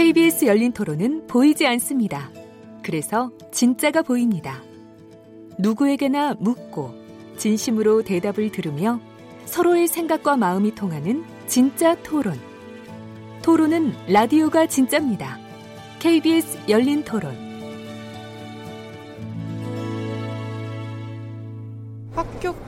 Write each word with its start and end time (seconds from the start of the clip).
KBS 0.00 0.46
열린 0.46 0.72
토론은 0.72 1.26
보이지 1.26 1.66
않습니다. 1.66 2.30
그래서 2.82 3.30
진짜가 3.52 4.00
보입니다. 4.00 4.62
누구에게나 5.58 6.36
묻고 6.40 6.94
진심으로 7.36 8.02
대답을 8.02 8.50
들으며 8.50 8.98
서로의 9.44 9.88
생각과 9.88 10.38
마음이 10.38 10.74
통하는 10.74 11.22
진짜 11.46 11.94
토론. 11.96 12.40
토론은 13.42 13.92
라디오가 14.08 14.66
진짜입니다. 14.66 15.38
KBS 15.98 16.60
열린 16.70 17.04
토론. 17.04 17.49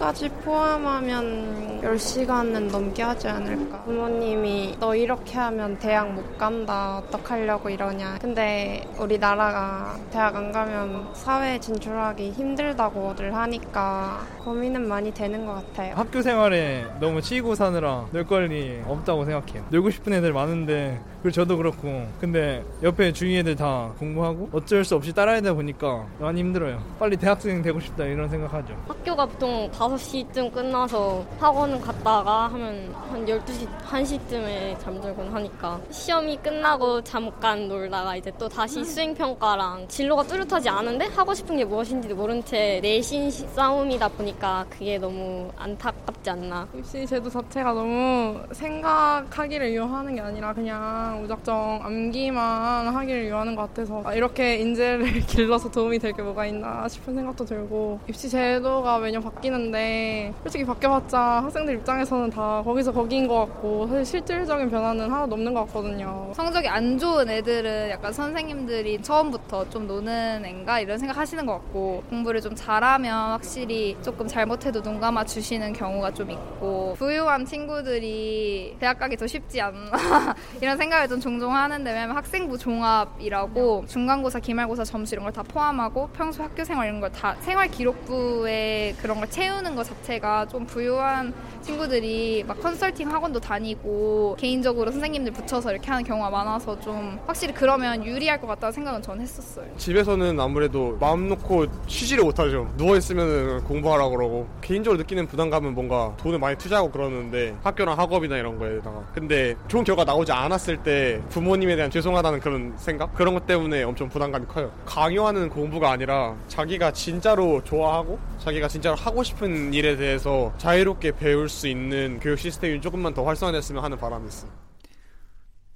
학교까지 0.03 0.29
포함하면 0.45 1.81
10시간은 1.83 2.71
넘게 2.71 3.03
하지 3.03 3.29
않을까. 3.29 3.83
부모님이 3.85 4.77
너 4.81 4.95
이렇게 4.95 5.39
하면 5.39 5.79
대학 5.79 6.13
못 6.13 6.37
간다. 6.37 6.99
어떡하려고 6.99 7.71
이러냐. 7.71 8.19
근데 8.21 8.85
우리나라가 8.99 9.97
대학 10.11 10.35
안 10.35 10.51
가면 10.51 11.15
사회에 11.15 11.61
진출하기 11.61 12.33
힘들다고들 12.33 13.35
하니까 13.35 14.27
고민은 14.45 14.87
많이 14.89 15.15
되는 15.15 15.47
것 15.47 15.55
같아요. 15.55 15.95
학교 15.95 16.21
생활에 16.21 16.85
너무 17.01 17.23
치이고 17.23 17.55
사느라 17.55 18.07
놀 18.11 18.27
거리 18.27 18.83
없다고 18.87 19.25
생각해요. 19.25 19.65
놀고 19.71 19.91
싶은 19.91 20.13
애들 20.15 20.33
많은데 20.33 21.01
그리고 21.23 21.31
저도 21.31 21.57
그렇고 21.57 22.05
근데 22.21 22.65
옆에 22.83 23.13
주위 23.13 23.39
애들 23.39 23.55
다 23.55 23.93
공부하고 23.99 24.49
어쩔 24.53 24.85
수 24.85 24.97
없이 24.97 25.13
따라야 25.13 25.41
되다 25.41 25.55
보니까 25.55 26.05
많이 26.19 26.41
힘들어요. 26.41 26.83
빨리 26.99 27.17
대학생 27.17 27.63
되고 27.63 27.79
싶다 27.79 28.05
이런 28.05 28.29
생각하죠. 28.29 28.75
학교가 28.89 29.27
보통 29.27 29.71
5시쯤 29.71 30.53
끝나서 30.53 31.25
학원은 31.39 31.81
갔다가 31.81 32.49
하면 32.49 32.93
한 33.09 33.25
12시, 33.25 33.69
1시쯤에 33.87 34.81
잠들곤 34.81 35.33
하니까 35.33 35.81
시험이 35.91 36.37
끝나고 36.39 37.03
잠깐 37.05 37.69
놀다가 37.69 38.17
이제 38.17 38.33
또 38.37 38.49
다시 38.49 38.85
수행평가랑 38.85 39.87
진로가 39.87 40.25
뚜렷하지 40.25 40.69
않은데 40.69 41.05
하고 41.07 41.33
싶은 41.35 41.57
게 41.57 41.65
무엇인지도 41.65 42.17
모른 42.17 42.45
채 42.45 42.81
내신 42.83 43.31
싸움이다 43.31 44.09
보니까 44.09 44.67
그게 44.69 44.99
너무 44.99 45.51
안타깝지 45.57 46.31
않나. 46.31 46.67
입시 46.75 47.07
제도 47.07 47.31
자체가 47.31 47.73
너무 47.73 48.41
생각하기를 48.51 49.73
유하는 49.73 50.17
게 50.17 50.21
아니라 50.21 50.53
그냥 50.53 51.12
무작정 51.21 51.81
암기만 51.85 52.89
하기를 52.95 53.27
유하는 53.27 53.55
것 53.55 53.63
같아서 53.63 54.03
이렇게 54.15 54.57
인재를 54.57 55.21
길러서 55.27 55.71
도움이 55.71 55.99
될 55.99 56.13
게 56.13 56.23
뭐가 56.23 56.45
있나 56.47 56.87
싶은 56.89 57.15
생각도 57.15 57.45
들고 57.45 57.99
입시 58.07 58.29
제도가 58.29 58.99
매년 58.99 59.23
바뀌는데 59.23 60.35
솔직히 60.43 60.65
바뀌어봤자 60.65 61.19
학생들 61.45 61.75
입장에서는 61.77 62.29
다 62.31 62.63
거기서 62.65 62.93
거기인 62.93 63.27
것 63.27 63.47
같고 63.47 63.87
사실 63.87 64.05
실질적인 64.05 64.71
변화는 64.71 65.11
하나도 65.11 65.35
없는 65.35 65.55
것 65.55 65.65
같거든요. 65.67 66.31
성적이 66.35 66.69
안 66.69 66.99
좋은 66.99 67.29
애들은 67.31 67.91
약간 67.91 68.13
선생님들이 68.13 69.01
처음부터 69.03 69.69
좀 69.71 69.87
노는 69.87 70.45
앤가 70.45 70.81
이런 70.81 70.99
생각 70.99 71.17
하시는 71.17 71.47
것 71.47 71.55
같고 71.55 72.03
공부를 72.11 72.41
좀 72.43 72.55
잘하면 72.55 73.31
확실히 73.33 73.97
조금 74.03 74.27
잘못해도 74.27 74.83
눈 74.83 75.01
감아 75.01 75.25
주시는 75.25 75.73
경우가 75.73 76.13
좀 76.13 76.31
있고 76.31 76.95
부유한 76.99 77.45
친구들이 77.47 78.77
대학 78.81 78.99
가기 78.99 79.17
더 79.17 79.27
쉽지 79.27 79.61
않나 79.61 79.91
이런 80.61 80.77
생각 80.77 81.02
을좀 81.03 81.21
종종 81.21 81.55
하는데 81.55 81.91
왜냐면 81.91 82.17
학생부 82.17 82.57
종합이라고 82.59 83.85
중간고사, 83.89 84.41
기말고사 84.41 84.85
점수 84.85 85.15
이런 85.15 85.25
걸 85.25 85.33
다 85.33 85.43
포함하고 85.43 86.09
평소 86.13 86.43
학교 86.43 86.63
생활 86.65 86.87
이런 86.89 87.01
걸 87.01 87.11
다 87.11 87.35
생활 87.41 87.69
기록부에 87.69 88.95
그런 89.01 89.19
걸 89.19 89.29
채우는 89.31 89.75
것 89.75 89.85
자체가 89.85 90.47
좀 90.49 90.67
부유한 90.67 91.33
친구들이 91.63 92.45
막 92.47 92.61
컨설팅 92.61 93.11
학원도 93.11 93.41
다니고 93.41 94.37
개인적으로 94.39 94.91
선생님들 94.91 95.33
붙여서 95.33 95.73
이렇게 95.73 95.89
하는 95.91 96.05
경우가 96.05 96.29
많아서 96.31 96.79
좀 96.81 97.19
확실히 97.27 97.55
그러면 97.55 98.05
유리할 98.05 98.41
것 98.41 98.47
같다는 98.47 98.73
생각은 98.73 99.03
전 99.03 99.21
했었어요. 99.21 99.67
집에서는 99.79 100.39
아무래도 100.39 100.97
마음 101.01 101.29
놓고 101.29 101.67
쉬지를 101.87 102.25
못하죠. 102.25 102.71
누워 102.77 102.97
있으면 102.97 103.65
공부하라고 103.65 104.11
그러고 104.17 104.49
개인적으로 104.61 104.99
느끼는 104.99 105.27
부담감은 105.27 105.75
뭔가 105.75 106.15
돈을 106.19 106.39
많이 106.39 106.57
투자하고 106.59 106.91
그러는데 106.91 107.55
학교나 107.63 107.95
학업이나 107.95 108.37
이런 108.37 108.59
거에다가 108.59 109.05
근데 109.15 109.55
좋은 109.69 109.85
결과 109.85 110.05
나오지 110.05 110.31
않았을 110.33 110.83
때 110.83 110.92
부모님에 111.31 111.77
대한 111.77 111.91
죄송하다는 111.91 112.41
그런 112.41 112.75
생각? 112.77 113.15
그런 113.15 113.35
것 113.35 113.47
때문에 113.47 113.83
엄청 113.83 114.09
부담감이 114.09 114.47
커요. 114.47 114.73
강요하는 114.85 115.49
공부가 115.49 115.91
아니라 115.91 116.37
자기가 116.49 116.93
진짜로 116.93 117.63
좋아하고 117.65 118.19
자기가 118.39 118.69
진짜로 118.69 118.97
하고 118.97 119.23
싶은 119.23 119.73
일에 119.75 119.97
대해서 119.97 120.53
자유롭게 120.59 121.13
배울 121.13 121.49
수 121.49 121.69
있는 121.69 122.21
교육 122.21 122.39
시스템이 122.39 122.81
조금만 122.81 123.15
더 123.15 123.25
활성화됐으면 123.25 123.83
하는 123.83 123.99
바람이 123.99 124.27
있습니다. 124.27 124.59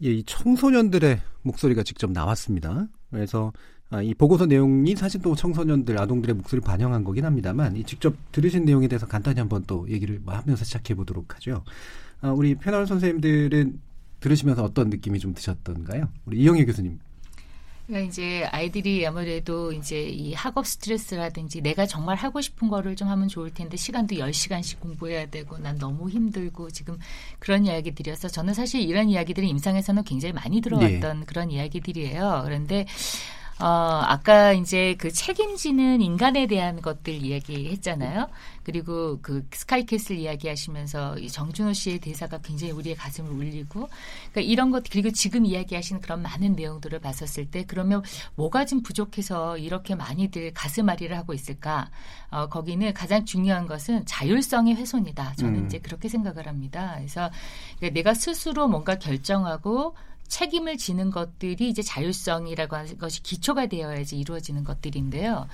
예, 0.05 0.11
이 0.11 0.23
청소년들의 0.25 1.21
목소리가 1.43 1.83
직접 1.83 2.11
나왔습니다. 2.11 2.87
그래서 3.11 3.53
아, 3.89 4.03
이 4.03 4.15
보고서 4.15 4.47
내용이 4.47 4.97
사실 4.97 5.23
또 5.23 5.35
청소년들, 5.37 5.99
아동들의 5.99 6.35
목소리를 6.35 6.67
반영한 6.67 7.05
거긴 7.05 7.25
합니다만, 7.25 7.77
이 7.77 7.85
직접 7.85 8.15
들으신 8.33 8.65
내용에 8.65 8.89
대해서 8.89 9.07
간단히 9.07 9.39
한번 9.39 9.63
또 9.67 9.87
얘기를 9.89 10.21
하면서 10.27 10.65
시작해 10.65 10.95
보도록 10.95 11.37
하죠. 11.37 11.63
아, 12.21 12.31
우리 12.31 12.57
패널 12.57 12.87
선생님들은 12.87 13.81
들으시면서 14.27 14.65
어떤 14.65 14.91
느낌이 14.91 15.21
좀 15.21 15.35
드셨던가요? 15.35 16.09
우리 16.25 16.39
이영애 16.39 16.65
교수님. 16.65 16.99
그러니까 17.87 18.09
이제 18.09 18.45
아이들이 18.51 19.07
아무래도 19.07 19.73
이제 19.73 20.03
이 20.03 20.35
학업 20.35 20.67
스트레스라든지 20.67 21.61
내가 21.61 21.87
정말 21.87 22.17
하고 22.17 22.41
싶은 22.41 22.69
거를 22.69 22.97
좀 22.97 23.07
하면 23.07 23.29
좋을 23.29 23.55
텐데 23.55 23.77
시간도 23.77 24.17
10시간씩 24.17 24.81
공부해야 24.81 25.27
되고 25.27 25.57
난 25.59 25.79
너무 25.79 26.11
힘들고 26.11 26.71
지금 26.71 26.99
그런 27.39 27.65
이야기들이어서 27.65 28.27
저는 28.27 28.55
사실 28.55 28.81
이런 28.81 29.09
이야기들은 29.09 29.47
임상에서는 29.47 30.03
굉장히 30.03 30.33
많이 30.33 30.61
들어왔던 30.61 31.21
네. 31.21 31.27
그런 31.27 31.53
이야기들이에요. 31.53 32.43
그런데 32.45 32.87
어, 33.59 33.67
아까 33.67 34.53
이제 34.53 34.95
그 34.99 35.11
책임지는 35.11 36.03
인간에 36.03 36.47
대한 36.47 36.83
것들 36.83 37.15
이야기했잖아요. 37.15 38.29
그리고 38.63 39.19
그 39.23 39.47
스카이캐슬 39.51 40.17
이야기하시면서 40.17 41.19
이 41.19 41.29
정준호 41.29 41.73
씨의 41.73 42.01
대사가 42.01 42.39
굉장히 42.39 42.73
우리의 42.73 42.97
가슴을 42.97 43.31
울리고, 43.31 43.89
그러니까 44.33 44.41
이런 44.43 44.71
것 44.71 44.85
그리고 44.91 45.11
지금 45.11 45.47
이야기하시는 45.47 46.03
그런 46.03 46.21
많은 46.21 46.55
내용들을 46.55 46.99
봤었을 46.99 47.51
때 47.51 47.65
그러면 47.67 48.03
뭐가 48.35 48.67
좀 48.67 48.83
부족해서 48.83 49.57
이렇게 49.57 49.95
많이들 49.95 50.53
가슴앓이를 50.53 51.17
하고 51.17 51.33
있을까? 51.33 51.89
어, 52.31 52.49
거기는 52.49 52.93
가장 52.93 53.25
중요한 53.25 53.67
것은 53.67 54.05
자율성의 54.05 54.75
훼손이다. 54.75 55.35
저는 55.37 55.61
음. 55.61 55.67
이제 55.67 55.79
그렇게 55.79 56.09
생각을 56.09 56.47
합니다. 56.47 56.95
그래서 56.99 57.31
그러니까 57.79 57.95
내가 57.95 58.13
스스로 58.13 58.69
뭔가 58.69 58.97
결정하고 58.97 59.95
책임을 60.29 60.77
지는 60.77 61.11
것들이 61.11 61.69
이제 61.69 61.83
자율성이라고 61.83 62.77
하는 62.77 62.99
것이 62.99 63.23
기초가 63.23 63.67
되어야지 63.67 64.19
이루어지는 64.19 64.65
것들인데요. 64.65 65.47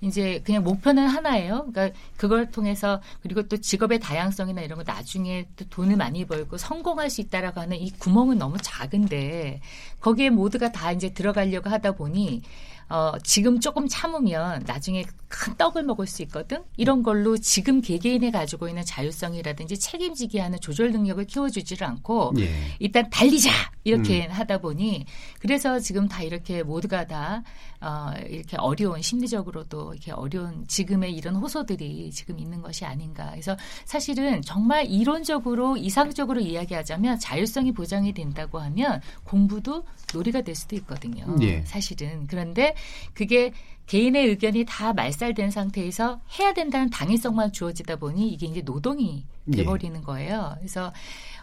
이제 0.00 0.40
그냥 0.44 0.64
목표는 0.64 1.06
하나예요. 1.06 1.66
그러니까 1.70 1.98
그걸 2.16 2.50
통해서 2.50 3.02
그리고 3.22 3.42
또 3.48 3.58
직업의 3.58 4.00
다양성이나 4.00 4.62
이런 4.62 4.78
거 4.78 4.84
나중에 4.84 5.46
또 5.56 5.64
돈을 5.68 5.96
많이 5.96 6.24
벌고 6.24 6.56
성공할 6.56 7.10
수 7.10 7.20
있다라고 7.20 7.60
하는 7.60 7.78
이 7.78 7.90
구멍은 7.90 8.38
너무 8.38 8.56
작은데 8.62 9.60
거기에 10.00 10.30
모두가 10.30 10.72
다 10.72 10.92
이제 10.92 11.12
들어가려고 11.12 11.68
하다 11.68 11.92
보니 11.92 12.42
어, 12.90 13.12
지금 13.22 13.60
조금 13.60 13.86
참으면 13.88 14.64
나중에 14.66 15.04
큰 15.28 15.56
떡을 15.56 15.84
먹을 15.84 16.08
수 16.08 16.22
있거든? 16.22 16.64
이런 16.76 17.04
걸로 17.04 17.38
지금 17.38 17.80
개개인이 17.80 18.32
가지고 18.32 18.68
있는 18.68 18.84
자율성이라든지 18.84 19.78
책임지게 19.78 20.40
하는 20.40 20.58
조절 20.60 20.90
능력을 20.90 21.24
키워주지를 21.24 21.86
않고 21.86 22.32
예. 22.40 22.50
일단 22.80 23.08
달리자! 23.08 23.50
이렇게 23.84 24.26
음. 24.26 24.32
하다 24.32 24.58
보니 24.58 25.06
그래서 25.38 25.78
지금 25.78 26.06
다 26.06 26.22
이렇게 26.22 26.62
모두가 26.62 27.06
다 27.06 27.42
어, 27.80 28.10
이렇게 28.28 28.56
어려운 28.58 29.00
심리적으로도 29.00 29.94
이렇게 29.94 30.12
어려운 30.12 30.66
지금의 30.66 31.14
이런 31.14 31.36
호소들이 31.36 32.10
지금 32.10 32.38
있는 32.38 32.60
것이 32.60 32.84
아닌가. 32.84 33.30
그래서 33.30 33.56
사실은 33.86 34.42
정말 34.42 34.84
이론적으로 34.86 35.76
이상적으로 35.78 36.40
이야기하자면 36.40 37.20
자율성이 37.20 37.72
보장이 37.72 38.12
된다고 38.12 38.58
하면 38.58 39.00
공부도 39.24 39.84
놀이가 40.12 40.42
될 40.42 40.54
수도 40.54 40.76
있거든요. 40.76 41.24
예. 41.40 41.62
사실은. 41.64 42.26
그런데 42.26 42.74
그게 43.14 43.52
개인의 43.86 44.26
의견이 44.28 44.64
다 44.68 44.92
말살된 44.92 45.50
상태에서 45.50 46.20
해야 46.38 46.52
된다는 46.54 46.90
당위성만 46.90 47.52
주어지다 47.52 47.96
보니 47.96 48.28
이게 48.28 48.46
이제 48.46 48.60
노동이 48.62 49.24
예. 49.52 49.56
돼버리는 49.56 49.98
예. 49.98 50.04
거예요. 50.04 50.54
그래서 50.58 50.92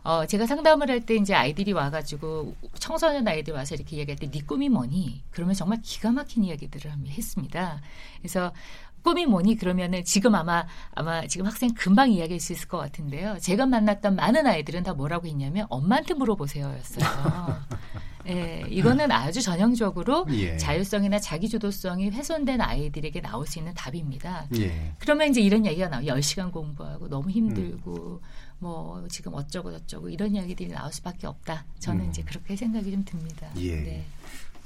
어, 0.04 0.26
제가 0.26 0.46
상담을 0.48 0.90
할 0.90 1.02
때 1.02 1.16
이제 1.16 1.34
아이들이 1.34 1.74
와가지고 1.74 2.56
청소년 2.80 3.28
아이들 3.28 3.54
와서 3.54 3.76
이렇게 3.76 3.98
이야기할 3.98 4.18
때 4.18 4.30
네 4.32 4.40
꿈이 4.46 4.70
뭐니? 4.70 5.24
그러면 5.32 5.56
정말 5.56 5.82
기가 5.82 6.12
막힌 6.12 6.46
이야기들을 6.46 6.90
했습니다. 7.10 7.82
그래서 8.20 8.54
꿈이 9.02 9.26
뭐니? 9.26 9.56
그러면은 9.56 10.04
지금 10.04 10.36
아마 10.36 10.66
아마 10.94 11.26
지금 11.28 11.46
학생 11.46 11.74
금방 11.74 12.12
이야기할 12.12 12.40
수 12.40 12.54
있을 12.54 12.68
것 12.68 12.78
같은데요. 12.78 13.38
제가 13.40 13.66
만났던 13.66 14.16
많은 14.16 14.46
아이들은 14.46 14.84
다 14.84 14.94
뭐라고 14.94 15.28
했냐면 15.28 15.66
엄마한테 15.70 16.14
물어보세요였어요. 16.14 17.06
예, 18.30 18.66
이거는 18.70 19.10
아주 19.12 19.42
전형적으로 19.42 20.26
예. 20.32 20.58
자율성이나 20.58 21.20
자기주도성이 21.20 22.10
훼손된 22.10 22.60
아이들에게 22.60 23.22
나올 23.22 23.48
수 23.48 23.60
있는 23.60 23.74
답입니다. 23.74 24.48
예. 24.58 24.94
그러면 25.00 25.30
이제 25.30 25.40
이런 25.40 25.66
얘기가 25.66 25.88
나와요. 25.88 26.08
10시간 26.08 26.52
공부하고 26.52 27.08
너무 27.08 27.30
힘들고 27.30 27.94
음. 27.94 28.20
뭐 28.60 29.06
지금 29.10 29.34
어쩌고 29.34 29.72
저쩌고 29.72 30.10
이런 30.10 30.36
이야기들이 30.36 30.70
나올 30.70 30.92
수밖에 30.92 31.28
없다. 31.28 31.66
저는 31.80 32.06
음. 32.06 32.10
이제 32.10 32.22
그렇게 32.24 32.56
생각이 32.56 32.92
좀 32.92 33.06
듭니다. 33.06 33.50
예. 33.58 33.76
네. 33.76 34.06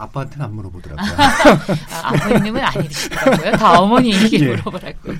아빠한테는 0.03 0.45
안 0.45 0.55
물어보더라고요. 0.55 1.11
아, 1.91 2.09
아버님은 2.13 2.61
아니시더라고요. 2.61 3.51
다 3.53 3.79
어머니에게 3.81 4.39
예. 4.39 4.47
물어보라고. 4.49 4.97
그, 5.01 5.17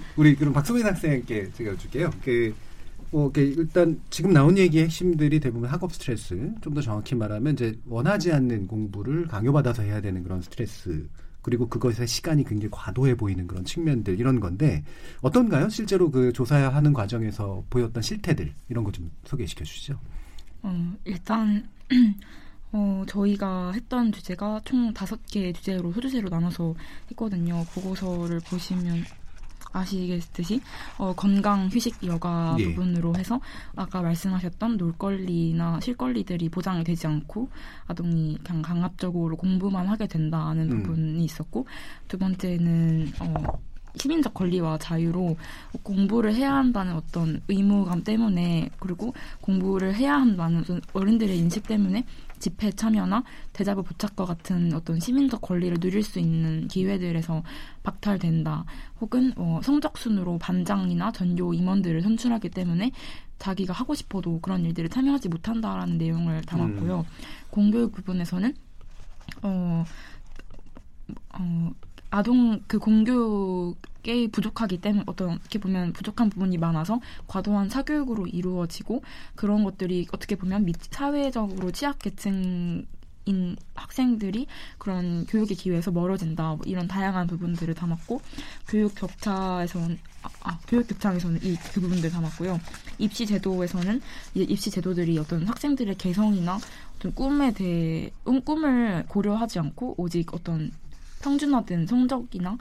우리 0.16 0.34
그럼 0.34 0.52
박소민 0.52 0.84
학생께 0.86 1.50
제가 1.52 1.76
줄게요. 1.76 2.10
그, 2.24 2.54
뭐, 3.10 3.30
그 3.32 3.40
일단 3.40 4.00
지금 4.10 4.32
나온 4.32 4.56
얘기의 4.56 4.84
핵심들이 4.84 5.40
대부분 5.40 5.68
학업 5.68 5.92
스트레스, 5.92 6.52
좀 6.60 6.74
더 6.74 6.80
정확히 6.80 7.14
말하면 7.14 7.54
이제 7.54 7.76
원하지 7.86 8.32
않는 8.32 8.66
공부를 8.68 9.26
강요받아서 9.26 9.82
해야 9.82 10.00
되는 10.00 10.22
그런 10.22 10.40
스트레스, 10.40 11.08
그리고 11.42 11.68
그것에 11.68 12.04
시간이 12.06 12.44
굉장히 12.44 12.68
과도해 12.70 13.16
보이는 13.16 13.46
그런 13.46 13.64
측면들 13.64 14.20
이런 14.20 14.40
건데 14.40 14.84
어떤가요? 15.22 15.70
실제로 15.70 16.10
그 16.10 16.32
조사하는 16.34 16.92
과정에서 16.92 17.64
보였던 17.70 18.02
실태들 18.02 18.52
이런 18.68 18.84
거 18.84 18.92
좀 18.92 19.10
소개시켜 19.24 19.64
주시죠. 19.64 19.98
어, 20.62 20.92
일단 21.04 21.66
어, 22.72 23.04
저희가 23.08 23.72
했던 23.72 24.12
주제가 24.12 24.60
총 24.64 24.92
다섯 24.94 25.20
개의 25.26 25.52
주제로 25.52 25.92
소주제로 25.92 26.28
나눠서 26.28 26.74
했거든요. 27.10 27.64
보고서를 27.74 28.40
보시면 28.40 29.04
아시겠듯이 29.72 30.60
어, 30.98 31.14
건강, 31.14 31.68
휴식, 31.68 32.04
여가 32.04 32.56
예. 32.58 32.64
부분으로 32.64 33.14
해서 33.16 33.40
아까 33.76 34.02
말씀하셨던 34.02 34.76
놀권리나 34.76 35.80
실권리들이 35.80 36.48
보장이 36.48 36.84
되지 36.84 37.06
않고 37.06 37.48
아동이 37.86 38.38
그냥 38.42 38.62
강압적으로 38.62 39.36
공부만 39.36 39.86
하게 39.86 40.06
된다는 40.06 40.72
음. 40.72 40.82
부분이 40.82 41.24
있었고 41.24 41.66
두 42.08 42.18
번째는 42.18 43.12
어, 43.20 43.60
시민적 43.96 44.34
권리와 44.34 44.78
자유로 44.78 45.36
공부를 45.82 46.34
해야 46.34 46.54
한다는 46.54 46.94
어떤 46.94 47.40
의무감 47.48 48.04
때문에 48.04 48.70
그리고 48.78 49.12
공부를 49.40 49.94
해야 49.94 50.14
한다는 50.14 50.64
어른들의 50.92 51.36
인식 51.36 51.66
때문에 51.66 52.04
집회 52.40 52.72
참여나 52.72 53.22
대자보 53.52 53.82
부착과 53.82 54.24
같은 54.24 54.72
어떤 54.74 54.98
시민적 54.98 55.40
권리를 55.40 55.78
누릴 55.78 56.02
수 56.02 56.18
있는 56.18 56.66
기회들에서 56.66 57.42
박탈된다. 57.82 58.64
혹은 59.00 59.32
어, 59.36 59.60
성적 59.62 59.96
순으로 59.96 60.38
반장이나 60.38 61.12
전교 61.12 61.54
임원들을 61.54 62.02
선출하기 62.02 62.48
때문에 62.48 62.90
자기가 63.38 63.72
하고 63.72 63.94
싶어도 63.94 64.40
그런 64.40 64.64
일들을 64.64 64.88
참여하지 64.90 65.28
못한다라는 65.28 65.98
내용을 65.98 66.42
담았고요. 66.42 67.06
공교육 67.50 67.92
부분에서는 67.92 68.54
어, 69.42 69.84
어, 71.34 71.72
아동 72.10 72.60
그 72.66 72.78
공교육에 72.78 74.28
부족하기 74.32 74.78
때문에 74.78 75.04
어떤 75.06 75.30
어떻게 75.30 75.58
보면 75.58 75.92
부족한 75.92 76.30
부분이 76.30 76.58
많아서 76.58 77.00
과도한 77.26 77.68
사교육으로 77.70 78.26
이루어지고 78.26 79.02
그런 79.36 79.64
것들이 79.64 80.06
어떻게 80.12 80.36
보면 80.36 80.64
미, 80.64 80.72
사회적으로 80.90 81.70
취약계층 81.70 82.86
인 83.26 83.54
학생들이 83.74 84.46
그런 84.78 85.26
교육의 85.26 85.54
기회에서 85.54 85.90
멀어진다. 85.90 86.54
뭐 86.54 86.60
이런 86.64 86.88
다양한 86.88 87.26
부분들을 87.26 87.74
담았고 87.74 88.20
교육 88.66 88.94
격차에서는 88.94 89.98
아, 90.22 90.28
아, 90.42 90.58
교육 90.66 90.88
격차에서는 90.88 91.40
이 91.44 91.54
그 91.72 91.80
부분들 91.82 92.10
담았고요. 92.10 92.58
입시 92.98 93.26
제도에서는 93.26 94.00
이제 94.34 94.44
입시 94.44 94.70
제도들이 94.70 95.18
어떤 95.18 95.46
학생들의 95.46 95.96
개성이나 95.96 96.58
어떤 96.96 97.14
꿈에 97.14 97.52
대해 97.52 98.10
음, 98.26 98.40
꿈을 98.40 99.04
고려하지 99.06 99.58
않고 99.58 99.96
오직 99.98 100.32
어떤 100.34 100.72
평준화된 101.20 101.86
성적이나 101.86 102.58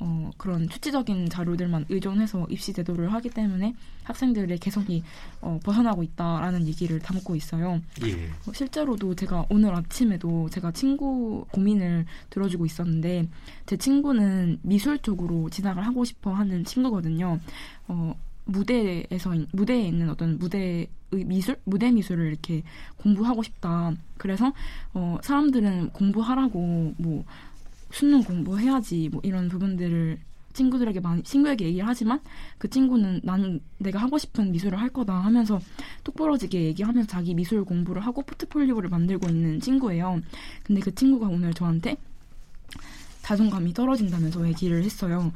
어, 0.00 0.30
그런 0.36 0.66
수치적인 0.68 1.28
자료들만 1.28 1.86
의존해서 1.88 2.46
입시 2.50 2.72
제도를 2.72 3.12
하기 3.12 3.30
때문에 3.30 3.74
학생들의 4.02 4.58
개성이 4.58 5.04
어, 5.40 5.60
벗어나고 5.62 6.02
있다라는 6.02 6.66
얘기를 6.66 6.98
담고 6.98 7.36
있어요. 7.36 7.80
예. 8.04 8.28
어, 8.46 8.52
실제로도 8.52 9.14
제가 9.14 9.46
오늘 9.50 9.72
아침에도 9.74 10.48
제가 10.50 10.72
친구 10.72 11.46
고민을 11.52 12.06
들어주고 12.30 12.66
있었는데 12.66 13.28
제 13.66 13.76
친구는 13.76 14.58
미술 14.62 14.98
쪽으로 14.98 15.48
진학을 15.50 15.86
하고 15.86 16.04
싶어 16.04 16.32
하는 16.32 16.64
친구거든요. 16.64 17.38
어, 17.86 18.16
무대에서 18.46 19.32
무대에 19.52 19.86
있는 19.86 20.10
어떤 20.10 20.38
무대 20.38 20.86
미술 21.10 21.56
무대 21.64 21.90
미술을 21.90 22.26
이렇게 22.26 22.62
공부하고 22.96 23.42
싶다. 23.42 23.94
그래서 24.18 24.52
어, 24.92 25.18
사람들은 25.22 25.90
공부하라고 25.90 26.94
뭐 26.98 27.24
수능 27.94 28.22
공부해야지 28.24 29.08
뭐 29.12 29.20
이런 29.24 29.48
부분들을 29.48 30.18
친구들에게 30.52 31.00
많이 31.00 31.22
친구에게 31.22 31.66
얘기를 31.66 31.86
하지만 31.86 32.20
그 32.58 32.68
친구는 32.68 33.20
나는 33.22 33.60
내가 33.78 34.00
하고 34.00 34.18
싶은 34.18 34.52
미술을 34.52 34.80
할 34.80 34.88
거다 34.88 35.14
하면서 35.14 35.60
똑 36.02 36.14
부러지게 36.16 36.62
얘기하면서 36.64 37.08
자기 37.08 37.34
미술 37.34 37.64
공부를 37.64 38.04
하고 38.04 38.22
포트폴리오를 38.22 38.88
만들고 38.88 39.28
있는 39.28 39.60
친구예요. 39.60 40.20
근데 40.62 40.80
그 40.80 40.94
친구가 40.94 41.26
오늘 41.28 41.54
저한테 41.54 41.96
자존감이 43.22 43.72
떨어진다면서 43.72 44.46
얘기를 44.48 44.82
했어요. 44.84 45.32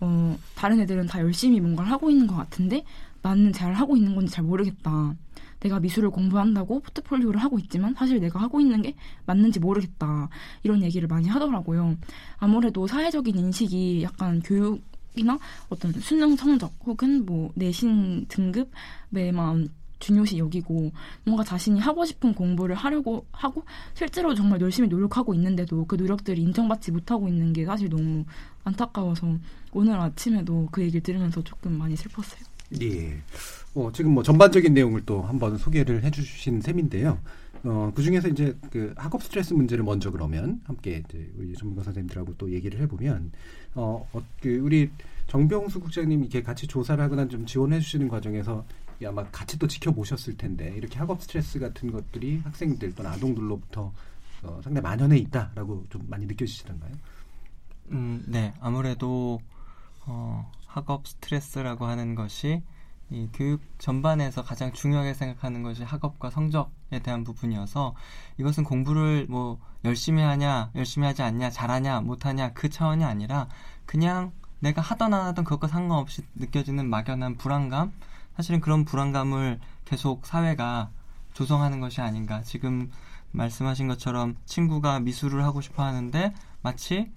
어, 0.00 0.38
다른 0.54 0.80
애들은 0.80 1.06
다 1.06 1.20
열심히 1.20 1.60
뭔가를 1.60 1.90
하고 1.90 2.10
있는 2.10 2.26
것 2.26 2.36
같은데 2.36 2.84
나는 3.20 3.52
잘 3.52 3.72
하고 3.74 3.96
있는 3.96 4.14
건지 4.14 4.32
잘 4.32 4.44
모르겠다. 4.44 5.14
내가 5.62 5.80
미술을 5.80 6.10
공부한다고 6.10 6.80
포트폴리오를 6.80 7.40
하고 7.40 7.58
있지만 7.58 7.94
사실 7.94 8.20
내가 8.20 8.40
하고 8.40 8.60
있는 8.60 8.82
게 8.82 8.94
맞는지 9.26 9.60
모르겠다. 9.60 10.28
이런 10.62 10.82
얘기를 10.82 11.08
많이 11.08 11.28
하더라고요. 11.28 11.96
아무래도 12.38 12.86
사회적인 12.86 13.36
인식이 13.36 14.02
약간 14.02 14.40
교육이나 14.40 15.38
어떤 15.68 15.92
수능 15.92 16.36
성적 16.36 16.72
혹은 16.84 17.24
뭐 17.24 17.50
내신 17.54 18.26
등급에만 18.28 19.68
중요시 20.00 20.38
여기고 20.38 20.90
뭔가 21.24 21.44
자신이 21.44 21.78
하고 21.78 22.04
싶은 22.04 22.34
공부를 22.34 22.74
하려고 22.74 23.24
하고 23.30 23.62
실제로 23.94 24.34
정말 24.34 24.60
열심히 24.60 24.88
노력하고 24.88 25.32
있는데도 25.34 25.84
그 25.86 25.94
노력들이 25.94 26.42
인정받지 26.42 26.90
못하고 26.90 27.28
있는 27.28 27.52
게 27.52 27.64
사실 27.64 27.88
너무 27.88 28.24
안타까워서 28.64 29.38
오늘 29.72 30.00
아침에도 30.00 30.68
그 30.72 30.82
얘기를 30.82 31.00
들으면서 31.02 31.40
조금 31.44 31.78
많이 31.78 31.94
슬펐어요. 31.94 32.51
예. 32.80 33.18
어, 33.74 33.90
지금 33.92 34.12
뭐 34.12 34.22
전반적인 34.22 34.72
내용을 34.74 35.02
또 35.06 35.22
한번 35.22 35.56
소개를 35.56 36.04
해주신 36.04 36.60
셈인데요. 36.60 37.18
어, 37.64 37.92
그 37.94 38.02
중에서 38.02 38.28
이제 38.28 38.56
그 38.70 38.92
학업 38.96 39.22
스트레스 39.22 39.54
문제를 39.54 39.84
먼저 39.84 40.10
그러면 40.10 40.60
함께 40.64 41.02
이제 41.08 41.30
우리 41.38 41.54
전문가 41.54 41.82
선생님들하고 41.84 42.34
또 42.36 42.52
얘기를 42.52 42.80
해보면, 42.80 43.32
어, 43.74 44.08
어, 44.12 44.22
그 44.40 44.58
우리 44.58 44.90
정병수 45.28 45.80
국장님이 45.80 46.22
이렇게 46.22 46.42
같이 46.42 46.66
조사를 46.66 47.02
하거나 47.02 47.28
좀 47.28 47.46
지원해 47.46 47.78
주시는 47.80 48.08
과정에서 48.08 48.64
아마 49.04 49.24
같이 49.30 49.58
또 49.58 49.66
지켜보셨을 49.66 50.36
텐데, 50.36 50.74
이렇게 50.76 50.98
학업 50.98 51.22
스트레스 51.22 51.58
같은 51.58 51.90
것들이 51.92 52.40
학생들 52.44 52.94
또는 52.94 53.10
아동들로부터 53.12 53.92
어, 54.42 54.60
상당히 54.62 54.82
만연해 54.82 55.18
있다라고 55.18 55.84
좀 55.88 56.04
많이 56.08 56.26
느껴지시던가요? 56.26 56.92
음, 57.92 58.24
네. 58.26 58.52
아무래도 58.60 59.40
어, 60.04 60.50
학업 60.72 61.06
스트레스라고 61.06 61.86
하는 61.86 62.14
것이 62.14 62.62
이 63.10 63.28
교육 63.34 63.60
전반에서 63.78 64.42
가장 64.42 64.72
중요하게 64.72 65.12
생각하는 65.12 65.62
것이 65.62 65.82
학업과 65.82 66.30
성적에 66.30 67.00
대한 67.02 67.24
부분이어서 67.24 67.94
이것은 68.38 68.64
공부를 68.64 69.26
뭐 69.28 69.60
열심히 69.84 70.22
하냐, 70.22 70.70
열심히 70.74 71.06
하지 71.06 71.22
않냐, 71.22 71.50
잘하냐, 71.50 72.00
못하냐 72.00 72.54
그 72.54 72.70
차원이 72.70 73.04
아니라 73.04 73.48
그냥 73.84 74.32
내가 74.60 74.80
하던 74.80 75.12
안 75.12 75.26
하던 75.26 75.44
그것과 75.44 75.68
상관없이 75.68 76.22
느껴지는 76.36 76.88
막연한 76.88 77.36
불안감 77.36 77.92
사실은 78.36 78.60
그런 78.60 78.86
불안감을 78.86 79.60
계속 79.84 80.24
사회가 80.24 80.90
조성하는 81.34 81.80
것이 81.80 82.00
아닌가. 82.00 82.40
지금 82.42 82.90
말씀하신 83.32 83.88
것처럼 83.88 84.36
친구가 84.46 85.00
미술을 85.00 85.44
하고 85.44 85.60
싶어 85.60 85.82
하는데 85.82 86.32
마치 86.62 87.10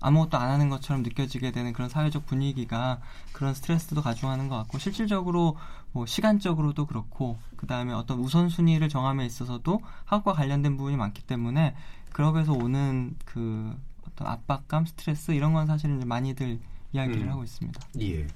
아무것도 0.00 0.38
안 0.38 0.50
하는 0.50 0.68
것처럼 0.68 1.02
느껴지게 1.02 1.50
되는 1.50 1.72
그런 1.72 1.88
사회적 1.88 2.26
분위기가 2.26 3.00
그런 3.32 3.54
스트레스도 3.54 4.02
가중하는 4.02 4.48
것 4.48 4.56
같고 4.56 4.78
실질적으로 4.78 5.56
뭐 5.92 6.06
시간적으로도 6.06 6.86
그렇고 6.86 7.38
그 7.56 7.66
다음에 7.66 7.92
어떤 7.92 8.20
우선순위를 8.20 8.88
정함에 8.88 9.26
있어서도 9.26 9.80
학업과 10.04 10.32
관련된 10.34 10.76
부분이 10.76 10.96
많기 10.96 11.22
때문에 11.22 11.74
그러면서 12.12 12.52
오는 12.52 13.16
그 13.24 13.76
어떤 14.06 14.28
압박감, 14.28 14.86
스트레스 14.86 15.32
이런 15.32 15.52
건 15.52 15.66
사실은 15.66 16.00
많이들 16.06 16.58
이야기를 16.92 17.22
음. 17.22 17.30
하고 17.30 17.44
있습니다. 17.44 17.80
예. 18.00 18.26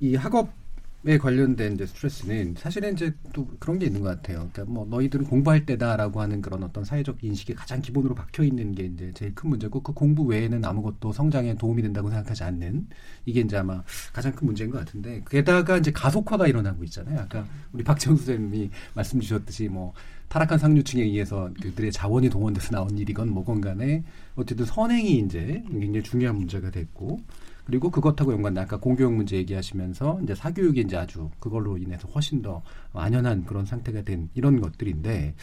이 0.00 0.14
학업 0.16 0.61
에 1.04 1.18
관련된 1.18 1.72
이제 1.74 1.84
스트레스는 1.84 2.54
사실은 2.56 2.92
이제 2.92 3.12
또 3.32 3.48
그런 3.58 3.80
게 3.80 3.86
있는 3.86 4.02
것 4.02 4.08
같아요. 4.08 4.48
그러니까 4.52 4.64
뭐 4.66 4.86
너희들은 4.86 5.24
공부할 5.24 5.66
때다라고 5.66 6.20
하는 6.20 6.40
그런 6.40 6.62
어떤 6.62 6.84
사회적 6.84 7.24
인식이 7.24 7.54
가장 7.54 7.82
기본으로 7.82 8.14
박혀 8.14 8.44
있는 8.44 8.72
게 8.72 8.84
이제 8.84 9.10
제일 9.12 9.34
큰 9.34 9.50
문제고 9.50 9.82
그 9.82 9.92
공부 9.92 10.22
외에는 10.22 10.64
아무것도 10.64 11.12
성장에 11.12 11.56
도움이 11.56 11.82
된다고 11.82 12.08
생각하지 12.08 12.44
않는 12.44 12.86
이게 13.26 13.40
이제 13.40 13.56
아마 13.56 13.82
가장 14.12 14.32
큰 14.32 14.46
문제인 14.46 14.70
것 14.70 14.78
같은데 14.78 15.24
게다가 15.28 15.76
이제 15.76 15.90
가속화가 15.90 16.46
일어나고 16.46 16.84
있잖아요. 16.84 17.18
아까 17.18 17.48
우리 17.72 17.82
박재훈 17.82 18.16
선생님이 18.16 18.70
말씀 18.94 19.18
주셨듯이 19.18 19.68
뭐 19.68 19.92
타락한 20.28 20.56
상류층에 20.56 21.02
의해서 21.02 21.50
그들의 21.60 21.90
자원이 21.90 22.30
동원돼서 22.30 22.70
나온 22.70 22.96
일이건 22.96 23.28
뭐건 23.28 23.60
간에 23.60 24.04
어쨌든 24.36 24.66
선행이 24.66 25.18
이제 25.18 25.64
굉장히 25.68 26.02
중요한 26.04 26.36
문제가 26.36 26.70
됐고 26.70 27.20
그리고 27.64 27.90
그것하고 27.90 28.32
연관된 28.32 28.64
아까 28.64 28.78
공교육 28.78 29.12
문제 29.12 29.36
얘기하시면서 29.36 30.20
이제 30.22 30.34
사교육이 30.34 30.80
이제 30.80 30.96
아주 30.96 31.30
그걸로 31.38 31.78
인해서 31.78 32.08
훨씬 32.08 32.42
더 32.42 32.62
완연한 32.92 33.44
그런 33.44 33.64
상태가 33.64 34.02
된 34.02 34.28
이런 34.34 34.60
것들인데 34.60 35.34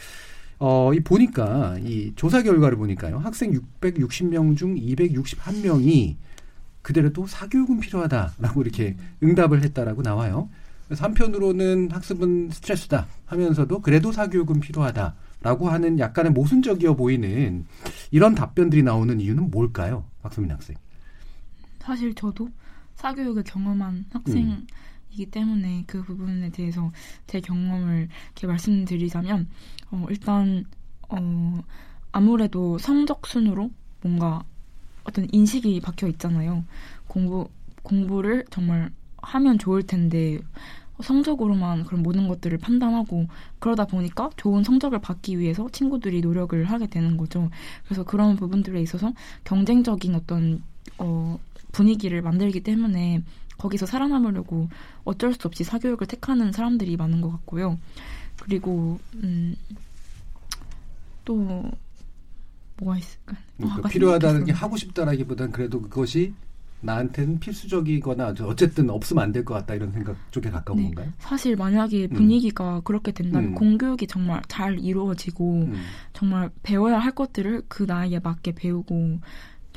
어, 0.58 0.92
이 0.92 1.00
보니까 1.00 1.78
이 1.80 2.12
조사 2.16 2.42
결과를 2.42 2.76
보니까요. 2.76 3.18
학생 3.18 3.52
660명 3.80 4.56
중 4.56 4.74
261명이 4.74 6.16
그대로 6.82 7.12
또 7.12 7.26
사교육은 7.26 7.80
필요하다라고 7.80 8.62
이렇게 8.62 8.96
응답을 9.22 9.62
했다라고 9.64 10.02
나와요. 10.02 10.50
그래서 10.86 11.04
한편으로는 11.04 11.90
학습은 11.92 12.50
스트레스다 12.50 13.06
하면서도 13.26 13.80
그래도 13.80 14.12
사교육은 14.12 14.60
필요하다라고 14.60 15.70
하는 15.70 15.98
약간의 15.98 16.32
모순적이어 16.32 16.94
보이는 16.94 17.64
이런 18.10 18.34
답변들이 18.34 18.82
나오는 18.82 19.18
이유는 19.20 19.50
뭘까요? 19.50 20.04
박수민 20.20 20.50
학생. 20.50 20.76
사실 21.80 22.14
저도 22.14 22.48
사교육을 22.94 23.44
경험한 23.44 24.06
학생이기 24.10 25.26
때문에 25.30 25.84
그 25.86 26.02
부분에 26.02 26.50
대해서 26.50 26.92
제 27.26 27.40
경험을 27.40 28.08
이렇게 28.26 28.46
말씀드리자면 28.46 29.48
어, 29.90 30.06
일단 30.10 30.64
어, 31.08 31.62
아무래도 32.12 32.78
성적 32.78 33.26
순으로 33.26 33.70
뭔가 34.02 34.44
어떤 35.04 35.26
인식이 35.32 35.80
박혀 35.80 36.08
있잖아요. 36.08 36.64
공부 37.06 37.48
공부를 37.82 38.44
정말 38.50 38.90
하면 39.18 39.58
좋을 39.58 39.82
텐데 39.82 40.38
성적으로만 41.02 41.84
그런 41.84 42.02
모든 42.02 42.28
것들을 42.28 42.58
판단하고 42.58 43.26
그러다 43.58 43.86
보니까 43.86 44.30
좋은 44.36 44.62
성적을 44.64 45.00
받기 45.00 45.38
위해서 45.38 45.68
친구들이 45.70 46.20
노력을 46.20 46.62
하게 46.64 46.86
되는 46.86 47.16
거죠. 47.16 47.50
그래서 47.84 48.04
그런 48.04 48.36
부분들에 48.36 48.80
있어서 48.82 49.12
경쟁적인 49.44 50.14
어떤 50.14 50.62
어, 50.98 51.38
분위기를 51.72 52.22
만들기 52.22 52.62
때문에 52.62 53.22
거기서 53.58 53.86
살아남으려고 53.86 54.68
어쩔 55.04 55.34
수 55.34 55.46
없이 55.46 55.64
사교육을 55.64 56.06
택하는 56.06 56.50
사람들이 56.52 56.96
많은 56.96 57.20
것 57.20 57.30
같고요. 57.30 57.78
그리고 58.40 58.98
음, 59.22 59.54
또 61.24 61.70
뭐가 62.78 62.98
있을까? 62.98 63.36
그러니까 63.58 63.88
필요하다는 63.88 64.44
게 64.46 64.52
하고 64.52 64.76
싶다라기보단 64.76 65.52
그래도 65.52 65.82
그것이 65.82 66.32
나한테는 66.82 67.40
필수적이거나 67.40 68.34
어쨌든 68.40 68.88
없으면 68.88 69.22
안 69.24 69.32
될 69.32 69.44
것 69.44 69.52
같다 69.52 69.74
이런 69.74 69.92
생각 69.92 70.16
쪽에 70.32 70.48
가까운 70.48 70.78
네, 70.78 70.84
건가요? 70.84 71.12
사실 71.18 71.54
만약에 71.54 72.06
분위기가 72.08 72.76
음. 72.78 72.82
그렇게 72.84 73.12
된다면 73.12 73.50
음. 73.50 73.54
공교육이 73.54 74.06
정말 74.06 74.40
잘 74.48 74.78
이루어지고 74.78 75.64
음. 75.64 75.74
정말 76.14 76.48
배워야 76.62 76.98
할 76.98 77.14
것들을 77.14 77.64
그 77.68 77.82
나이에 77.82 78.20
맞게 78.20 78.52
배우고 78.54 79.20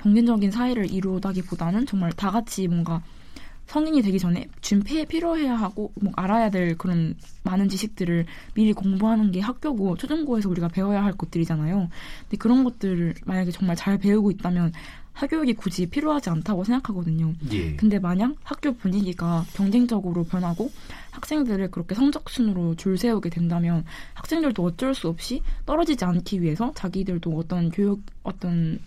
경쟁적인 0.04 0.52
사회를 0.52 0.92
이루다기보다는 0.92 1.86
정말 1.86 2.12
다 2.12 2.30
같이 2.30 2.68
뭔가 2.68 3.02
성인이 3.68 4.02
되기 4.02 4.20
전에 4.20 4.48
준폐에 4.60 5.06
필요해야 5.06 5.56
하고 5.56 5.94
뭐 5.96 6.12
알아야 6.18 6.50
될 6.50 6.78
그런 6.78 7.16
많은 7.44 7.70
지식들을 7.70 8.26
미리 8.54 8.74
공부하는 8.74 9.32
게 9.32 9.40
학교고 9.40 9.96
초중고에서 9.96 10.50
우리가 10.50 10.68
배워야 10.68 11.04
할 11.04 11.14
것들이잖아요. 11.14 11.90
근데 12.24 12.38
그런 12.38 12.66
것들을 12.66 13.16
만약에 13.26 13.52
정말 13.52 13.78
잘 13.78 13.98
배우고 13.98 14.32
있다면 14.32 14.74
학교육이 15.14 15.54
굳이 15.54 15.86
필요하지 15.86 16.32
않다고 16.32 16.64
생각하거든요. 16.64 17.34
예. 17.52 17.76
근데 17.76 18.00
만약 18.00 18.36
학교 18.44 18.74
분위기가 18.74 19.46
경쟁적으로 19.54 20.24
변하고 20.24 20.72
학생들을 21.12 21.70
그렇게 21.72 21.96
성적순으로 21.96 22.76
줄 22.76 22.98
세우게 22.98 23.30
된다면 23.30 23.86
학생들도 24.16 24.64
어쩔 24.64 24.94
수 24.96 25.08
없이 25.08 25.42
떨어지지 25.66 26.04
않기 26.04 26.42
위해서 26.42 26.74
자기들도 26.76 27.32
어떤 27.38 27.70
교육 27.70 28.02
어떤 28.24 28.80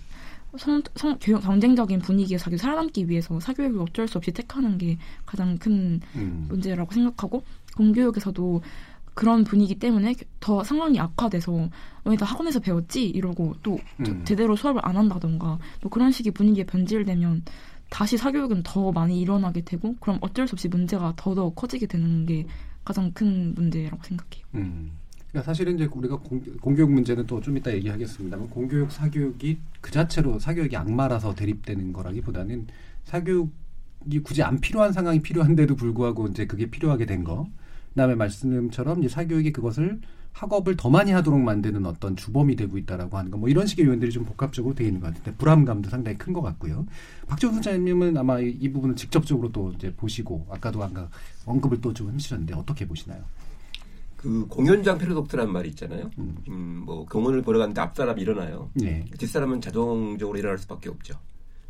성, 0.58 0.82
성, 0.94 1.18
경쟁적인 1.18 2.00
분위기에 2.00 2.38
자기 2.38 2.56
살아남기 2.56 3.08
위해서 3.08 3.38
사교육을 3.40 3.80
어쩔 3.80 4.08
수 4.08 4.18
없이 4.18 4.32
택하는 4.32 4.78
게 4.78 4.98
가장 5.24 5.58
큰 5.58 6.00
음. 6.14 6.46
문제라고 6.48 6.92
생각하고 6.92 7.42
공교육에서도 7.76 8.62
그런 9.14 9.44
분위기 9.44 9.74
때문에 9.74 10.14
더 10.40 10.62
상황이 10.62 11.00
악화돼서 11.00 11.70
너희 12.04 12.16
다 12.18 12.26
학원에서 12.26 12.60
배웠지 12.60 13.06
이러고 13.08 13.54
또 13.62 13.78
음. 14.00 14.24
제대로 14.24 14.54
수업을 14.56 14.80
안 14.84 14.96
한다던가 14.96 15.58
또 15.80 15.88
그런 15.88 16.12
식의 16.12 16.32
분위기에 16.32 16.64
변질되면 16.64 17.44
다시 17.88 18.16
사교육은 18.18 18.62
더 18.62 18.92
많이 18.92 19.20
일어나게 19.20 19.62
되고 19.62 19.94
그럼 20.00 20.18
어쩔 20.20 20.46
수 20.46 20.54
없이 20.54 20.68
문제가 20.68 21.14
더더 21.16 21.50
커지게 21.50 21.86
되는 21.86 22.26
게 22.26 22.46
가장 22.84 23.10
큰 23.12 23.54
문제라고 23.54 24.02
생각해요. 24.02 24.44
음. 24.54 24.92
그러니까 25.36 25.42
사실은 25.52 25.74
이제 25.74 25.84
우리가 25.84 26.16
공, 26.16 26.40
공교육 26.62 26.90
문제는 26.90 27.26
또 27.26 27.40
좀 27.42 27.58
이따 27.58 27.70
얘기하겠습니다만 27.74 28.48
공교육 28.48 28.90
사교육이 28.90 29.58
그 29.82 29.90
자체로 29.92 30.38
사교육이 30.38 30.74
악마라서 30.74 31.34
대립되는 31.34 31.92
거라기보다는 31.92 32.66
사교육이 33.04 34.20
굳이 34.24 34.42
안 34.42 34.58
필요한 34.60 34.92
상황이 34.94 35.20
필요한데도 35.20 35.76
불구하고 35.76 36.28
이제 36.28 36.46
그게 36.46 36.70
필요하게 36.70 37.04
된 37.04 37.22
거. 37.22 37.46
그다음에 37.90 38.14
말씀처럼 38.14 39.00
이제 39.00 39.08
사교육이 39.10 39.52
그것을 39.52 40.00
학업을 40.32 40.76
더 40.76 40.88
많이 40.88 41.12
하도록 41.12 41.38
만드는 41.38 41.84
어떤 41.84 42.16
주범이 42.16 42.56
되고 42.56 42.78
있다라고 42.78 43.18
하는 43.18 43.30
거, 43.30 43.36
뭐 43.38 43.48
이런 43.50 43.66
식의 43.66 43.84
요인들이 43.86 44.10
좀 44.10 44.24
복합적으로 44.24 44.74
되어 44.74 44.86
있는 44.86 45.00
것 45.02 45.08
같은데 45.08 45.32
불안감도 45.36 45.90
상당히 45.90 46.16
큰 46.18 46.32
것 46.32 46.40
같고요. 46.42 46.86
박정훈 47.26 47.62
선생님은 47.62 48.16
아마 48.16 48.40
이, 48.40 48.50
이 48.58 48.70
부분을 48.72 48.96
직접적으로 48.96 49.52
또 49.52 49.72
이제 49.74 49.92
보시고 49.94 50.46
아까도 50.50 50.82
아까 50.82 51.08
언급을 51.44 51.80
또 51.82 51.92
좀 51.92 52.12
해주셨는데 52.14 52.54
어떻게 52.54 52.86
보시나요? 52.86 53.22
그 54.26 54.44
공연장 54.48 54.98
패러독스라는 54.98 55.52
말이 55.52 55.68
있잖아요. 55.68 56.10
음. 56.18 56.36
음, 56.48 56.82
뭐 56.84 57.06
경원을 57.06 57.42
보러 57.42 57.60
갔는데 57.60 57.80
앞 57.80 57.94
사람이 57.94 58.20
일어나요. 58.20 58.70
네. 58.74 59.04
뒷사람은 59.16 59.60
자동적으로 59.60 60.36
일어날 60.36 60.58
수밖에 60.58 60.88
없죠. 60.88 61.14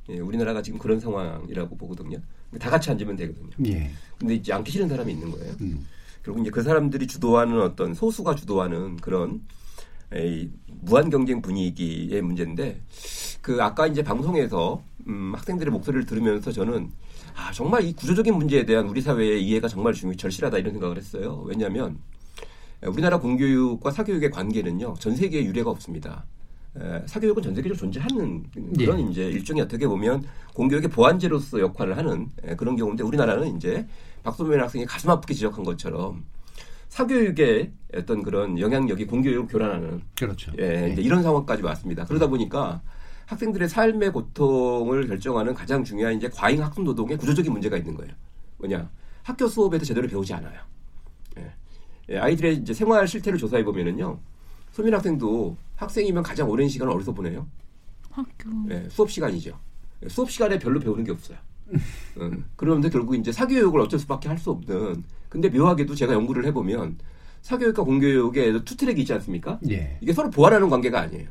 예, 0.08 0.20
우리나라가 0.20 0.62
지금 0.62 0.78
그런 0.78 0.98
상황이라고 0.98 1.76
보거든요. 1.76 2.16
다 2.58 2.70
같이 2.70 2.90
앉으면 2.90 3.14
되거든요. 3.16 3.50
예. 3.66 3.90
근데 4.18 4.36
이제 4.36 4.54
앉기 4.54 4.70
싫은 4.70 4.88
사람이 4.88 5.12
있는 5.12 5.30
거예요. 5.32 5.52
음. 5.60 5.86
결국 6.22 6.40
이제 6.40 6.50
그 6.50 6.62
사람들이 6.62 7.06
주도하는 7.06 7.60
어떤 7.60 7.92
소수가 7.92 8.34
주도하는 8.36 8.96
그런 8.96 9.42
이 10.14 10.48
무한 10.80 11.10
경쟁 11.10 11.42
분위기의 11.42 12.22
문제인데 12.22 12.80
그 13.42 13.62
아까 13.62 13.86
이제 13.86 14.02
방송에서 14.02 14.82
음, 15.08 15.34
학생들의 15.36 15.70
목소리를 15.70 16.06
들으면서 16.06 16.52
저는 16.52 16.90
아 17.34 17.52
정말 17.52 17.84
이 17.84 17.92
구조적인 17.92 18.34
문제에 18.34 18.64
대한 18.64 18.88
우리 18.88 19.02
사회의 19.02 19.44
이해가 19.44 19.68
정말 19.68 19.92
중요 19.92 20.14
절실하다 20.16 20.56
이런 20.56 20.72
생각을 20.72 20.96
했어요. 20.96 21.42
왜냐하면 21.46 21.98
우리나라 22.82 23.18
공교육과 23.18 23.90
사교육의 23.90 24.30
관계는요 24.30 24.94
전 24.98 25.16
세계에 25.16 25.44
유례가 25.44 25.70
없습니다. 25.70 26.24
에, 26.76 27.02
사교육은 27.06 27.42
전 27.42 27.54
세계적으로 27.54 27.78
존재하는 27.78 28.44
그런 28.76 29.00
예. 29.00 29.10
이제 29.10 29.28
일종의 29.28 29.62
어떻게 29.62 29.86
보면 29.86 30.24
공교육의 30.54 30.90
보완제로서 30.90 31.60
역할을 31.60 31.96
하는 31.96 32.28
에, 32.42 32.54
그런 32.54 32.76
경우인데 32.76 33.02
우리나라는 33.02 33.56
이제 33.56 33.86
박소민 34.22 34.60
학생이 34.60 34.84
가슴 34.84 35.10
아프게 35.10 35.34
지적한 35.34 35.64
것처럼 35.64 36.24
사교육의 36.88 37.72
어떤 37.94 38.22
그런 38.22 38.58
영향력이 38.58 39.06
공교육을 39.06 39.48
교란하는 39.48 40.02
그렇죠. 40.18 40.52
예, 40.58 40.90
이제 40.92 41.02
이런 41.02 41.22
상황까지 41.22 41.62
왔습니다. 41.62 42.04
그러다 42.04 42.26
보니까 42.26 42.82
학생들의 43.26 43.68
삶의 43.68 44.12
고통을 44.12 45.08
결정하는 45.08 45.52
가장 45.54 45.82
중요한 45.82 46.14
이제 46.14 46.28
과잉 46.28 46.62
학습 46.62 46.84
노동의 46.84 47.16
구조적인 47.16 47.52
문제가 47.52 47.76
있는 47.76 47.94
거예요. 47.94 48.12
뭐냐? 48.58 48.88
학교 49.22 49.48
수업에도 49.48 49.84
제대로 49.84 50.06
배우지 50.06 50.32
않아요. 50.34 50.60
예. 52.10 52.14
예, 52.14 52.18
아이들의 52.18 52.56
이제 52.56 52.72
생활 52.74 53.06
실태를 53.06 53.38
조사해 53.38 53.64
보면은요. 53.64 54.18
소민 54.72 54.94
학생도 54.94 55.56
학생이면 55.76 56.22
가장 56.22 56.48
오랜 56.48 56.68
시간을 56.68 56.92
어디서 56.94 57.12
보내요? 57.12 57.46
학교. 58.10 58.50
예, 58.70 58.86
수업 58.90 59.10
시간이죠. 59.10 59.58
예, 60.04 60.08
수업 60.08 60.30
시간에 60.30 60.58
별로 60.58 60.78
배우는 60.80 61.04
게 61.04 61.12
없어요. 61.12 61.38
음, 62.18 62.44
그러면서 62.54 62.88
결국 62.90 63.16
이제 63.16 63.32
사교육을 63.32 63.80
어쩔 63.80 63.98
수밖에 63.98 64.28
할 64.28 64.38
수 64.38 64.50
없는. 64.50 65.02
근데 65.28 65.48
묘하게도 65.48 65.94
제가 65.94 66.12
연구를 66.12 66.44
해보면 66.46 66.96
사교육과 67.42 67.82
공교육에 67.82 68.64
two 68.64 68.76
track이 68.76 69.00
있지 69.00 69.12
않습니까? 69.14 69.58
예. 69.70 69.98
이게 70.00 70.12
서로 70.12 70.30
보완하는 70.30 70.68
관계가 70.70 71.00
아니에요. 71.00 71.28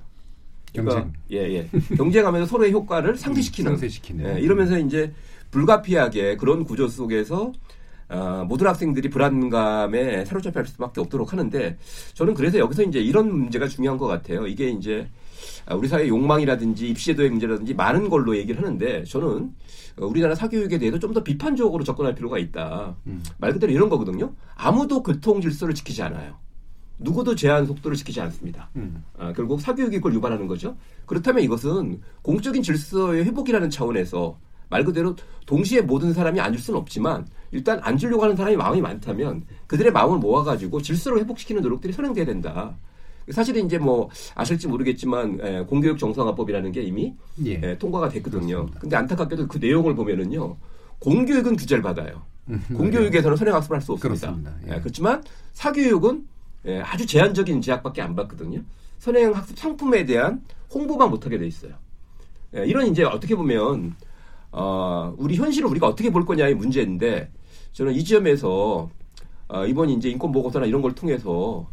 경쟁. 0.74 1.14
예, 1.32 1.38
예. 1.38 1.70
경쟁하면서 1.96 2.48
서로의 2.48 2.74
효과를 2.74 3.16
상쇄시키는. 3.16 3.72
상쇄시키는. 3.72 4.36
예, 4.38 4.42
이러면서 4.42 4.78
이제 4.78 5.14
불가피하게 5.52 6.36
그런 6.36 6.66
구조 6.66 6.88
속에서 6.90 7.54
아, 8.08 8.46
모든 8.48 8.68
학생들이 8.68 9.10
불안감에 9.10 10.26
사로잡힐 10.26 10.66
수밖에 10.68 11.02
없도록 11.02 11.32
하는데 11.34 11.78
저는 12.14 12.34
그래서 12.36 12.60
여기서 12.60 12.84
이제 12.84 13.00
이런 13.00 13.32
문제가 13.32 13.68
중요한 13.68 13.98
것 13.98 14.08
같아요. 14.08 14.46
이게 14.46 14.70
이제 14.70 15.08
아, 15.66 15.76
우리 15.76 15.88
사회 15.88 16.08
욕망이라든지 16.08 16.90
입시제도의 16.90 17.32
문제라든지 17.32 17.74
많은 17.74 18.10
걸로 18.10 18.38
얘기를 18.38 18.62
하는데 18.62 19.04
저는 19.06 19.52
어, 19.98 20.06
우리나라 20.06 20.36
사교육에 20.36 20.78
대해서 20.78 21.00
좀 21.00 21.16
더 21.16 21.24
비판적으로 21.24 21.84
접근할 21.86 22.14
필요가 22.14 22.38
있다. 22.38 22.94
음. 23.08 23.24
말 23.38 23.54
그대로 23.54 23.72
이런 23.72 23.88
거거든요. 23.88 24.34
아무도 24.56 25.02
교통 25.02 25.40
질서를 25.40 25.74
지키지 25.74 26.02
않아요. 26.04 26.36
누구도 27.00 27.36
제한 27.36 27.66
속도를 27.66 27.96
지키지 27.96 28.20
않습니다. 28.22 28.70
음. 28.76 29.04
아, 29.18 29.32
결국 29.34 29.62
사교육이 29.62 29.98
그걸 29.98 30.14
유발하는 30.14 30.48
거죠. 30.48 30.76
그렇다면 31.06 31.44
이것은 31.44 32.02
공적인 32.22 32.62
질서의 32.64 33.24
회복이라는 33.26 33.70
차원에서 33.70 34.38
말 34.70 34.84
그대로 34.84 35.16
동시에 35.46 35.82
모든 35.82 36.14
사람이 36.14 36.40
앉을 36.40 36.58
수는 36.58 36.80
없지만 36.80 37.28
일단 37.52 37.80
앉으려고 37.82 38.24
하는 38.24 38.36
사람이 38.36 38.58
마음이 38.58 38.82
많다면 38.82 39.44
그들의 39.68 39.92
마음을 39.92 40.18
모아가지고 40.20 40.82
질서를 40.82 41.20
회복시키는 41.20 41.62
노력들이 41.62 41.94
선행돼야 41.94 42.26
된다. 42.26 42.76
사실은 43.32 43.66
이제 43.66 43.78
뭐 43.78 44.10
아실지 44.36 44.68
모르겠지만 44.68 45.40
에, 45.42 45.64
공교육 45.64 45.98
정상화법이라는 45.98 46.72
게 46.72 46.84
이미 46.84 47.16
예. 47.46 47.54
에, 47.56 47.78
통과가 47.78 48.10
됐거든요. 48.10 48.68
근데 48.80 48.96
안타깝게도 48.96 49.48
그 49.48 49.58
내용을 49.58 49.96
보면은요. 49.96 50.56
공교육은 51.00 51.56
규제를 51.56 51.82
받아요. 51.82 52.22
공교육에서는 52.76 53.36
선행학습을 53.38 53.78
할 53.78 53.82
수 53.82 53.94
없습니다. 53.94 54.30
음, 54.30 54.44
그렇습니다. 54.44 54.72
예. 54.72 54.76
예, 54.76 54.80
그렇지만 54.80 55.24
사교육은 55.54 56.28
예, 56.68 56.82
아주 56.82 57.06
제한적인 57.06 57.62
제약밖에 57.62 58.02
안 58.02 58.16
받거든요. 58.16 58.62
선행학습 59.00 59.58
상품에 59.58 60.06
대한 60.06 60.42
홍보만 60.74 61.10
못하게 61.10 61.38
돼 61.40 61.48
있어요. 61.48 61.74
예, 62.56 62.66
이런 62.66 62.86
이제 62.88 63.04
어떻게 63.04 63.36
보면 63.36 63.96
어, 64.52 65.14
우리 65.18 65.36
현실을 65.36 65.70
우리가 65.70 65.88
어떻게 65.88 66.10
볼 66.10 66.26
거냐의 66.26 66.56
문제인데 66.56 67.32
저는 67.74 67.94
이 67.94 68.04
지점에서 68.04 68.90
어, 69.48 69.66
이번 69.66 69.90
이제 69.90 70.10
인권 70.10 70.32
보고서나 70.32 70.66
이런 70.66 70.82
걸 70.82 70.96
통해서 70.96 71.68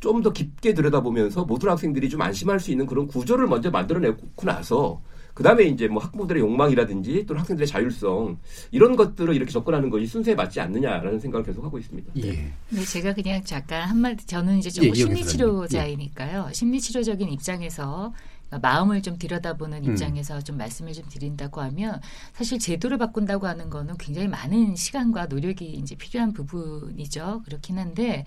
좀 0.00 0.22
더 0.22 0.32
깊게 0.32 0.74
들여다보면서 0.74 1.44
모든 1.44 1.68
학생들이 1.70 2.08
좀 2.08 2.22
안심할 2.22 2.58
수 2.58 2.70
있는 2.70 2.86
그런 2.86 3.06
구조를 3.06 3.46
먼저 3.46 3.70
만들어내고 3.70 4.26
나서 4.42 5.00
그 5.34 5.44
다음에 5.44 5.64
이제 5.64 5.86
뭐 5.86 6.02
학부모들의 6.02 6.42
욕망이라든지 6.42 7.24
또는 7.26 7.40
학생들의 7.40 7.68
자율성 7.68 8.38
이런 8.72 8.96
것들을 8.96 9.36
이렇게 9.36 9.52
접근하는 9.52 9.88
것이 9.88 10.06
순서에 10.06 10.34
맞지 10.34 10.58
않느냐라는 10.58 11.20
생각을 11.20 11.46
계속 11.46 11.64
하고 11.64 11.78
있습니다. 11.78 12.12
예. 12.24 12.52
네, 12.70 12.84
제가 12.84 13.12
그냥 13.12 13.44
잠깐 13.44 13.88
한마디 13.88 14.26
저는 14.26 14.58
이제 14.58 14.68
좀 14.70 14.86
예, 14.86 14.92
심리치료자이니까요. 14.92 16.48
심리치료적인 16.52 17.28
입장에서 17.28 18.12
그러니까 18.48 18.68
마음을 18.68 19.02
좀 19.02 19.18
들여다보는 19.18 19.84
음. 19.84 19.90
입장에서 19.90 20.40
좀 20.40 20.56
말씀을 20.56 20.92
좀 20.92 21.04
드린다고 21.08 21.60
하면 21.60 22.00
사실 22.32 22.58
제도를 22.58 22.98
바꾼다고 22.98 23.46
하는 23.46 23.70
거는 23.70 23.96
굉장히 23.98 24.28
많은 24.28 24.74
시간과 24.76 25.26
노력이 25.26 25.66
이제 25.72 25.94
필요한 25.94 26.32
부분이죠. 26.32 27.42
그렇긴 27.44 27.78
한데 27.78 28.24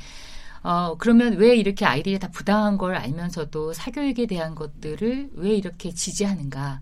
어, 0.63 0.95
그러면 0.97 1.33
왜 1.37 1.55
이렇게 1.55 1.85
아이들이 1.85 2.19
다 2.19 2.29
부당한 2.29 2.77
걸 2.77 2.95
알면서도 2.95 3.73
사교육에 3.73 4.27
대한 4.27 4.53
것들을 4.53 5.31
왜 5.33 5.55
이렇게 5.55 5.91
지지하는가? 5.91 6.81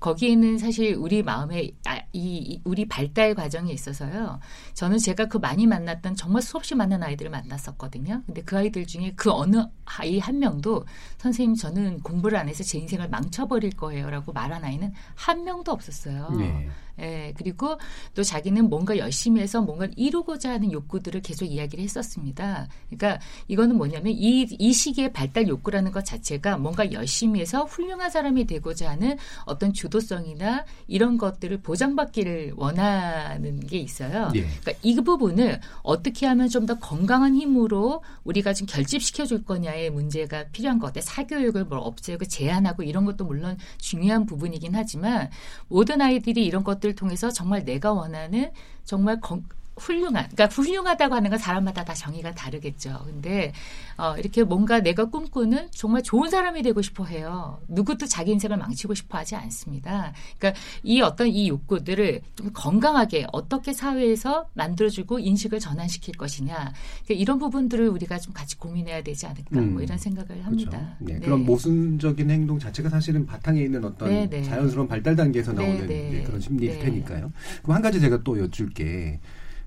거기에는 0.00 0.58
사실 0.58 0.94
우리 0.94 1.22
마음에 1.22 1.70
아, 1.86 1.98
이, 2.12 2.38
이 2.38 2.60
우리 2.64 2.86
발달 2.86 3.34
과정에 3.34 3.72
있어서요. 3.72 4.40
저는 4.74 4.98
제가 4.98 5.26
그 5.26 5.38
많이 5.38 5.66
만났던 5.66 6.14
정말 6.14 6.42
수없이 6.42 6.74
많은 6.74 7.02
아이들을 7.02 7.30
만났었거든요. 7.30 8.22
근데 8.26 8.42
그 8.42 8.56
아이들 8.56 8.86
중에 8.86 9.12
그 9.16 9.30
어느 9.30 9.64
아이 9.84 10.18
한 10.18 10.38
명도 10.38 10.84
선생님 11.18 11.56
저는 11.56 12.00
공부를 12.00 12.38
안 12.38 12.48
해서 12.48 12.62
제 12.62 12.78
인생을 12.78 13.08
망쳐버릴 13.08 13.70
거예요라고 13.76 14.32
말한 14.32 14.64
아이는 14.64 14.92
한 15.14 15.44
명도 15.44 15.72
없었어요. 15.72 16.30
네. 16.38 16.68
예, 17.00 17.34
그리고 17.36 17.78
또 18.14 18.22
자기는 18.22 18.68
뭔가 18.68 18.96
열심히 18.96 19.40
해서 19.40 19.60
뭔가를 19.60 19.94
이루고자 19.96 20.50
하는 20.50 20.70
욕구들을 20.70 21.20
계속 21.22 21.46
이야기를 21.46 21.82
했었습니다. 21.82 22.68
그러니까 22.88 23.20
이거는 23.48 23.76
뭐냐면 23.76 24.12
이, 24.12 24.46
이 24.58 24.72
시기의 24.72 25.12
발달 25.12 25.48
욕구라는 25.48 25.90
것 25.90 26.04
자체가 26.04 26.58
뭔가 26.58 26.92
열심히 26.92 27.40
해서 27.40 27.64
훌륭한 27.64 28.10
사람이 28.10 28.46
되고자 28.46 28.90
하는 28.90 29.16
어떤 29.46 29.72
주도성이나 29.72 30.64
이런 30.86 31.18
것들을 31.18 31.58
보장받기를 31.62 32.52
원하는 32.56 33.60
게 33.60 33.78
있어요. 33.78 34.30
예. 34.36 34.42
그러니까 34.42 34.72
이 34.82 34.94
부분을 34.94 35.60
어떻게 35.82 36.26
하면 36.26 36.48
좀 36.48 36.68
더 36.68 36.78
건강한 36.78 37.34
힘으로 37.34 38.02
우리가 38.24 38.52
좀 38.52 38.66
결집시켜 38.66 39.24
줄 39.24 39.42
거냐의 39.42 39.90
문제가 39.90 40.44
필요한 40.52 40.78
것 40.78 40.88
같아요. 40.88 41.02
사교육을 41.02 41.64
뭘 41.64 41.80
없애고 41.82 42.26
제한하고 42.26 42.82
이런 42.82 43.06
것도 43.06 43.24
물론 43.24 43.56
중요한 43.78 44.26
부분이긴 44.26 44.74
하지만 44.74 45.30
모든 45.68 46.02
아이들이 46.02 46.44
이런 46.44 46.62
것들 46.62 46.87
을 46.88 46.94
통해서 46.94 47.30
정말 47.30 47.64
내가 47.64 47.92
원하는 47.92 48.50
정말 48.84 49.20
건, 49.20 49.44
훌륭한, 49.78 50.28
그러니까 50.30 50.46
훌륭하다고 50.46 51.14
하는 51.14 51.30
건 51.30 51.38
사람마다 51.38 51.84
다 51.84 51.94
정의가 51.94 52.34
다르겠죠. 52.34 53.00
근데 53.04 53.52
어, 53.96 54.14
이렇게 54.16 54.44
뭔가 54.44 54.80
내가 54.80 55.06
꿈꾸는 55.06 55.68
정말 55.72 56.02
좋은 56.02 56.30
사람이 56.30 56.62
되고 56.62 56.80
싶어 56.82 57.04
해요. 57.04 57.60
누구도 57.68 58.06
자기 58.06 58.30
인생을 58.32 58.56
망치고 58.56 58.94
싶어 58.94 59.18
하지 59.18 59.34
않습니다. 59.34 60.12
그러니까 60.38 60.60
이 60.82 61.00
어떤 61.00 61.28
이 61.28 61.48
욕구들을 61.48 62.20
좀 62.36 62.50
건강하게 62.52 63.26
어떻게 63.32 63.72
사회에서 63.72 64.48
만들어주고 64.54 65.18
인식을 65.18 65.58
전환시킬 65.58 66.16
것이냐. 66.16 66.54
그러니까 66.54 67.14
이런 67.14 67.38
부분들을 67.38 67.88
우리가 67.88 68.18
좀 68.18 68.32
같이 68.32 68.56
고민해야 68.56 69.02
되지 69.02 69.26
않을까. 69.26 69.58
음. 69.58 69.72
뭐 69.72 69.82
이런 69.82 69.98
생각을 69.98 70.44
합니다. 70.46 70.96
그렇죠. 70.98 71.14
네, 71.14 71.18
그런 71.18 71.44
모순적인 71.44 72.30
행동 72.30 72.58
자체가 72.58 72.88
사실은 72.88 73.26
바탕에 73.26 73.62
있는 73.62 73.84
어떤 73.84 74.08
네, 74.08 74.28
네. 74.28 74.42
자연스러운 74.42 74.86
발달 74.86 75.16
단계에서 75.16 75.52
나오는 75.52 75.86
네, 75.86 75.86
네. 75.86 76.10
네, 76.10 76.22
그런 76.22 76.40
심리일 76.40 76.72
네. 76.72 76.78
테니까요. 76.78 77.32
그럼 77.62 77.74
한 77.74 77.82
가지 77.82 78.00
제가 78.00 78.22
또 78.22 78.38
여쭐 78.38 78.70
게. 78.70 79.18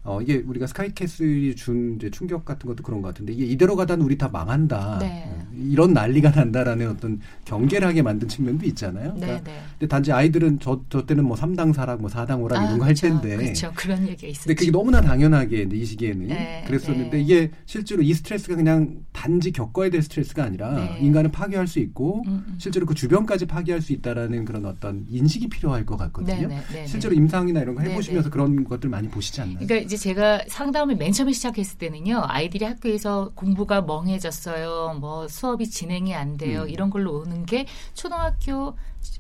어, 0.04 0.22
이게 0.22 0.38
우리가 0.38 0.68
스카이캐슬이 0.68 1.56
준 1.56 1.96
이제 1.98 2.10
충격 2.10 2.46
같은 2.46 2.68
것도 2.68 2.82
그런 2.84 3.02
것 3.02 3.10
같은데 3.10 3.34
이게 3.34 3.46
이대로 3.46 3.76
가다는 3.76 4.04
우리 4.04 4.18
다 4.18 4.30
망한다. 4.30 5.00
네. 5.00 5.26
어, 5.28 5.48
이런 5.56 5.94
난리가 5.94 6.32
난다라는 6.32 6.90
어떤 6.90 7.20
경계를 7.46 7.88
하게 7.88 8.02
만든 8.02 8.28
측면도 8.28 8.66
있잖아요. 8.68 9.14
네, 9.14 9.20
그러니까 9.20 9.52
네. 9.52 9.62
근데 9.78 9.88
단지 9.88 10.12
아이들은 10.12 10.60
저, 10.60 10.82
저 10.90 11.06
때는 11.06 11.26
뭐 11.26 11.36
3당 11.36 11.74
사락, 11.74 12.02
뭐 12.02 12.10
4당 12.10 12.42
오락 12.42 12.64
이런 12.64 12.80
거 12.80 12.86
할. 12.86 12.92
텐데. 13.02 13.36
그렇죠. 13.36 13.72
그런 13.76 14.08
얘기가 14.08 14.28
있었죠. 14.28 14.48
근데 14.48 14.56
그게 14.56 14.72
너무나 14.72 15.02
당연하게 15.02 15.64
이제 15.64 15.76
이 15.76 15.86
시기에는 15.86 16.28
네, 16.28 16.64
그랬었는데 16.68 17.18
네. 17.18 17.24
이게 17.24 17.52
실제로 17.66 18.02
이 18.02 18.14
스트레스가 18.14 18.56
그냥 18.56 19.02
단지 19.12 19.52
겪어야 19.52 19.90
될 19.90 20.02
스트레스가 20.04 20.44
아니라 20.44 20.74
네. 20.76 21.00
인간을 21.02 21.32
파괴할 21.32 21.68
수 21.68 21.80
있고 21.80 22.24
음, 22.28 22.44
음. 22.48 22.56
실제로 22.58 22.86
그 22.86 22.94
주변까지 22.94 23.46
파괴할 23.46 23.82
수 23.82 23.94
있다라는 23.94 24.46
그런 24.46 24.66
어떤 24.66 25.06
인식이 25.10 25.50
필요할 25.50 25.86
것 25.86 25.98
같거든요. 25.98 26.50
실제로 26.86 27.14
네. 27.14 27.22
임상이나 27.22 27.62
이런 27.62 27.76
거 27.76 27.82
네, 27.82 27.92
해보시면서 27.92 28.30
네. 28.30 28.32
그런 28.32 28.64
것들 28.64 28.90
많이 28.90 29.08
보시지 29.08 29.42
않나요? 29.42 29.60
그러니까 29.66 29.90
이제 29.92 29.98
제가 29.98 30.46
상담을 30.48 30.96
맨 30.96 31.12
처음에 31.12 31.34
시작했을 31.34 31.78
때는요, 31.78 32.24
아이들이 32.26 32.64
학교에서 32.64 33.34
공부가 33.36 33.82
멍해졌어요, 33.82 35.00
뭐 35.02 35.28
수업이 35.28 35.70
진행이 35.70 36.16
안 36.16 36.38
돼요, 36.38 36.62
음. 36.62 36.70
이런 36.70 36.90
걸로 36.90 37.20
오는 37.20 37.46
게 37.46 37.66
초등학교 37.94 38.78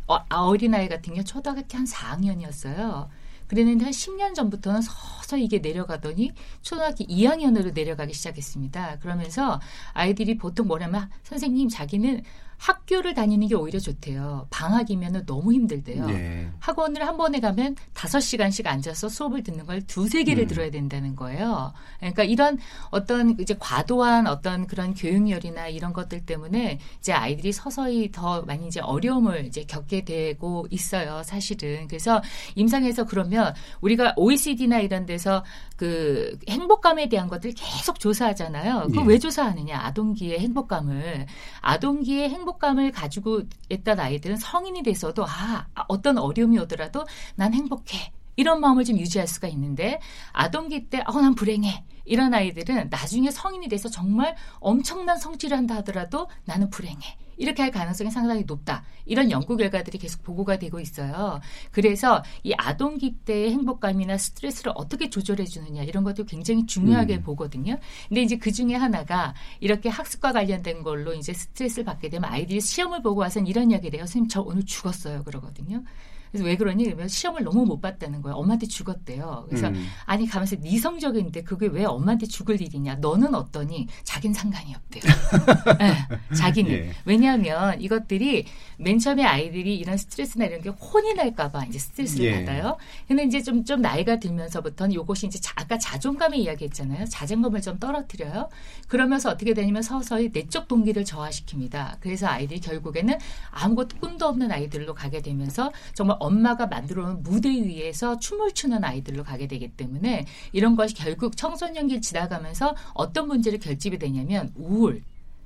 어, 0.08 0.18
어린아이 0.30 0.88
같은 0.88 1.14
경우 1.14 1.26
초등학교 1.26 1.78
한 1.78 1.84
4학년이었어요. 1.84 3.10
그랬는데 3.48 3.84
한 3.84 3.92
10년 3.92 4.34
전부터는 4.34 4.82
서서히 4.82 5.44
이게 5.44 5.60
내려가더니 5.60 6.32
초등학교 6.62 7.04
2학년으로 7.04 7.74
내려가기 7.74 8.14
시작했습니다. 8.14 9.00
그러면서 9.00 9.60
아이들이 9.92 10.38
보통 10.38 10.68
뭐냐면 10.68 11.10
선생님 11.24 11.68
자기는 11.68 12.24
학교를 12.62 13.15
다니는 13.15 13.47
게 13.47 13.56
오히려 13.56 13.80
좋대요. 13.80 14.45
방학이면 14.52 15.26
너무 15.26 15.52
힘들대요. 15.52 16.08
예. 16.12 16.47
학원을 16.60 17.08
한 17.08 17.17
번에 17.17 17.39
가면 17.39 17.76
다섯 17.93 18.19
시간씩 18.19 18.67
앉아서 18.67 19.10
수업을 19.10 19.41
듣는 19.41 19.65
걸 19.65 19.82
두세 19.82 20.24
개를 20.24 20.43
음. 20.43 20.47
들어야 20.47 20.69
된다는 20.69 21.15
거예요. 21.15 21.74
그러니까 21.97 22.24
이런 22.24 22.60
어떤 22.91 23.39
이제 23.39 23.56
과도한 23.60 24.28
어떤 24.28 24.67
그런 24.67 24.93
교육열이나 24.93 25.69
이런 25.69 25.91
것들 25.91 26.28
때문에 26.28 26.78
이제 27.00 27.12
아이들이 27.12 27.52
서서히 27.52 28.12
더 28.12 28.43
많이 28.43 28.67
이제 28.67 28.80
어려움을 28.80 29.45
이제 29.45 29.63
겪게 29.63 30.06
되고 30.06 30.67
있어요. 30.69 31.24
사실은. 31.24 31.88
그래서 31.88 32.21
임상에서 32.54 33.06
그러면 33.06 33.56
우리가 33.82 34.13
OECD나 34.17 34.82
이런 34.82 35.08
데서 35.08 35.43
그 35.82 36.38
행복감에 36.48 37.10
대한 37.10 37.28
것들 37.28 37.56
계속 37.56 38.00
조사하잖아요. 38.00 38.89
그걸 38.89 39.04
예. 39.06 39.08
왜 39.08 39.17
조사하느냐? 39.17 39.80
아동기의 39.80 40.38
행복감을. 40.38 41.26
아동기의 41.60 42.30
행복감을 42.30 42.91
가지고 42.91 43.41
있던 43.67 44.00
아이들은 44.00 44.38
성인이 44.38 44.84
돼서도 44.84 45.26
아, 45.26 45.65
어떤 45.88 46.20
어려움이 46.20 46.60
오더라도 46.60 47.04
난 47.34 47.56
행복해. 47.56 48.12
이런 48.36 48.62
마음을 48.62 48.84
좀 48.84 49.00
유지할 49.00 49.28
수가 49.28 49.48
있는데 49.48 50.00
아동기 50.34 50.91
때 50.91 51.02
어, 51.08 51.20
난 51.20 51.34
불행해. 51.34 51.84
이런 52.06 52.36
아이들은 52.36 52.89
나중에 52.91 53.32
성인이 53.32 53.67
돼서 53.67 53.89
정말 53.89 54.36
엄청난 54.60 55.17
성취를 55.17 55.58
한다 55.58 55.78
하더라도 55.78 56.30
나는 56.46 56.70
불행해. 56.70 57.17
이렇게 57.41 57.63
할 57.63 57.71
가능성이 57.71 58.12
상당히 58.12 58.43
높다. 58.43 58.84
이런 59.06 59.32
연구 59.32 59.58
결과들이 59.58 59.97
계속 59.97 60.21
보고가 60.21 60.60
되고 60.60 60.80
있어요. 60.80 61.41
그래서 61.71 62.23
이 62.43 62.54
아동기 62.56 63.15
때의 63.25 63.51
행복감이나 63.51 64.17
스트레스를 64.17 64.73
어떻게 64.75 65.10
조절해 65.10 65.45
주느냐 65.45 65.82
이런 65.82 66.04
것도 66.04 66.25
굉장히 66.25 66.67
중요하게 66.67 67.17
음. 67.17 67.23
보거든요. 67.23 67.80
근데 68.08 68.21
이제 68.21 68.38
그 68.38 68.51
중에 68.51 68.75
하나가 68.75 69.34
이렇게 69.60 69.89
학습과 69.89 70.34
관련된 70.34 70.84
걸로 70.84 71.15
이제 71.15 71.34
스트레스를 71.34 71.84
받게 71.84 72.10
되면 72.10 72.32
아이들이 72.32 72.62
시험을 72.62 73.01
보고 73.01 73.21
와서는 73.21 73.47
이런 73.47 73.71
이야기를 73.71 73.97
해요. 73.97 74.06
선생님 74.06 74.30
저 74.30 74.41
오늘 74.41 74.63
죽었어요. 74.63 75.23
그러거든요. 75.23 75.84
그래서 76.32 76.46
왜 76.46 76.56
그러니? 76.56 76.86
그러면 76.86 77.08
시험을 77.08 77.44
너무 77.44 77.65
못 77.65 77.82
봤다는 77.82 78.22
거예요. 78.22 78.38
엄마한테 78.38 78.65
죽었대요. 78.67 79.46
그래서 79.50 79.67
음. 79.67 79.86
아니 80.06 80.26
가면서 80.28 80.56
네 80.56 80.78
성적인데 80.78 81.44
그게 81.44 81.67
왜 81.67 81.84
엄마한테 81.86 82.26
죽을 82.26 82.62
일이냐? 82.62 82.96
너는 82.96 83.36
어떠니? 83.36 83.88
자긴 84.04 84.34
상관이 84.34 84.74
없대요. 84.74 85.04
예, 85.82 86.36
자기는 86.36 86.72
예. 86.72 86.91
왜냐하면 87.06 87.82
이것들이 87.82 88.46
맨 88.78 88.98
처음에 88.98 89.24
아이들이 89.24 89.78
이런 89.78 89.98
스트레스나 89.98 90.46
이런 90.46 90.62
게 90.62 90.70
혼이 90.70 91.13
날까봐 91.13 91.65
이제 91.65 91.80
스트레스를 91.80 92.26
예. 92.26 92.46
받아요. 92.46 92.78
근데 93.08 93.24
이제 93.24 93.41
좀, 93.41 93.65
좀 93.65 93.82
나이가 93.82 94.17
들면서부터는 94.17 94.94
요것이 94.96 95.28
이제 95.28 95.39
자, 95.39 95.54
아까 95.56 95.78
자존감의 95.78 96.41
이야기했잖아요. 96.44 97.06
자존감을 97.06 97.62
좀 97.62 97.78
떨어뜨려요. 97.78 98.50
그러면서 98.88 99.30
어떻게 99.30 99.54
되냐면 99.54 99.82
서서히 99.82 100.30
내적 100.32 100.67
동기를 100.67 101.04
저하시킵니다. 101.04 101.98
그래서 102.00 102.28
아이들이 102.28 102.60
결국에는 102.62 103.17
아무것도 103.52 103.98
꿈도 103.98 104.28
없는 104.28 104.52
아이들로 104.52 104.94
가게 104.94 105.22
되면서 105.22 105.72
정말 105.94 106.17
엄마가 106.22 106.68
만들어 106.68 107.04
놓은 107.06 107.24
무대 107.24 107.50
위에서 107.50 108.20
춤을 108.20 108.54
추는 108.54 108.84
아이들로 108.84 109.24
가게 109.24 109.48
되기 109.48 109.70
때문에 109.70 110.26
이런 110.52 110.76
것이 110.76 110.94
결국 110.94 111.36
청소년기를 111.36 112.02
지나가면서 112.02 112.76
어떤 112.94 113.28
문제를 113.28 113.60
결집이 113.60 113.98
되냐면 113.98 114.52
우울, 114.56 115.02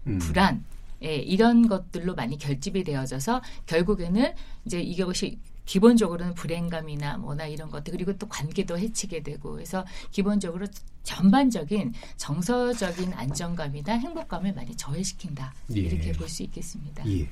음. 0.07 0.19
불안, 0.19 0.65
예, 1.03 1.15
이런 1.15 1.67
것들로 1.67 2.15
많이 2.15 2.37
결집이 2.37 2.83
되어져서 2.83 3.41
결국에는 3.65 4.33
이제 4.65 4.81
이것이 4.81 5.37
기본적으로는 5.65 6.35
불행감이나 6.35 7.17
뭐나 7.17 7.47
이런 7.47 7.71
것들 7.71 7.91
그리고 7.93 8.15
또 8.17 8.27
관계도 8.27 8.77
해치게 8.77 9.23
되고 9.23 9.53
그래서 9.53 9.83
기본적으로 10.11 10.67
전반적인 11.03 11.93
정서적인 12.17 13.13
안정감이나 13.13 13.93
행복감을 13.93 14.53
많이 14.53 14.75
저해시킨다 14.75 15.53
예. 15.75 15.79
이렇게 15.79 16.11
볼 16.11 16.29
수 16.29 16.43
있겠습니다. 16.43 17.07
예. 17.09 17.27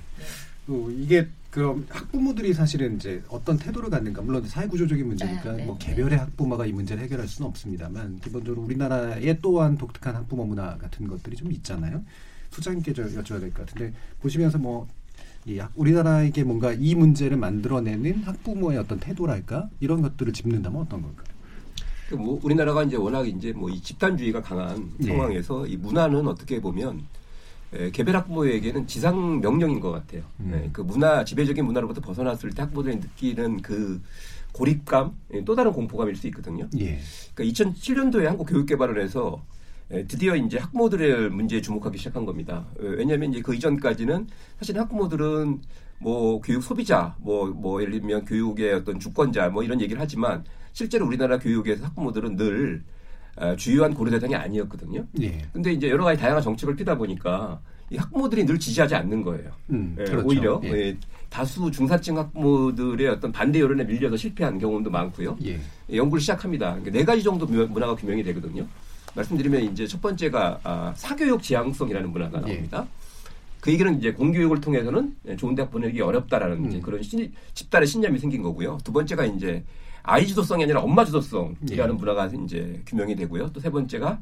어, 0.67 0.89
이게 0.97 1.27
그럼 1.51 1.85
학부모들이 1.89 2.53
사실은 2.53 2.95
이제 2.95 3.21
어떤 3.29 3.57
태도를 3.59 3.89
갖는가 3.89 4.21
물론 4.21 4.47
사회구조적인 4.47 5.05
문제니까 5.07 5.51
네, 5.51 5.57
네, 5.57 5.65
뭐 5.65 5.77
네. 5.77 5.87
개별의 5.87 6.17
학부모가 6.17 6.65
이 6.65 6.71
문제를 6.71 7.03
해결할 7.03 7.27
수는 7.27 7.47
없습니다만 7.49 8.19
기본적으로 8.21 8.63
우리나라에 8.63 9.37
또한 9.41 9.77
독특한 9.77 10.15
학부모 10.15 10.45
문화 10.45 10.77
같은 10.77 11.07
것들이 11.07 11.35
좀 11.35 11.51
있잖아요. 11.51 12.03
소장님께 12.51 12.93
저 12.93 13.03
여쭤야 13.03 13.39
될 13.39 13.51
것 13.53 13.65
같은데 13.65 13.93
보시면서 14.21 14.57
뭐이 14.57 15.59
우리나라에게 15.75 16.43
뭔가 16.43 16.71
이 16.73 16.95
문제를 16.95 17.37
만들어내는 17.37 18.23
학부모의 18.23 18.77
어떤 18.79 18.99
태도랄까 18.99 19.69
이런 19.79 20.01
것들을 20.01 20.33
짚는다면 20.33 20.81
어떤 20.81 21.01
걸까요? 21.03 21.33
그뭐 22.09 22.39
우리나라가 22.43 22.83
이제 22.83 22.95
워낙 22.95 23.27
이제 23.27 23.51
뭐 23.53 23.69
이 23.69 23.79
집단주의가 23.81 24.41
강한 24.41 24.91
예. 25.01 25.07
상황에서 25.07 25.67
이 25.67 25.77
문화는 25.77 26.27
어떻게 26.27 26.59
보면 26.61 27.01
에, 27.75 27.91
개별 27.91 28.15
학부모에게는 28.15 28.87
지상 28.87 29.39
명령인 29.39 29.79
것 29.79 29.91
같아요. 29.91 30.23
음. 30.39 30.51
예, 30.53 30.69
그 30.71 30.81
문화 30.81 31.23
지배적인 31.23 31.65
문화로부터 31.65 32.01
벗어났을 32.01 32.51
때 32.51 32.61
학부모들이 32.61 32.97
느끼는 32.97 33.61
그 33.61 34.01
고립감, 34.51 35.13
예, 35.33 35.43
또 35.43 35.55
다른 35.55 35.71
공포감일 35.71 36.15
수 36.15 36.27
있거든요. 36.27 36.67
예. 36.79 36.99
그러니까 37.33 37.63
2007년도에 37.63 38.25
한국 38.25 38.45
교육개발원에서 38.45 39.43
에, 39.91 40.05
드디어 40.07 40.35
이제 40.35 40.57
학부모들의 40.57 41.29
문제에 41.29 41.61
주목하기 41.61 41.97
시작한 41.97 42.25
겁니다. 42.25 42.65
어, 42.79 42.83
왜냐하면 42.83 43.31
이제 43.31 43.41
그 43.41 43.55
이전까지는 43.55 44.27
사실 44.59 44.79
학부모들은 44.79 45.61
뭐 45.99 46.41
교육 46.41 46.61
소비자, 46.63 47.15
뭐, 47.19 47.47
뭐 47.47 47.81
예를 47.81 47.99
들면 47.99 48.25
교육의 48.25 48.73
어떤 48.73 48.99
주권자, 48.99 49.49
뭐 49.49 49.63
이런 49.63 49.79
얘기를 49.81 50.01
하지만 50.01 50.43
실제로 50.73 51.05
우리나라 51.05 51.39
교육에서 51.39 51.85
학부모들은 51.85 52.35
늘 52.35 52.83
어, 52.83 52.83
주요한 53.57 53.93
고려 53.93 54.11
대상이 54.11 54.35
아니었거든요. 54.35 55.05
예. 55.21 55.41
근데 55.51 55.71
이제 55.73 55.89
여러 55.89 56.03
가지 56.03 56.19
다양한 56.19 56.41
정책을 56.43 56.75
피다 56.75 56.95
보니까 56.97 57.59
이 57.89 57.97
학부모들이 57.97 58.45
늘 58.45 58.59
지지하지 58.59 58.95
않는 58.95 59.23
거예요. 59.23 59.51
음, 59.71 59.95
예, 59.99 60.03
그렇죠. 60.03 60.27
오히려 60.27 60.61
예. 60.63 60.69
예, 60.71 60.97
다수 61.29 61.69
중사층 61.71 62.17
학부모들의 62.17 63.07
어떤 63.09 63.31
반대 63.31 63.59
여론에 63.59 63.83
밀려서 63.83 64.17
실패한 64.17 64.59
경험도 64.59 64.89
많고요. 64.89 65.37
예. 65.45 65.59
예, 65.89 65.97
연구를 65.97 66.21
시작합니다. 66.21 66.71
그러니까 66.75 66.91
네 66.91 67.03
가지 67.03 67.23
정도 67.23 67.45
문- 67.45 67.71
문화가 67.71 67.95
규명이 67.95 68.23
되거든요. 68.23 68.65
말씀드리면 69.15 69.61
이제 69.71 69.85
첫 69.85 70.01
번째가 70.01 70.59
아, 70.63 70.93
사교육 70.95 71.41
지향성이라는 71.43 72.11
문화가 72.11 72.39
예. 72.47 72.53
나옵니다. 72.53 72.87
그 73.59 73.71
얘기는 73.71 73.97
이제 73.97 74.11
공교육을 74.11 74.59
통해서는 74.61 75.15
예, 75.27 75.35
좋은 75.35 75.55
대학 75.55 75.71
보내기 75.71 76.01
어렵다라는 76.01 76.71
음. 76.71 76.81
그런 76.81 77.01
신- 77.01 77.31
집단의 77.53 77.87
신념이 77.87 78.19
생긴 78.19 78.41
거고요. 78.43 78.77
두 78.83 78.91
번째가 78.91 79.25
이제 79.25 79.63
아이 80.03 80.27
주도성이 80.27 80.63
아니라 80.63 80.81
엄마 80.81 81.05
주도성이라는 81.05 81.93
예. 81.95 81.97
문화가 81.97 82.25
이제 82.27 82.81
규명이 82.85 83.15
되고요. 83.15 83.51
또 83.53 83.59
세 83.59 83.69
번째가 83.69 84.19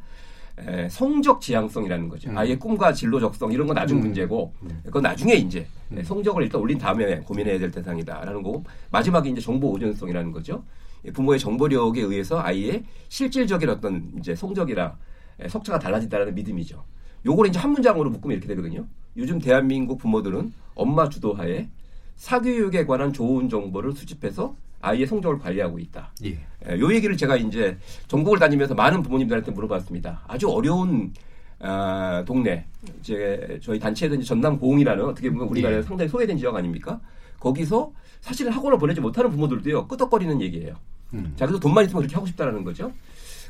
에, 0.59 0.89
성적 0.89 1.41
지향성이라는 1.41 2.07
거죠. 2.09 2.29
음. 2.29 2.37
아이의 2.37 2.59
꿈과 2.59 2.93
진로 2.93 3.19
적성 3.19 3.51
이런 3.51 3.65
건 3.67 3.75
나중 3.75 3.97
음. 3.97 4.01
문제고 4.03 4.53
음. 4.61 4.81
그건 4.85 5.01
나중에 5.03 5.33
이제 5.33 5.65
음. 5.91 6.03
성적을 6.03 6.43
일단 6.43 6.61
올린 6.61 6.77
다음에 6.77 7.19
고민해야 7.21 7.57
될 7.57 7.71
대상이다라는 7.71 8.43
거고 8.43 8.63
마지막에 8.91 9.29
이제 9.29 9.41
정보 9.41 9.71
오전성이라는 9.71 10.31
거죠. 10.31 10.63
예, 11.05 11.11
부모의 11.11 11.39
정보력에 11.39 12.01
의해서 12.01 12.39
아이의 12.39 12.83
실질적인 13.09 13.69
어떤 13.69 14.11
이제 14.19 14.35
성적이나 14.35 14.97
에, 15.39 15.47
석차가 15.47 15.79
달라진다는 15.79 16.35
믿음이죠. 16.35 16.83
요걸 17.25 17.47
이제 17.47 17.57
한 17.57 17.71
문장으로 17.71 18.09
묶으면 18.11 18.37
이렇게 18.37 18.47
되거든요. 18.49 18.85
요즘 19.17 19.39
대한민국 19.39 19.97
부모들은 19.97 20.53
엄마 20.75 21.09
주도하에 21.09 21.69
사교육에 22.17 22.85
관한 22.85 23.13
좋은 23.13 23.49
정보를 23.49 23.93
수집해서 23.93 24.55
아이의 24.81 25.07
성적을 25.07 25.39
관리하고 25.39 25.79
있다. 25.79 26.11
예. 26.25 26.37
예, 26.69 26.79
요 26.79 26.93
얘기를 26.93 27.15
제가 27.17 27.37
이제 27.37 27.77
전국을 28.07 28.39
다니면서 28.39 28.73
많은 28.75 29.01
부모님들한테 29.01 29.51
물어봤습니다. 29.51 30.23
아주 30.27 30.49
어려운 30.49 31.13
아, 31.59 32.23
동네, 32.25 32.65
이제 32.99 33.59
저희 33.61 33.79
단체에도 33.79 34.15
이제 34.15 34.23
전남 34.23 34.57
고흥이라는 34.57 35.05
어떻게 35.05 35.29
보면 35.29 35.47
우리나라에 35.47 35.77
예. 35.77 35.81
상당히 35.83 36.09
소외된 36.09 36.37
지역 36.37 36.55
아닙니까? 36.55 36.99
거기서 37.39 37.91
사실은 38.19 38.51
학원을 38.51 38.77
보내지 38.77 38.99
못하는 38.99 39.29
부모들도요 39.29 39.87
끄덕거리는 39.87 40.41
얘기예요. 40.41 40.75
음. 41.13 41.33
자, 41.35 41.45
그래서 41.45 41.59
돈만 41.59 41.85
있으면 41.85 42.01
그렇게 42.01 42.15
하고 42.15 42.25
싶다라는 42.25 42.63
거죠. 42.63 42.91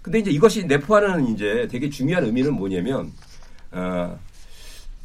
근데 0.01 0.19
이제 0.19 0.31
이것이 0.31 0.65
내포하는 0.65 1.27
이제 1.27 1.67
되게 1.69 1.89
중요한 1.89 2.25
의미는 2.25 2.53
뭐냐면, 2.53 3.11
어, 3.71 4.17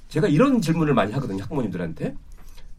제가 0.08 0.26
이런 0.28 0.60
질문을 0.60 0.94
많이 0.94 1.12
하거든요, 1.12 1.42
학부모님들한테. 1.42 2.14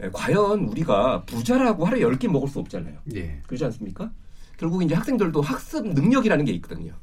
에, 0.01 0.09
과연 0.11 0.65
우리가 0.65 1.23
부자라고 1.23 1.85
하루에 1.85 2.01
10끼 2.01 2.27
먹을 2.27 2.47
수 2.47 2.59
없잖아요. 2.59 2.97
예. 3.15 3.41
그렇지 3.47 3.65
않습니까? 3.65 4.11
결국 4.57 4.83
이제 4.83 4.95
학생들도 4.95 5.41
학습 5.41 5.87
능력이라는 5.87 6.45
게 6.45 6.51
있거든요. 6.53 6.93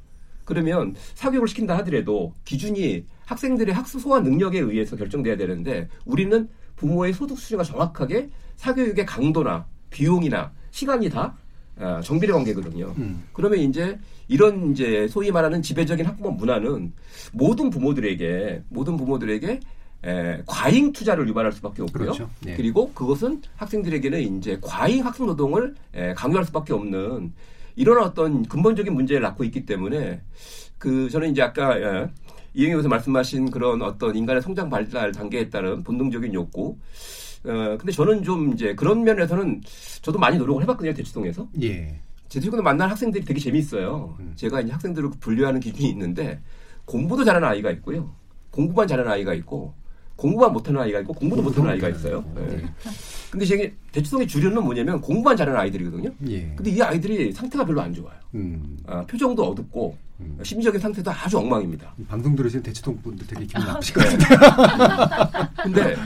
그러면 0.44 0.94
사교육을 1.14 1.48
시킨다 1.48 1.76
하더라도 1.78 2.34
기준이 2.44 3.06
학생들의 3.24 3.74
학습 3.74 4.00
소화 4.00 4.20
능력에 4.20 4.58
의해서 4.58 4.96
결정돼야 4.96 5.36
되는데 5.36 5.88
우리는 6.04 6.48
부모의 6.76 7.12
소득 7.14 7.38
수준과 7.38 7.64
정확하게 7.64 8.30
사교육의 8.56 9.06
강도나 9.06 9.66
비용이나 9.90 10.52
시간이 10.70 11.08
다 11.08 11.36
아, 11.76 12.00
정비례 12.02 12.32
관계거든요. 12.32 12.94
음. 12.98 13.24
그러면 13.32 13.58
이제 13.58 13.98
이런 14.28 14.72
이제 14.72 15.08
소위 15.08 15.30
말하는 15.30 15.60
지배적인 15.62 16.06
학부모 16.06 16.30
문화는 16.32 16.92
모든 17.32 17.70
부모들에게 17.70 18.64
모든 18.68 18.96
부모들에게 18.96 19.60
에, 20.04 20.42
과잉 20.46 20.92
투자를 20.92 21.26
유발할 21.28 21.52
수밖에 21.52 21.82
없고요. 21.82 22.04
그렇죠. 22.04 22.28
예. 22.46 22.54
그리고 22.56 22.92
그것은 22.92 23.40
학생들에게는 23.56 24.38
이제 24.38 24.58
과잉 24.60 25.04
학습 25.04 25.26
노동을 25.26 25.74
에, 25.94 26.12
강요할 26.14 26.44
수밖에 26.44 26.72
없는 26.74 27.32
이런 27.76 28.02
어떤 28.02 28.44
근본적인 28.44 28.92
문제를 28.92 29.22
낳고 29.22 29.44
있기 29.44 29.64
때문에 29.64 30.20
그 30.78 31.08
저는 31.08 31.30
이제 31.30 31.42
아까 31.42 31.80
예, 31.80 32.10
이영희께서 32.52 32.88
말씀하신 32.88 33.50
그런 33.50 33.82
어떤 33.82 34.14
인간의 34.14 34.42
성장 34.42 34.68
발달 34.68 35.10
단계에 35.12 35.48
따른 35.48 35.82
본능적인 35.82 36.34
욕구. 36.34 36.76
어, 37.46 37.76
근데 37.78 37.92
저는 37.92 38.22
좀 38.22 38.52
이제 38.52 38.74
그런 38.74 39.02
면에서는 39.04 39.62
저도 40.02 40.18
많이 40.18 40.38
노력을 40.38 40.62
해봤거든요, 40.62 40.94
대치동에서. 40.94 41.48
예. 41.62 41.98
제주도에 42.28 42.60
만난 42.60 42.90
학생들이 42.90 43.24
되게 43.24 43.38
재미있어요. 43.40 44.16
음. 44.18 44.32
제가 44.34 44.60
이제 44.60 44.72
학생들을 44.72 45.10
분류하는 45.20 45.60
기준이 45.60 45.88
있는데 45.90 46.40
공부도 46.84 47.24
잘하는 47.24 47.46
아이가 47.46 47.70
있고요. 47.72 48.14
공부만 48.50 48.86
잘하는 48.86 49.10
아이가 49.10 49.34
있고 49.34 49.74
공부만 50.16 50.52
못하는 50.52 50.80
아이가 50.80 51.00
있고 51.00 51.12
공부도 51.12 51.42
못하는 51.42 51.70
아이가 51.70 51.88
있어요. 51.88 52.24
네. 52.34 52.42
예. 52.52 52.64
근데 53.30 53.44
제게 53.44 53.74
대치동의 53.92 54.28
주류는 54.28 54.62
뭐냐면 54.62 55.00
공부만 55.00 55.36
잘하는 55.36 55.58
아이들이거든요. 55.58 56.10
예. 56.28 56.52
근데 56.54 56.70
이 56.70 56.80
아이들이 56.80 57.32
상태가 57.32 57.64
별로 57.64 57.80
안 57.80 57.92
좋아요. 57.92 58.14
음. 58.34 58.78
아, 58.86 59.02
표정도 59.06 59.44
어둡고 59.44 59.96
음. 60.20 60.38
심리적인 60.42 60.80
상태도 60.80 61.10
아주 61.10 61.38
엉망입니다. 61.38 61.94
방송 62.08 62.36
들으시는 62.36 62.62
대치동 62.62 63.02
분들 63.02 63.26
되게 63.26 63.44
기분 63.44 63.62
아, 63.62 63.66
나쁘실 63.74 63.94
것 63.94 64.04
같아요. 64.06 65.48
근데 65.64 65.96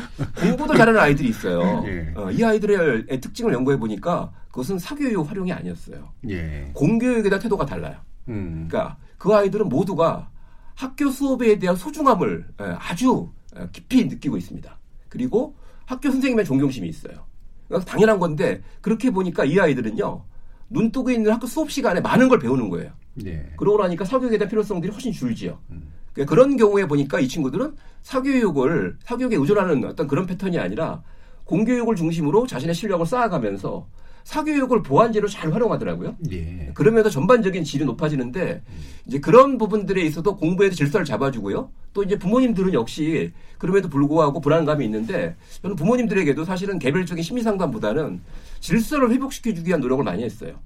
공부도 0.41 0.75
잘하는 0.75 0.99
아이들이 0.99 1.29
있어요. 1.29 1.85
예. 1.87 2.13
어, 2.17 2.31
이 2.31 2.43
아이들의 2.43 3.21
특징을 3.21 3.53
연구해 3.53 3.79
보니까 3.79 4.33
그것은 4.51 4.79
사교육 4.79 5.29
활용이 5.29 5.53
아니었어요. 5.53 6.11
예. 6.31 6.71
공교육에 6.73 7.29
대한 7.29 7.41
태도가 7.43 7.67
달라요. 7.67 7.97
음. 8.29 8.67
그러니까 8.69 8.97
그 9.19 9.35
아이들은 9.35 9.69
모두가 9.69 10.31
학교 10.75 11.11
수업에 11.11 11.59
대한 11.59 11.77
소중함을 11.77 12.47
에, 12.61 12.65
아주 12.79 13.31
에, 13.35 13.38
깊이 13.73 14.05
느끼고 14.05 14.37
있습니다. 14.37 14.79
그리고 15.09 15.55
학교 15.87 16.11
선생님의 16.11 16.45
존경심이 16.45 16.89
있어요. 16.89 17.27
그러니까 17.67 17.91
당연한 17.91 18.19
건데 18.19 18.63
그렇게 18.81 19.11
보니까 19.11 19.45
이 19.45 19.59
아이들은요 19.59 20.25
눈 20.71 20.93
뜨고 20.93 21.11
있는 21.11 21.33
학교 21.33 21.47
수업 21.47 21.71
시간에 21.71 22.01
많은 22.01 22.29
걸 22.29 22.39
배우는 22.39 22.69
거예요. 22.69 22.93
예. 23.25 23.53
그러고 23.57 23.83
나니까 23.83 24.05
사교육에 24.05 24.39
대한 24.39 24.49
필요성들이 24.49 24.93
훨씬 24.93 25.13
줄지요. 25.13 25.59
음. 25.71 25.89
그러니까 26.13 26.35
그런 26.35 26.57
경우에 26.57 26.87
보니까 26.87 27.21
이 27.21 27.29
친구들은 27.29 27.75
사교육을 28.03 28.99
사교육에 29.05 29.37
의존하는 29.37 29.85
어떤 29.85 30.07
그런 30.07 30.27
패턴이 30.27 30.59
아니라 30.59 31.03
공교육을 31.45 31.97
중심으로 31.97 32.47
자신의 32.47 32.75
실력을 32.75 33.05
쌓아가면서 33.07 33.89
사교육을 34.29 34.83
보완제로 34.83 35.27
잘 35.27 35.55
활용하더라고요. 35.55 36.17
예. 36.33 36.71
그러면서 36.75 37.09
전반적인 37.09 37.65
질이 37.65 37.87
높아지는데 37.87 38.63
이제 39.07 39.21
그런 39.21 39.57
부분들에 39.57 40.03
있어서 40.03 40.37
공부에도 40.37 40.75
질서를 40.75 41.07
잡아주고요. 41.07 41.71
또 41.95 42.03
이제 42.03 42.19
부모님들은 42.19 42.75
역시 42.75 43.33
그럼에도 43.57 43.89
불구하고 43.89 44.43
불안감이 44.43 44.85
있는데 44.85 45.35
저는 45.63 45.77
부모님들에게도 45.77 46.45
사실은 46.45 46.79
개별적인 46.79 47.25
심리 47.25 47.43
상담보다는 47.43 48.21
질서를 48.61 49.11
회복시켜주기 49.13 49.67
위한 49.67 49.81
노력을 49.81 50.05
많이 50.05 50.23
했어요. 50.23 50.57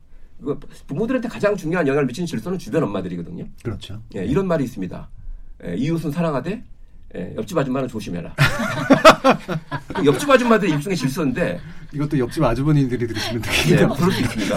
부모들한테 0.89 1.29
가장 1.29 1.57
중요한 1.57 1.87
영향을 1.87 2.07
미치는 2.07 2.27
질서는 2.27 2.59
주변 2.59 2.83
엄마들이거든요. 2.83 3.47
그렇죠. 3.63 4.03
예, 4.17 4.25
이런 4.25 4.49
말이 4.49 4.65
있습니다. 4.65 5.09
예, 5.67 5.77
이웃은 5.77 6.11
사랑하되 6.11 6.65
예, 7.15 7.35
옆집 7.37 7.57
아줌마는 7.59 7.89
조심해라. 7.89 8.35
옆집 10.05 10.31
아줌마들의 10.31 10.75
일종의 10.75 10.97
질서인데 10.97 11.61
이것도 11.93 12.19
옆집 12.19 12.43
아주버님들이 12.43 13.07
들으시면 13.07 13.43
되게 13.43 13.73
예, 13.73 13.77
그럴 13.87 14.13
수 14.13 14.21
있습니다. 14.23 14.57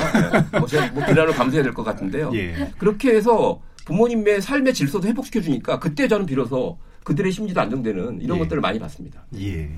예. 0.54 0.58
뭐 0.60 0.68
제가 0.68 0.88
뭐 0.94 1.06
비난을 1.06 1.34
감수해야 1.34 1.64
될 1.64 1.74
것 1.74 1.84
같은데요. 1.84 2.32
예. 2.34 2.72
그렇게 2.78 3.14
해서 3.16 3.62
부모님의 3.86 4.42
삶의 4.42 4.74
질서도 4.74 5.08
회복시켜 5.08 5.42
주니까 5.42 5.80
그때 5.80 6.08
저는 6.08 6.26
비로소 6.26 6.78
그들의 7.04 7.32
심리도 7.32 7.60
안정되는 7.62 8.22
이런 8.22 8.38
예. 8.38 8.42
것들을 8.42 8.62
많이 8.62 8.80
봤습니다. 8.80 9.26
예. 9.38 9.70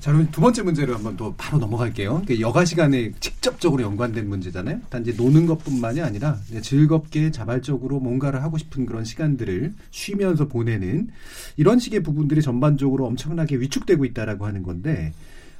자, 0.00 0.10
그럼 0.10 0.28
두 0.32 0.40
번째 0.40 0.62
문제로 0.62 0.94
한번 0.94 1.16
또 1.16 1.34
바로 1.36 1.58
넘어갈게요. 1.58 2.22
그 2.26 2.40
여가 2.40 2.64
시간에 2.64 3.12
직접적으로 3.20 3.82
연관된 3.84 4.28
문제잖아요. 4.28 4.80
단지 4.90 5.14
노는 5.14 5.46
것뿐만이 5.46 6.00
아니라 6.00 6.38
즐겁게 6.62 7.30
자발적으로 7.30 8.00
뭔가를 8.00 8.42
하고 8.42 8.58
싶은 8.58 8.86
그런 8.86 9.04
시간들을 9.04 9.74
쉬면서 9.90 10.48
보내는 10.48 11.10
이런 11.56 11.78
식의 11.78 12.02
부분들이 12.02 12.42
전반적으로 12.42 13.06
엄청나게 13.06 13.56
위축되고 13.60 14.04
있다라고 14.06 14.46
하는 14.46 14.62
건데 14.62 15.12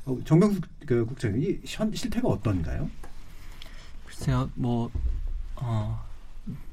어, 0.06 0.18
정명숙 0.24 0.64
그 0.86 1.04
국장님 1.06 1.42
이 1.42 1.58
현- 1.64 1.94
실태가 1.94 2.26
어떤가요? 2.26 2.90
글쎄요, 4.06 4.50
뭐, 4.56 4.90
어, 5.56 6.02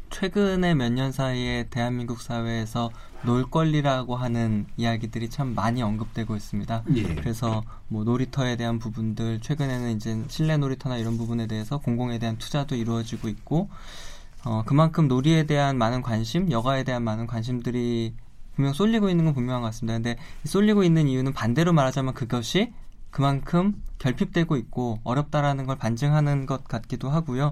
최근에 0.10 0.74
몇 0.76 0.89
년 0.91 1.12
사이에 1.12 1.67
대한민국 1.69 2.22
사회에서 2.22 2.89
놀 3.24 3.50
권리라고 3.50 4.15
하는 4.15 4.65
이야기들이 4.78 5.30
참 5.30 5.54
많이 5.56 5.82
언급되고 5.82 6.36
있습니다. 6.36 6.84
예. 6.95 7.04
그래서 7.15 7.63
뭐 7.88 8.04
놀이터에 8.04 8.56
대한 8.56 8.80
부분들, 8.80 9.39
최근에는 9.41 9.95
이제 9.95 10.24
실내 10.28 10.58
놀이터나 10.58 10.98
이런 10.98 11.17
부분에 11.17 11.48
대해서 11.48 11.78
공공에 11.78 12.17
대한 12.17 12.38
투자도 12.38 12.76
이루어지고 12.76 13.28
있고, 13.30 13.69
어, 14.45 14.63
그만큼 14.65 15.08
놀이에 15.08 15.43
대한 15.43 15.78
많은 15.78 16.02
관심, 16.02 16.50
여가에 16.52 16.84
대한 16.84 17.04
많은 17.04 17.28
관심들이 17.28 18.13
분명 18.56 18.74
쏠리고 18.74 19.10
있는 19.10 19.26
건 19.26 19.34
분명한 19.34 19.62
것 19.62 19.67
같습니다. 19.67 19.93
근데 19.93 20.17
이 20.43 20.48
쏠리고 20.48 20.84
있는 20.84 21.08
이유는 21.08 21.34
반대로 21.34 21.72
말하자면 21.74 22.13
그것이 22.13 22.74
그만큼 23.12 23.82
결핍되고 24.00 24.56
있고 24.58 25.00
어렵다라는 25.04 25.65
걸 25.65 25.78
반증하는 25.78 26.45
것 26.45 26.63
같기도 26.65 27.10
하고요. 27.10 27.52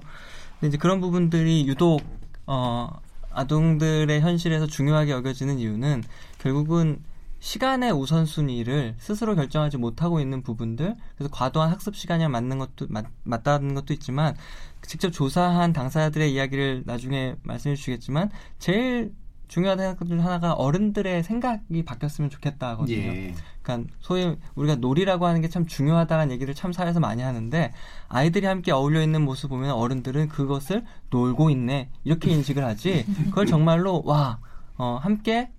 근데 0.59 0.69
이제 0.69 0.77
그런 0.77 1.01
부분들이 1.01 1.67
유독 1.67 2.01
어 2.47 2.89
아동들의 3.31 4.19
현실에서 4.21 4.65
중요하게 4.65 5.11
여겨지는 5.11 5.59
이유는 5.59 6.03
결국은 6.39 7.03
시간의 7.39 7.91
우선순위를 7.91 8.95
스스로 8.97 9.35
결정하지 9.35 9.77
못하고 9.77 10.19
있는 10.19 10.41
부분들 10.41 10.95
그래서 11.15 11.31
과도한 11.31 11.69
학습 11.69 11.95
시간이 11.95 12.27
맞는 12.27 12.57
것도 12.57 12.87
맞, 12.89 13.05
맞다는 13.23 13.75
것도 13.75 13.93
있지만 13.93 14.35
직접 14.81 15.11
조사한 15.11 15.71
당사자들의 15.71 16.33
이야기를 16.33 16.83
나중에 16.85 17.35
말씀해 17.43 17.75
주시겠지만 17.75 18.31
제일 18.57 19.13
중요하다는 19.47 19.97
것중 19.97 20.23
하나가 20.23 20.53
어른들의 20.53 21.23
생각이 21.23 21.83
바뀌었으면 21.83 22.29
좋겠다거든요. 22.29 22.97
예. 22.97 23.35
그러니까 23.67 23.93
소위 23.99 24.37
우리가 24.55 24.75
놀이라고 24.75 25.25
하는 25.25 25.41
게 25.41 25.47
참 25.49 25.65
중요하다는 25.65 26.31
얘기를 26.31 26.53
참 26.53 26.71
사회에서 26.73 26.99
많이 26.99 27.21
하는데 27.21 27.73
아이들이 28.09 28.45
함께 28.45 28.71
어울려 28.71 29.01
있는 29.01 29.21
모습 29.23 29.49
보면 29.49 29.71
어른들은 29.71 30.27
그것을 30.29 30.83
놀고 31.09 31.49
있네 31.49 31.89
이렇게 32.03 32.31
인식을 32.31 32.63
하지 32.63 33.05
그걸 33.25 33.45
정말로 33.47 34.01
와 34.05 34.39
어, 34.77 34.99
함께 35.01 35.49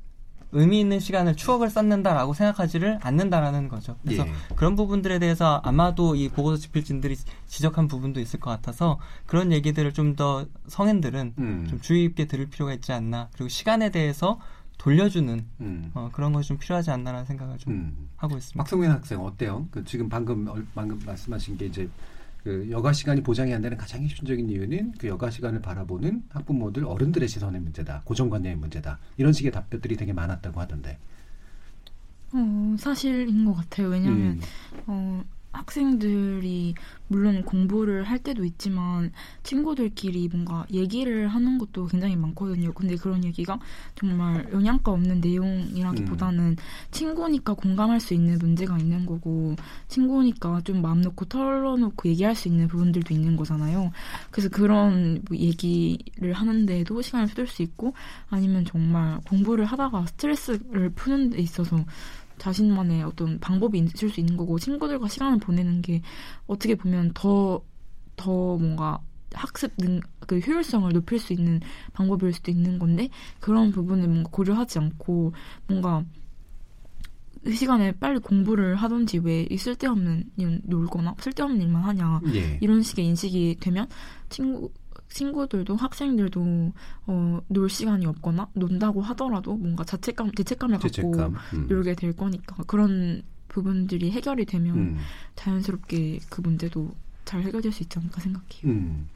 의미 0.53 0.81
있는 0.81 0.99
시간을 0.99 1.37
추억을 1.37 1.69
쌓는다라고 1.69 2.33
생각하지를 2.33 3.01
않는다라는 3.03 3.69
거죠. 3.69 3.97
그래서 4.03 4.27
예. 4.27 4.33
그런 4.57 4.77
부분들에 4.77 5.19
대해서 5.19 5.61
아마도 5.63 6.15
이 6.15 6.31
보고서 6.31 6.57
집필진들이 6.57 7.17
지적한 7.47 7.87
부분도 7.87 8.19
있을 8.21 8.41
것 8.41 8.51
같아서 8.51 8.99
그런 9.27 9.53
얘기들을 9.53 9.93
좀 9.93 10.17
더 10.17 10.47
성인들은 10.69 11.35
음. 11.39 11.67
좀 11.69 11.81
주의 11.83 12.03
깊게 12.09 12.27
들을 12.27 12.47
필요가 12.47 12.73
있지 12.73 12.93
않나. 12.93 13.29
그리고 13.35 13.49
시간에 13.49 13.91
대해서 13.91 14.39
돌려주는 14.79 15.45
음. 15.61 15.91
어, 15.95 16.09
그런 16.13 16.33
것이 16.33 16.49
좀 16.49 16.59
필요하지 16.59 16.91
않나라는 16.91 17.27
생각을 17.27 17.59
좀 17.59 17.73
음. 17.73 18.09
하고 18.17 18.37
있습니다. 18.37 18.57
박성민 18.63 18.91
학생 18.91 19.21
어때요? 19.21 19.67
그 19.71 19.85
지금 19.85 20.09
방금 20.09 20.47
얼- 20.49 20.67
방금 20.75 20.99
말씀하신 21.05 21.57
게 21.59 21.67
이제 21.67 21.89
그 22.45 22.69
여가 22.71 22.93
시간이 22.93 23.23
보장이 23.23 23.53
안 23.53 23.61
되는 23.61 23.77
가장 23.77 24.03
핵심적인 24.03 24.49
이유는 24.49 24.93
그 24.99 25.09
여가 25.09 25.31
시간을 25.31 25.61
바라보는 25.61 26.23
학부모들 26.31 26.85
어른들의 26.85 27.29
시선의 27.29 27.61
문제다, 27.61 28.03
고정관념의 28.05 28.57
문제다 28.57 28.99
이런 29.17 29.33
식의 29.33 29.51
답변들이 29.53 29.97
되게 29.97 30.13
많았다고 30.13 30.61
하던데. 30.61 30.99
어, 32.33 32.77
사실인 32.79 33.45
것 33.45 33.55
같아요. 33.55 33.89
왜냐하면 33.89 34.21
음. 34.33 34.41
어, 34.87 35.25
학생들이 35.53 36.75
물론 37.09 37.43
공부를 37.43 38.05
할 38.05 38.19
때도 38.19 38.45
있지만 38.45 39.13
친구들끼리 39.43 40.29
뭔가 40.29 40.67
얘기를 40.71 41.29
하는 41.29 41.59
것도 41.59 41.87
굉장히 41.87 42.17
많거든요. 42.17 42.73
근데 42.73 42.97
그런 42.97 43.25
얘기가 43.25 43.59
정말 43.95 44.47
영양가 44.53 44.93
없는 44.93 45.21
내용이라기보다는 45.21 46.57
친구니까 46.91 47.55
공감할 47.55 48.01
수 48.01 48.15
있는 48.15 48.39
문제가 48.39 48.79
있는 48.79 49.07
거고 49.07 49.57
친구니까 49.89 50.61
좀 50.65 50.83
마음 50.83 51.01
놓고 51.01 51.25
털어놓고 51.27 52.09
얘기할 52.11 52.35
수 52.35 52.49
있는 52.49 52.69
부분들도 52.69 53.15
있는 53.15 53.37
거잖아요. 53.37 53.91
그래서 54.31 54.51
그런 54.51 55.23
뭐 55.29 55.39
얘기를 55.39 56.33
하는데도 56.35 57.01
시간을 57.01 57.29
쏟을 57.29 57.47
수 57.47 57.63
있고 57.63 57.95
아니면 58.29 58.65
정말 58.67 59.19
공부를 59.27 59.65
하다가 59.65 60.07
스트레스를 60.07 60.91
푸는 60.91 61.31
데 61.31 61.39
있어서 61.39 61.85
자신만의 62.39 63.03
어떤 63.03 63.39
방법이 63.41 63.79
있을 63.79 64.11
수 64.11 64.21
있는 64.21 64.37
거고 64.37 64.59
친구들과 64.59 65.09
시간을 65.09 65.39
보내는 65.39 65.83
게 65.83 66.03
어떻게 66.47 66.75
보면 66.75 67.13
더 67.15 67.63
더 68.19 68.59
뭔가 68.59 69.01
학습 69.33 69.73
능, 69.79 70.01
그 70.27 70.39
효율성을 70.41 70.93
높일 70.93 71.19
수 71.19 71.33
있는 71.33 71.61
방법일 71.95 72.35
수도 72.35 72.51
있는 72.51 72.79
건데 72.79 73.09
그런 73.41 73.71
부분을 73.71 74.09
뭔가 74.09 74.29
고려하지 74.31 74.79
않고 74.81 75.33
뭔가 75.67 76.05
그 77.45 77.53
시간에 77.53 77.93
빨리 77.93 78.19
공부를 78.19 78.75
하던지 78.75 79.19
왜 79.19 79.47
이 79.49 79.57
쓸데없는 79.57 80.25
일 80.37 80.61
놀거나 80.65 81.15
쓸데없는 81.21 81.63
일만 81.63 81.83
하냐 81.83 82.21
예. 82.35 82.59
이런 82.61 82.83
식의 82.83 83.07
인식이 83.07 83.59
되면 83.61 83.87
친구 84.29 84.71
친구들도 85.09 85.77
학생들도 85.77 86.73
어, 87.07 87.41
놀 87.49 87.69
시간이 87.69 88.07
없거나 88.07 88.49
논다고 88.53 89.01
하더라도 89.03 89.55
뭔가 89.57 89.85
자책감 89.85 90.33
죄책감을 90.33 90.77
갖고 90.77 90.89
죄책감. 90.89 91.35
음. 91.55 91.67
놀게 91.69 91.95
될 91.95 92.15
거니까 92.15 92.57
그런 92.67 93.23
부분들이 93.49 94.11
해결이 94.11 94.45
되면 94.45 94.77
음. 94.77 94.99
자연스럽게 95.35 96.21
그 96.29 96.41
문제도 96.41 96.91
잘 97.25 97.43
해결될 97.43 97.73
수 97.73 97.83
있지 97.83 97.99
않을까 97.99 98.21
생각해요. 98.21 98.65
음. 98.65 99.09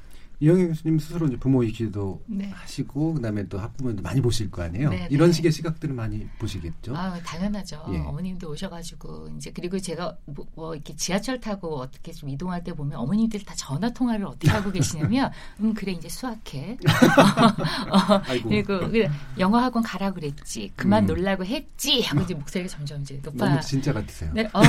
이영애 0.42 0.66
교수님 0.66 0.98
스스로 0.98 1.28
이제 1.28 1.36
부모이기도 1.36 2.20
네. 2.26 2.50
하시고 2.50 3.14
그다음에 3.14 3.46
또 3.46 3.60
학부모님도 3.60 4.02
많이 4.02 4.20
보실 4.20 4.50
거 4.50 4.62
아니에요. 4.62 4.90
네, 4.90 5.06
이런 5.08 5.28
네. 5.28 5.32
식의 5.34 5.52
시각들을 5.52 5.94
많이 5.94 6.26
보시겠죠. 6.40 6.96
아, 6.96 7.16
당연하죠. 7.24 7.84
예. 7.92 7.98
어머님도 7.98 8.50
오셔가지고 8.50 9.28
이제 9.36 9.52
그리고 9.54 9.78
제가 9.78 10.16
뭐, 10.24 10.44
뭐 10.56 10.74
이렇게 10.74 10.96
지하철 10.96 11.38
타고 11.38 11.76
어떻게 11.76 12.10
좀 12.10 12.28
이동할 12.28 12.64
때 12.64 12.72
보면 12.72 12.98
어머님들 12.98 13.44
다 13.44 13.54
전화 13.54 13.88
통화를 13.90 14.26
어떻게 14.26 14.50
하고 14.50 14.72
계시냐면, 14.72 15.30
음 15.62 15.74
그래 15.74 15.92
이제 15.92 16.08
수학해. 16.08 16.76
어, 17.92 18.20
아이고. 18.26 18.48
그리고 18.48 18.90
그래, 18.90 19.08
영어 19.38 19.58
학원 19.58 19.84
가라 19.84 20.10
그랬지. 20.10 20.72
그만 20.74 21.04
음. 21.04 21.06
놀라고 21.06 21.44
했지. 21.44 22.02
하고 22.02 22.22
이제 22.22 22.34
목소리가 22.34 22.68
점점 22.68 23.02
이제 23.02 23.20
높아. 23.22 23.48
너무 23.48 23.60
진짜 23.60 23.92
같으세요. 23.92 24.32
네, 24.34 24.48
어, 24.52 24.60
네. 24.60 24.68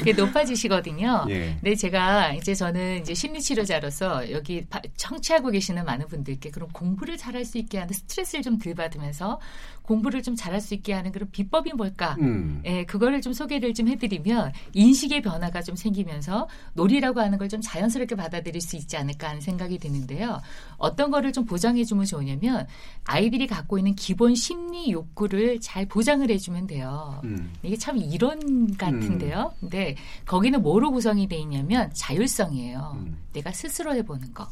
이게 0.00 0.14
높아지시거든요. 0.14 1.26
예. 1.28 1.58
근데 1.60 1.74
제가 1.74 2.32
이제 2.32 2.54
저는 2.54 3.02
이제 3.02 3.12
심리치료자로서 3.12 4.05
여기 4.30 4.64
바- 4.66 4.80
청취하고 4.96 5.50
계시는 5.50 5.84
많은 5.84 6.06
분들께 6.08 6.50
그럼 6.50 6.68
공부를 6.72 7.16
잘할 7.16 7.44
수 7.44 7.58
있게 7.58 7.78
하는 7.78 7.92
스트레스를 7.92 8.42
좀 8.42 8.58
덜 8.58 8.74
받으면서 8.74 9.38
공부를 9.82 10.22
좀 10.22 10.34
잘할 10.34 10.60
수 10.60 10.74
있게 10.74 10.92
하는 10.94 11.12
그런 11.12 11.30
비법이 11.30 11.72
뭘까? 11.74 12.16
음. 12.20 12.60
예, 12.64 12.84
그거를 12.84 13.20
좀 13.20 13.32
소개를 13.32 13.72
좀 13.74 13.86
해드리면 13.88 14.52
인식의 14.72 15.22
변화가 15.22 15.62
좀 15.62 15.76
생기면서 15.76 16.48
놀이라고 16.74 17.20
하는 17.20 17.38
걸 17.38 17.46
좀 17.46 17.60
자연스럽게 17.60 18.16
받아들일 18.16 18.60
수 18.60 18.74
있지 18.76 18.96
않을까 18.96 19.28
하는 19.28 19.40
생각이 19.40 19.78
드는데요. 19.78 20.40
어떤 20.78 21.12
거를 21.12 21.32
좀 21.32 21.44
보장해주면 21.44 22.04
좋으냐면 22.06 22.66
아이들이 23.04 23.46
갖고 23.46 23.78
있는 23.78 23.94
기본 23.94 24.34
심리 24.34 24.90
욕구를 24.90 25.60
잘 25.60 25.86
보장을 25.86 26.28
해주면 26.28 26.66
돼요. 26.66 27.20
음. 27.22 27.52
이게 27.62 27.76
참 27.76 27.96
이론 27.98 28.76
같은데요. 28.76 29.52
근데 29.60 29.94
거기는 30.24 30.60
뭐로 30.60 30.90
구성이 30.90 31.28
돼 31.28 31.36
있냐면 31.36 31.88
자율성이에요. 31.94 32.96
음. 32.98 33.16
내가 33.36 33.52
스스로 33.52 33.94
해보는 33.94 34.32
거. 34.34 34.48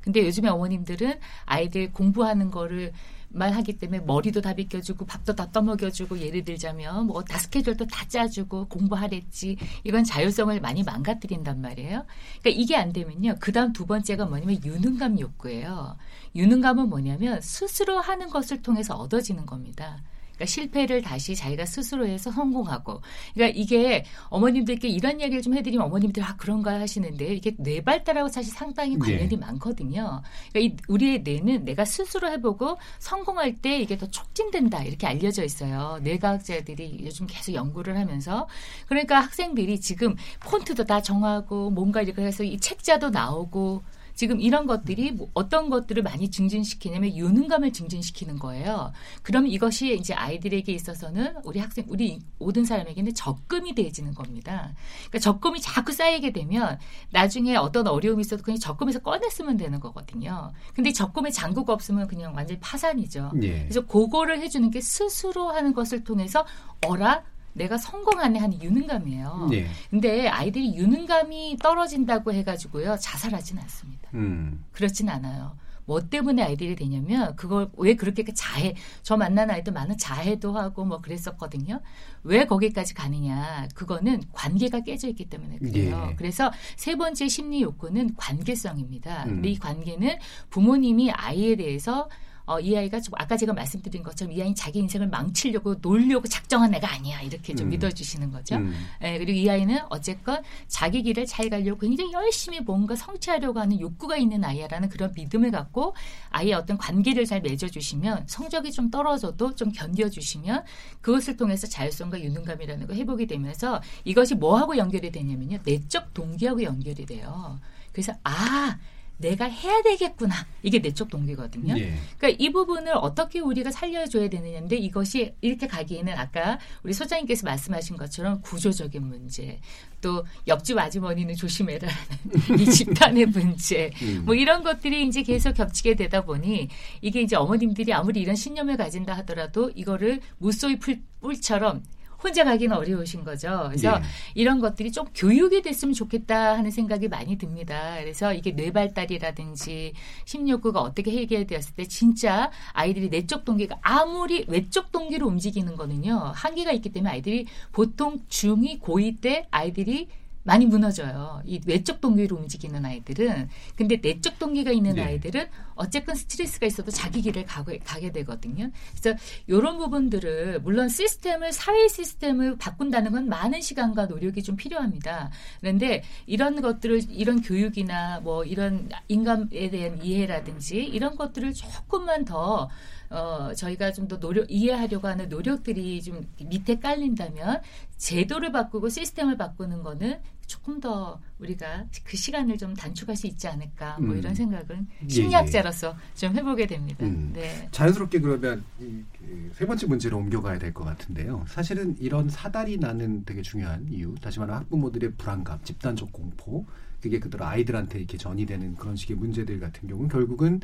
근데 0.00 0.24
요즘에 0.26 0.48
어머님들은 0.50 1.18
아이들 1.46 1.92
공부하는 1.92 2.50
거를 2.50 2.92
만 3.30 3.52
하기 3.52 3.78
때문에 3.78 4.00
머리도 4.04 4.42
다 4.42 4.52
비껴주고 4.54 5.06
밥도 5.06 5.34
다 5.34 5.50
떠먹여주고 5.50 6.20
예를 6.20 6.44
들자면 6.44 7.06
뭐 7.06 7.22
다 7.22 7.38
스케줄도 7.38 7.86
다 7.86 8.06
짜주고 8.06 8.68
공부하랬지 8.68 9.56
이건 9.82 10.04
자율성을 10.04 10.60
많이 10.60 10.82
망가뜨린단 10.84 11.60
말이에요. 11.60 12.04
그러니까 12.40 12.50
이게 12.62 12.76
안 12.76 12.92
되면요. 12.92 13.36
그 13.40 13.50
다음 13.50 13.72
두 13.72 13.86
번째가 13.86 14.26
뭐냐면 14.26 14.62
유능감 14.64 15.18
욕구예요. 15.18 15.96
유능감은 16.36 16.88
뭐냐면 16.88 17.40
스스로 17.40 17.98
하는 18.00 18.28
것을 18.28 18.62
통해서 18.62 18.94
얻어지는 18.94 19.46
겁니다. 19.46 20.00
그러니까 20.34 20.46
실패를 20.46 21.02
다시 21.02 21.34
자기가 21.34 21.64
스스로 21.66 22.06
해서 22.06 22.30
성공하고. 22.30 23.00
그러니까 23.34 23.58
이게 23.58 24.04
어머님들께 24.28 24.88
이런 24.88 25.20
이야기를 25.20 25.42
좀 25.42 25.54
해드리면 25.54 25.86
어머님들 25.86 26.22
아 26.22 26.36
그런가 26.36 26.80
하시는데 26.80 27.34
이게 27.34 27.54
뇌 27.58 27.80
발달하고 27.80 28.28
사실 28.28 28.52
상당히 28.52 28.98
관련이 28.98 29.30
예. 29.32 29.36
많거든요. 29.36 30.22
그러니까 30.52 30.74
이 30.74 30.76
우리의 30.88 31.22
뇌는 31.22 31.64
내가 31.64 31.84
스스로 31.84 32.30
해보고 32.30 32.78
성공할 32.98 33.56
때 33.56 33.78
이게 33.78 33.96
더 33.96 34.06
촉진된다 34.06 34.82
이렇게 34.82 35.06
알려져 35.06 35.44
있어요. 35.44 35.98
뇌과학자들이 36.02 37.00
요즘 37.04 37.26
계속 37.26 37.54
연구를 37.54 37.96
하면서 37.96 38.48
그러니까 38.86 39.20
학생들이 39.20 39.80
지금 39.80 40.16
폰트도 40.40 40.84
다 40.84 41.00
정하고 41.00 41.70
뭔가 41.70 42.02
이렇게 42.02 42.22
해서 42.22 42.42
이 42.44 42.58
책자도 42.58 43.10
나오고 43.10 43.82
지금 44.14 44.40
이런 44.40 44.66
것들이 44.66 45.12
뭐 45.12 45.28
어떤 45.34 45.70
것들을 45.70 46.02
많이 46.02 46.30
증진시키냐면 46.30 47.16
유능감을 47.16 47.72
증진시키는 47.72 48.38
거예요. 48.38 48.92
그럼 49.22 49.46
이것이 49.46 49.96
이제 49.96 50.14
아이들에게 50.14 50.72
있어서는 50.72 51.34
우리 51.44 51.58
학생, 51.58 51.84
우리 51.88 52.20
모든 52.38 52.64
사람에게는 52.64 53.14
적금이 53.14 53.74
되어지는 53.74 54.14
겁니다. 54.14 54.74
그러니까 55.08 55.18
적금이 55.18 55.60
자꾸 55.60 55.92
쌓이게 55.92 56.32
되면 56.32 56.78
나중에 57.10 57.56
어떤 57.56 57.86
어려움이 57.86 58.20
있어도 58.20 58.42
그냥 58.42 58.58
적금에서 58.58 59.00
꺼냈으면 59.00 59.56
되는 59.56 59.80
거거든요. 59.80 60.52
근데 60.74 60.92
적금에 60.92 61.30
잔고가 61.30 61.72
없으면 61.72 62.06
그냥 62.06 62.34
완전히 62.34 62.60
파산이죠. 62.60 63.32
예. 63.42 63.60
그래서 63.62 63.84
그거를 63.86 64.40
해주는 64.40 64.70
게 64.70 64.80
스스로 64.80 65.50
하는 65.50 65.74
것을 65.74 66.04
통해서 66.04 66.46
어라 66.86 67.22
내가 67.54 67.78
성공하네 67.78 68.38
하는 68.38 68.62
유능감이에요. 68.62 69.50
예. 69.52 69.66
근데 69.90 70.28
아이들이 70.28 70.76
유능감이 70.76 71.58
떨어진다고 71.62 72.32
해가지고요 72.32 72.96
자살하진 72.98 73.58
않습니다. 73.58 74.10
음. 74.14 74.64
그렇진 74.72 75.08
않아요. 75.08 75.56
뭐 75.86 76.00
때문에 76.00 76.42
아이들이 76.42 76.76
되냐면 76.76 77.36
그걸 77.36 77.70
왜 77.76 77.94
그렇게 77.94 78.24
자해 78.32 78.74
저 79.02 79.16
만난 79.16 79.50
아이들 79.50 79.72
많은 79.72 79.98
자해도 79.98 80.56
하고 80.56 80.84
뭐 80.84 81.00
그랬었거든요. 81.00 81.80
왜 82.22 82.46
거기까지 82.46 82.94
가느냐 82.94 83.68
그거는 83.74 84.22
관계가 84.32 84.80
깨져 84.80 85.08
있기 85.08 85.28
때문에 85.28 85.58
그래요. 85.58 86.08
예. 86.10 86.16
그래서 86.16 86.50
세 86.76 86.96
번째 86.96 87.28
심리 87.28 87.62
욕구는 87.62 88.14
관계성입니다. 88.16 89.24
음. 89.24 89.28
근데 89.28 89.50
이 89.50 89.58
관계는 89.58 90.18
부모님이 90.50 91.10
아이에 91.10 91.56
대해서 91.56 92.08
어, 92.46 92.60
이 92.60 92.76
아이가 92.76 93.00
좀 93.00 93.14
아까 93.16 93.36
제가 93.36 93.52
말씀드린 93.52 94.02
것처럼 94.02 94.32
이 94.32 94.40
아이는 94.40 94.54
자기 94.54 94.78
인생을 94.78 95.08
망치려고 95.08 95.76
놀려고 95.80 96.28
작정한 96.28 96.74
애가 96.74 96.92
아니야 96.92 97.22
이렇게 97.22 97.54
좀 97.54 97.68
음. 97.68 97.70
믿어주시는 97.70 98.30
거죠. 98.30 98.56
음. 98.56 98.74
예, 99.02 99.18
그리고 99.18 99.32
이 99.32 99.48
아이는 99.48 99.78
어쨌건 99.88 100.42
자기 100.68 101.02
길을 101.02 101.26
잘 101.26 101.48
가려고 101.48 101.78
굉장히 101.78 102.12
열심히 102.12 102.60
뭔가 102.60 102.96
성취하려고 102.96 103.60
하는 103.60 103.80
욕구가 103.80 104.16
있는 104.16 104.44
아이야라는 104.44 104.90
그런 104.90 105.12
믿음을 105.14 105.50
갖고 105.50 105.94
아이의 106.30 106.54
어떤 106.54 106.76
관계를 106.76 107.24
잘 107.24 107.40
맺어주시면 107.40 108.24
성적이 108.26 108.72
좀 108.72 108.90
떨어져도 108.90 109.54
좀 109.54 109.72
견뎌주시면 109.72 110.64
그것을 111.00 111.36
통해서 111.36 111.66
자율성과 111.66 112.20
유능감이라는 112.20 112.86
걸 112.86 112.96
회복이 112.96 113.26
되면서 113.26 113.80
이것이 114.04 114.34
뭐하고 114.34 114.76
연결이 114.76 115.10
되냐면요. 115.10 115.58
내적 115.64 116.12
동기하고 116.12 116.62
연결이 116.62 117.06
돼요. 117.06 117.58
그래서 117.92 118.12
아 118.24 118.76
내가 119.18 119.46
해야 119.46 119.82
되겠구나. 119.82 120.34
이게 120.62 120.78
내적 120.78 121.08
동기거든요. 121.08 121.78
예. 121.78 121.94
그러니까 122.18 122.36
이 122.38 122.50
부분을 122.50 122.92
어떻게 122.96 123.40
우리가 123.40 123.70
살려줘야 123.70 124.28
되느냐인데 124.28 124.76
이것이 124.76 125.34
이렇게 125.40 125.66
가기에는 125.66 126.12
아까 126.18 126.58
우리 126.82 126.92
소장님께서 126.92 127.46
말씀하신 127.46 127.96
것처럼 127.96 128.40
구조적인 128.40 129.06
문제, 129.06 129.60
또 130.00 130.24
옆집 130.46 130.78
아주머니는 130.78 131.36
조심해라는 131.36 131.94
이 132.58 132.64
집단의 132.64 133.26
문제, 133.26 133.90
음. 134.02 134.22
뭐 134.24 134.34
이런 134.34 134.62
것들이 134.62 135.06
이제 135.06 135.22
계속 135.22 135.54
겹치게 135.54 135.94
되다 135.94 136.24
보니 136.24 136.68
이게 137.00 137.20
이제 137.22 137.36
어머님들이 137.36 137.92
아무리 137.92 138.20
이런 138.20 138.34
신념을 138.36 138.76
가진다 138.76 139.14
하더라도 139.18 139.70
이거를 139.74 140.20
무소히 140.38 140.78
풀, 140.78 141.00
뿔처럼 141.20 141.82
혼자 142.24 142.42
가기는 142.42 142.74
어려우신 142.74 143.22
거죠. 143.22 143.64
그래서 143.68 143.98
예. 143.98 144.02
이런 144.34 144.58
것들이 144.58 144.90
좀 144.90 145.04
교육이 145.14 145.60
됐으면 145.60 145.92
좋겠다 145.92 146.56
하는 146.56 146.70
생각이 146.70 147.08
많이 147.08 147.36
듭니다. 147.36 147.96
그래서 148.00 148.32
이게 148.32 148.52
뇌발달이라든지 148.52 149.92
심리욕구가 150.24 150.80
어떻게 150.80 151.10
해결되었을 151.10 151.74
때 151.74 151.84
진짜 151.84 152.50
아이들이 152.72 153.10
내적 153.10 153.44
동기가 153.44 153.76
아무리 153.82 154.46
외적 154.48 154.90
동기로 154.90 155.26
움직이는 155.26 155.76
거는요 155.76 156.32
한계가 156.34 156.72
있기 156.72 156.90
때문에 156.90 157.12
아이들이 157.12 157.46
보통 157.72 158.20
중2 158.28 158.80
고2 158.80 159.20
때 159.20 159.46
아이들이 159.50 160.08
많이 160.44 160.66
무너져요. 160.66 161.42
이 161.44 161.60
외적 161.66 162.00
동기로 162.00 162.36
움직이는 162.36 162.84
아이들은. 162.84 163.48
근데 163.76 163.96
내적 163.96 164.38
동기가 164.38 164.70
있는 164.70 164.94
네. 164.94 165.02
아이들은 165.02 165.46
어쨌건 165.74 166.14
스트레스가 166.14 166.66
있어도 166.66 166.90
자기 166.90 167.22
길을 167.22 167.46
가게, 167.46 167.78
가게 167.78 168.12
되거든요. 168.12 168.70
그래서 168.90 169.18
이런 169.46 169.78
부분들을 169.78 170.60
물론 170.60 170.88
시스템을 170.88 171.52
사회 171.52 171.88
시스템을 171.88 172.56
바꾼다는 172.58 173.12
건 173.12 173.28
많은 173.28 173.60
시간과 173.60 174.06
노력이 174.06 174.42
좀 174.42 174.56
필요합니다. 174.56 175.30
그런데 175.60 176.04
이런 176.26 176.60
것들을 176.60 177.10
이런 177.10 177.40
교육이나 177.40 178.20
뭐 178.20 178.44
이런 178.44 178.90
인간에 179.08 179.70
대한 179.70 180.02
이해라든지 180.02 180.76
이런 180.76 181.16
것들을 181.16 181.54
조금만 181.54 182.24
더 182.24 182.68
어, 183.10 183.52
저희가 183.54 183.92
좀 183.92 184.04
더 184.08 184.18
노력, 184.20 184.50
이해하려고 184.50 185.08
하는 185.08 185.28
노력들이 185.28 186.02
좀 186.02 186.26
밑에 186.44 186.78
깔린다면 186.78 187.62
제도를 187.96 188.52
바꾸고 188.52 188.88
시스템을 188.90 189.36
바꾸는 189.38 189.82
거는 189.82 190.20
조금 190.46 190.78
더 190.78 191.18
우리가 191.38 191.86
그 192.04 192.18
시간을 192.18 192.58
좀 192.58 192.74
단축할 192.74 193.16
수 193.16 193.26
있지 193.26 193.48
않을까 193.48 193.96
뭐 193.98 194.12
음. 194.12 194.18
이런 194.18 194.34
생각은 194.34 194.86
예, 195.04 195.08
심리학자로서 195.08 195.96
좀 196.14 196.36
해보게 196.36 196.66
됩니다. 196.66 197.06
음. 197.06 197.32
네. 197.32 197.66
자연스럽게 197.70 198.20
그러면 198.20 198.62
이, 198.78 199.02
그, 199.18 199.50
세 199.54 199.64
번째 199.66 199.86
문제로 199.86 200.18
옮겨가야 200.18 200.58
될 200.58 200.74
것 200.74 200.84
같은데요. 200.84 201.46
사실은 201.48 201.96
이런 201.98 202.28
사달이 202.28 202.76
나는 202.76 203.24
되게 203.24 203.40
중요한 203.40 203.86
이유, 203.90 204.14
다시 204.20 204.38
말하면 204.38 204.62
학부모들의 204.64 205.12
불안감, 205.16 205.58
집단적 205.64 206.12
공포, 206.12 206.66
그게 207.00 207.18
그대로 207.18 207.44
아이들한테 207.46 207.98
이렇게 208.00 208.18
전이되는 208.18 208.74
그런 208.76 208.96
식의 208.96 209.16
문제들 209.16 209.60
같은 209.60 209.88
경우는 209.88 210.10
결국은 210.10 210.60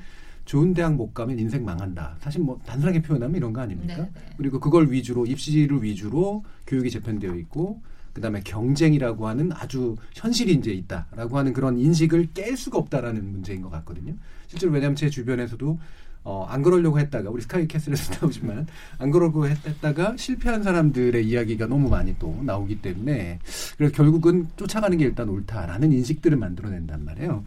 좋은 0.50 0.74
대학 0.74 0.96
못 0.96 1.14
가면 1.14 1.38
인생 1.38 1.64
망한다. 1.64 2.16
사실 2.18 2.40
뭐 2.40 2.58
단순하게 2.66 3.02
표현하면 3.02 3.36
이런 3.36 3.52
거 3.52 3.60
아닙니까? 3.60 3.98
네, 3.98 4.02
네. 4.02 4.20
그리고 4.36 4.58
그걸 4.58 4.90
위주로 4.90 5.24
입시를 5.24 5.80
위주로 5.80 6.42
교육이 6.66 6.90
재편되어 6.90 7.36
있고 7.36 7.80
그다음에 8.14 8.40
경쟁이라고 8.40 9.28
하는 9.28 9.52
아주 9.52 9.94
현실이 10.12 10.54
이제 10.54 10.72
있다라고 10.72 11.38
하는 11.38 11.52
그런 11.52 11.78
인식을 11.78 12.30
깰 12.34 12.56
수가 12.56 12.78
없다라는 12.78 13.30
문제인 13.30 13.62
것 13.62 13.70
같거든요. 13.70 14.14
실제로 14.48 14.72
왜냐하면 14.72 14.96
제 14.96 15.08
주변에서도 15.08 15.78
어, 16.24 16.44
안 16.48 16.62
그러려고 16.62 16.98
했다가 16.98 17.30
우리 17.30 17.42
스카이 17.42 17.68
캐슬에서 17.68 18.14
나오지만 18.20 18.66
안 18.98 19.12
그러고 19.12 19.46
했, 19.46 19.64
했다가 19.64 20.16
실패한 20.16 20.64
사람들의 20.64 21.28
이야기가 21.28 21.68
너무 21.68 21.88
많이 21.88 22.18
또 22.18 22.36
나오기 22.42 22.82
때문에 22.82 23.38
그래서 23.78 23.94
결국은 23.94 24.48
쫓아가는 24.56 24.98
게 24.98 25.04
일단 25.04 25.28
옳다라는 25.28 25.92
인식들을 25.92 26.36
만들어낸단 26.36 27.04
말이에요. 27.04 27.44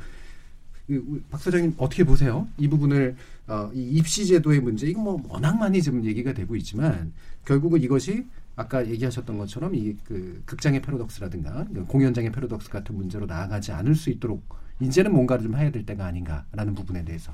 박 1.30 1.40
소장님 1.40 1.76
어떻게 1.78 2.04
보세요? 2.04 2.48
이 2.58 2.68
부분을 2.68 3.16
어, 3.48 3.72
이 3.74 3.98
입시 3.98 4.26
제도의 4.26 4.60
문제 4.60 4.88
이거 4.88 5.02
뭐 5.02 5.22
워낙 5.30 5.58
많이 5.58 5.82
지금 5.82 6.04
얘기가 6.04 6.34
되고 6.34 6.56
있지만 6.56 7.14
결국은 7.46 7.82
이것이 7.82 8.26
아까 8.56 8.88
얘기하셨던 8.88 9.38
것처럼 9.38 9.76
이 9.76 9.96
그 10.04 10.44
극장의 10.46 10.82
패러독스라든가 10.82 11.66
공연장의 11.88 12.32
패러독스 12.32 12.70
같은 12.70 12.96
문제로 12.96 13.26
나아가지 13.26 13.72
않을 13.72 13.96
수 13.96 14.10
있도록 14.10 14.44
이제는 14.80 15.12
뭔가를 15.12 15.44
좀 15.44 15.56
해야 15.56 15.72
될 15.72 15.86
때가 15.86 16.06
아닌가라는 16.06 16.76
부분에 16.76 17.04
대해서 17.06 17.34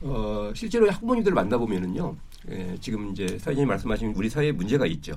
어, 0.00 0.50
실제로 0.54 0.90
학부모님들을 0.90 1.34
만나보면은요, 1.34 2.16
예, 2.50 2.76
지금 2.80 3.12
이제 3.12 3.38
사회자님 3.38 3.68
말씀하신 3.68 4.14
우리 4.16 4.28
사회에 4.28 4.50
문제가 4.50 4.84
있죠. 4.86 5.14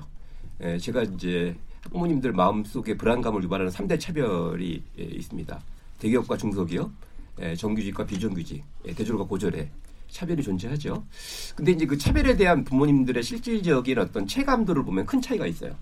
예, 0.62 0.78
제가 0.78 1.02
이제 1.02 1.56
학부모님들 1.82 2.32
마음속에 2.32 2.96
불안감을 2.96 3.42
유발하는 3.42 3.72
3대 3.72 3.98
차별이 3.98 4.82
예, 4.98 5.02
있습니다. 5.02 5.60
대기업과 5.98 6.36
중소기업, 6.36 6.90
예, 7.40 7.54
정규직과 7.54 8.06
비정규직, 8.06 8.62
예, 8.86 8.94
대졸과 8.94 9.24
고졸에 9.24 9.70
차별이 10.10 10.42
존재하죠. 10.42 11.04
근데 11.54 11.72
이제 11.72 11.84
그 11.86 11.98
차별에 11.98 12.36
대한 12.36 12.64
부모님들의 12.64 13.22
실질적인 13.22 13.98
어떤 13.98 14.26
체감도를 14.26 14.84
보면 14.84 15.06
큰 15.06 15.20
차이가 15.20 15.46
있어요. 15.46 15.74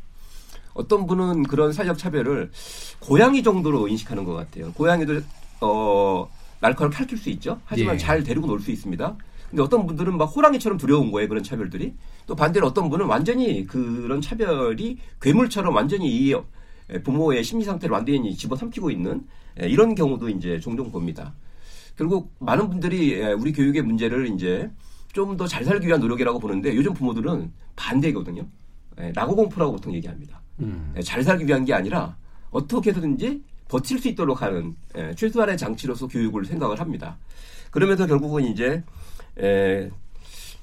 어떤 0.72 1.06
분은 1.06 1.44
그런 1.44 1.72
사회적 1.72 1.98
차별을 1.98 2.50
고양이 2.98 3.42
정도로 3.42 3.86
인식하는 3.88 4.24
것 4.24 4.34
같아요. 4.34 4.72
고양이도 4.72 5.20
어 5.60 6.28
날카롭 6.60 6.98
핥을 6.98 7.16
수 7.16 7.30
있죠. 7.30 7.60
하지만 7.64 7.94
예. 7.94 7.98
잘 7.98 8.24
데리고 8.24 8.46
놀 8.46 8.60
수 8.60 8.70
있습니다. 8.72 9.16
근데 9.50 9.62
어떤 9.62 9.86
분들은 9.86 10.16
막 10.16 10.24
호랑이처럼 10.24 10.78
두려운 10.78 11.12
거예요. 11.12 11.28
그런 11.28 11.44
차별들이. 11.44 11.94
또 12.26 12.34
반대로 12.34 12.66
어떤 12.66 12.88
분은 12.90 13.06
완전히 13.06 13.66
그런 13.66 14.20
차별이 14.20 14.98
괴물처럼 15.20 15.74
완전히 15.76 16.08
이 16.08 16.34
부모의 17.04 17.44
심리 17.44 17.64
상태를 17.64 17.92
완전히 17.94 18.34
집어삼키고 18.34 18.90
있는 18.90 19.20
예, 19.20 19.24
이런 19.60 19.94
경우도 19.94 20.28
이제 20.30 20.58
종종 20.60 20.90
봅니다. 20.90 21.34
결국 21.96 22.32
많은 22.40 22.68
분들이 22.70 23.12
예, 23.20 23.32
우리 23.32 23.52
교육의 23.52 23.82
문제를 23.82 24.26
이제 24.28 24.70
좀 25.12 25.36
더 25.36 25.46
잘 25.46 25.64
살기 25.64 25.86
위한 25.86 26.00
노력이라고 26.00 26.40
보는데 26.40 26.74
요즘 26.74 26.92
부모들은 26.92 27.52
반대거든요. 27.76 28.44
예, 29.00 29.12
낙오 29.14 29.36
공포라고 29.36 29.72
보통 29.72 29.94
얘기합니다. 29.94 30.40
음. 30.60 30.92
예, 30.96 31.02
잘 31.02 31.22
살기 31.22 31.46
위한 31.46 31.64
게 31.64 31.72
아니라 31.72 32.16
어떻게 32.50 32.90
해서든지 32.90 33.42
버틸 33.68 33.98
수 34.00 34.08
있도록 34.08 34.42
하는 34.42 34.74
예, 34.96 35.14
최소한의 35.14 35.56
장치로서 35.56 36.08
교육을 36.08 36.44
생각을 36.44 36.80
합니다. 36.80 37.16
그러면서 37.70 38.06
결국은 38.06 38.44
이제 38.44 38.82
에, 39.38 39.88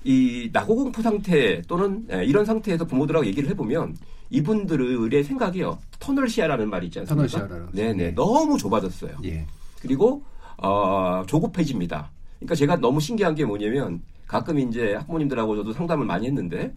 이 0.03 0.49
낙오 0.51 0.75
공포 0.75 1.01
상태 1.01 1.61
또는 1.63 2.05
에, 2.09 2.25
이런 2.25 2.43
상태에서 2.45 2.85
부모들하고 2.85 3.25
얘기를 3.25 3.49
해보면 3.51 3.95
이분들의 4.31 5.23
생각이요 5.23 5.77
터널 5.99 6.29
시야라는 6.29 6.69
말이 6.69 6.87
있지 6.87 6.99
않습니까? 6.99 7.27
터널 7.27 7.29
시야라는. 7.29 7.71
네네 7.73 7.93
네. 7.93 8.11
너무 8.15 8.57
좁아졌어요. 8.57 9.17
예. 9.25 9.45
그리고 9.81 10.23
어, 10.57 11.23
조급해집니다. 11.27 12.09
그러니까 12.39 12.55
제가 12.55 12.77
너무 12.77 12.99
신기한 12.99 13.35
게 13.35 13.45
뭐냐면 13.45 14.01
가끔 14.27 14.57
이제 14.57 14.95
학부모님들하고 14.95 15.57
저도 15.57 15.73
상담을 15.73 16.05
많이 16.05 16.25
했는데 16.25 16.73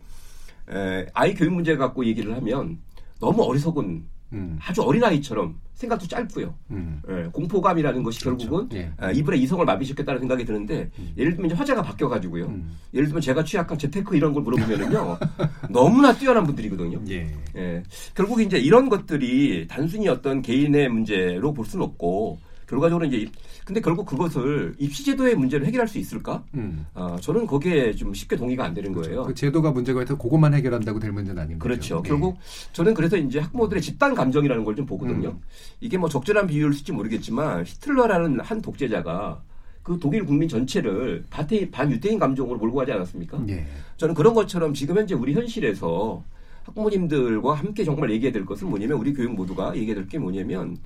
에, 0.68 1.07
아이 1.14 1.34
교육 1.34 1.55
문제 1.55 1.76
갖고 1.76 2.05
얘기를 2.05 2.34
하면 2.36 2.78
너무 3.20 3.42
어리석은 3.42 4.05
음. 4.33 4.59
아주 4.61 4.83
어린아이처럼 4.83 5.61
생각도 5.75 6.07
짧고요. 6.07 6.55
음. 6.70 7.03
예, 7.09 7.29
공포감이라는 7.33 8.03
것이 8.03 8.20
그렇죠. 8.20 8.49
결국은 8.49 8.79
예. 8.79 8.93
아, 8.97 9.11
이분의 9.11 9.41
이성을 9.43 9.64
마비시켰다는 9.64 10.20
생각이 10.20 10.45
드는데 10.45 10.91
예를 11.16 11.33
들면 11.33 11.47
이제 11.47 11.55
화제가 11.55 11.83
바뀌어가지고요. 11.83 12.47
음. 12.47 12.77
예를 12.95 13.07
들면 13.09 13.20
제가 13.20 13.45
취약한 13.45 13.77
재테크 13.77 14.16
이런 14.16 14.33
걸 14.33 14.43
물어보면은요 14.43 15.18
너무나 15.70 16.16
뛰어난 16.16 16.45
분들이거든요. 16.45 17.01
예. 17.09 17.37
예. 17.57 17.83
결국 18.14 18.41
이제 18.41 18.59
이런 18.59 18.89
것들이 18.89 19.66
단순히 19.68 20.09
어떤 20.09 20.43
개인의 20.43 20.89
문제로 20.89 21.53
볼 21.53 21.66
수는 21.66 21.85
없고 21.85 22.39
결과적으로 22.68 23.04
이제 23.06 23.30
근데 23.64 23.80
결국 23.80 24.06
그것을 24.06 24.74
입시제도의 24.78 25.34
문제를 25.36 25.66
해결할 25.66 25.88
수 25.88 25.98
있을까? 25.98 26.44
음. 26.54 26.86
어, 26.94 27.16
저는 27.20 27.46
거기에 27.46 27.92
좀 27.94 28.12
쉽게 28.14 28.36
동의가 28.36 28.64
안 28.64 28.74
되는 28.74 28.92
거예요. 28.92 29.22
그 29.24 29.34
제도가 29.34 29.70
문제가 29.70 30.02
있어서 30.02 30.18
그것만 30.18 30.54
해결한다고 30.54 30.98
될 30.98 31.12
문제는 31.12 31.40
아닌 31.42 31.58
거죠. 31.58 31.68
그렇죠. 31.68 32.02
네. 32.02 32.08
결국 32.08 32.36
저는 32.72 32.94
그래서 32.94 33.16
이제 33.16 33.38
학부모들의 33.40 33.82
집단 33.82 34.14
감정이라는 34.14 34.64
걸 34.64 34.74
좀 34.74 34.86
보거든요. 34.86 35.28
음. 35.28 35.40
이게 35.80 35.96
뭐 35.96 36.08
적절한 36.08 36.48
비유를 36.48 36.74
쓸지 36.74 36.90
모르겠지만 36.92 37.64
히틀러라는 37.64 38.40
한 38.40 38.60
독재자가 38.60 39.40
그 39.84 39.98
독일 40.00 40.24
국민 40.24 40.48
전체를 40.48 41.22
반태, 41.30 41.70
반유태인 41.70 42.18
감정으로 42.18 42.58
몰고 42.58 42.78
가지 42.78 42.90
않았습니까? 42.90 43.40
예. 43.50 43.66
저는 43.98 44.14
그런 44.14 44.34
것처럼 44.34 44.74
지금 44.74 44.96
현재 44.96 45.14
우리 45.14 45.32
현실에서 45.34 46.24
학부모님들과 46.64 47.54
함께 47.54 47.84
정말 47.84 48.10
얘기해야 48.10 48.32
될 48.32 48.44
것은 48.44 48.68
뭐냐면 48.68 48.98
우리 48.98 49.12
교육 49.12 49.34
모두가 49.34 49.74
얘기해야 49.76 49.94
될 49.94 50.08
게 50.08 50.18
뭐냐면 50.18 50.72
예, 50.72 50.76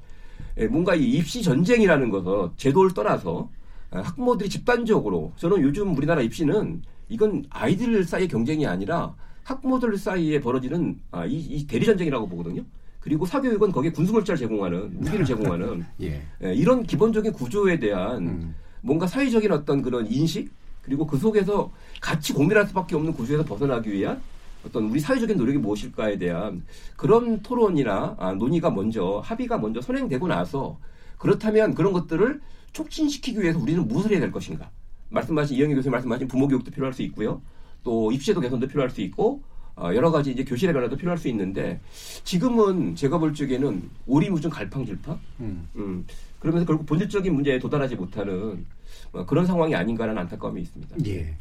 뭔가 0.66 0.94
이 0.94 1.04
입시 1.10 1.42
전쟁이라는 1.42 2.10
것은 2.10 2.50
제도를 2.56 2.92
떠나서 2.92 3.48
아, 3.90 4.00
학부모들이 4.00 4.48
집단적으로 4.48 5.32
저는 5.36 5.62
요즘 5.62 5.96
우리나라 5.96 6.20
입시는 6.20 6.82
이건 7.08 7.44
아이들 7.50 8.04
사이의 8.04 8.28
경쟁이 8.28 8.66
아니라 8.66 9.14
학부모들 9.44 9.96
사이에 9.96 10.40
벌어지는 10.40 11.00
아, 11.10 11.24
이, 11.24 11.38
이 11.38 11.66
대리 11.66 11.86
전쟁이라고 11.86 12.28
보거든요. 12.28 12.62
그리고 13.00 13.24
사교육은 13.24 13.72
거기에 13.72 13.92
군수물자를 13.92 14.38
제공하는 14.38 14.98
무기를 14.98 15.24
제공하는 15.24 15.86
예. 16.02 16.20
예, 16.42 16.54
이런 16.54 16.82
기본적인 16.82 17.32
구조에 17.32 17.78
대한 17.78 18.26
음. 18.26 18.54
뭔가 18.82 19.06
사회적인 19.06 19.50
어떤 19.52 19.80
그런 19.80 20.06
인식 20.10 20.50
그리고 20.82 21.06
그 21.06 21.16
속에서 21.16 21.70
같이 22.00 22.32
고민할 22.32 22.66
수밖에 22.66 22.96
없는 22.96 23.12
구조에서 23.12 23.44
벗어나기 23.44 23.92
위한 23.92 24.20
어떤 24.68 24.84
우리 24.84 25.00
사회적인 25.00 25.36
노력이 25.36 25.58
무엇일까에 25.58 26.18
대한 26.18 26.62
그런 26.96 27.42
토론이나 27.42 28.16
아, 28.18 28.32
논의가 28.34 28.70
먼저 28.70 29.20
합의가 29.24 29.58
먼저 29.58 29.80
선행되고 29.80 30.28
나서 30.28 30.78
그렇다면 31.16 31.74
그런 31.74 31.92
것들을 31.92 32.40
촉진시키기 32.72 33.40
위해서 33.40 33.58
우리는 33.58 33.86
무엇을 33.88 34.12
해야 34.12 34.20
될 34.20 34.30
것인가 34.30 34.70
말씀하신 35.08 35.56
이영희 35.56 35.74
교수님 35.74 35.92
말씀하신 35.92 36.28
부모 36.28 36.46
교육도 36.48 36.70
필요할 36.70 36.92
수 36.92 37.02
있고요 37.02 37.40
또 37.82 38.12
입시제도 38.12 38.40
개선도 38.40 38.68
필요할 38.68 38.90
수 38.90 39.00
있고 39.00 39.42
어, 39.74 39.94
여러 39.94 40.10
가지 40.10 40.32
이제 40.32 40.44
교실의 40.44 40.74
변화도 40.74 40.96
필요할 40.96 41.16
수 41.16 41.28
있는데 41.28 41.80
지금은 42.24 42.94
제가 42.94 43.18
볼 43.18 43.32
적에는 43.32 43.82
오리무중 44.06 44.50
갈팡질팡 44.50 45.18
음. 45.40 45.68
음, 45.76 46.06
그러면서 46.40 46.66
결국 46.66 46.84
본질적인 46.84 47.32
문제에 47.32 47.58
도달하지 47.58 47.96
못하는 47.96 48.66
어, 49.12 49.24
그런 49.24 49.46
상황이 49.46 49.74
아닌가라는 49.74 50.20
안타까움이 50.22 50.60
있습니다. 50.60 50.96
예. 51.06 51.34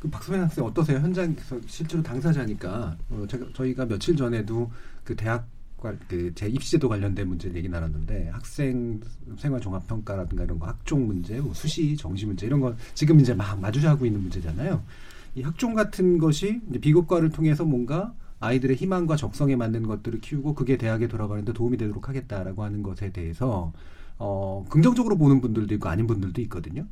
그 0.00 0.08
박소연 0.10 0.42
학생 0.42 0.64
어떠세요? 0.64 0.98
현장에서 0.98 1.58
실제로 1.66 2.02
당사자니까 2.02 2.96
어, 3.10 3.26
제가, 3.28 3.46
저희가 3.54 3.86
며칠 3.86 4.16
전에도 4.16 4.70
그 5.04 5.16
대학 5.16 5.48
그제 6.08 6.48
입시제도 6.48 6.88
관련된 6.88 7.28
문제 7.28 7.52
얘기 7.54 7.68
나눴는데 7.68 8.30
학생 8.30 9.00
생활 9.38 9.60
종합 9.60 9.86
평가라든가 9.86 10.44
이런 10.44 10.58
거 10.58 10.66
학종 10.66 11.06
문제, 11.06 11.40
뭐 11.40 11.54
수시 11.54 11.96
정시 11.96 12.26
문제 12.26 12.46
이런 12.46 12.60
거 12.60 12.74
지금 12.94 13.20
이제 13.20 13.34
막 13.34 13.60
마주하고 13.60 14.06
있는 14.06 14.20
문제잖아요. 14.22 14.82
이 15.36 15.42
학종 15.42 15.74
같은 15.74 16.18
것이 16.18 16.60
이제 16.70 16.80
비교과를 16.80 17.30
통해서 17.30 17.64
뭔가 17.64 18.14
아이들의 18.40 18.76
희망과 18.76 19.16
적성에 19.16 19.54
맞는 19.56 19.86
것들을 19.86 20.20
키우고 20.20 20.54
그게 20.54 20.76
대학에 20.76 21.08
돌아가는데 21.08 21.52
도움이 21.52 21.76
되도록 21.76 22.08
하겠다라고 22.08 22.64
하는 22.64 22.82
것에 22.82 23.12
대해서 23.12 23.72
어, 24.18 24.64
긍정적으로 24.68 25.16
보는 25.16 25.40
분들도 25.40 25.74
있고 25.74 25.88
아닌 25.88 26.06
분들도 26.06 26.40
있거든요. 26.42 26.86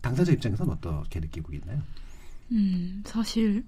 당사자 0.00 0.32
입장에서는 0.32 0.72
어떻게 0.72 1.20
느끼고 1.20 1.52
있나요? 1.52 1.82
음, 2.52 3.02
사실, 3.06 3.64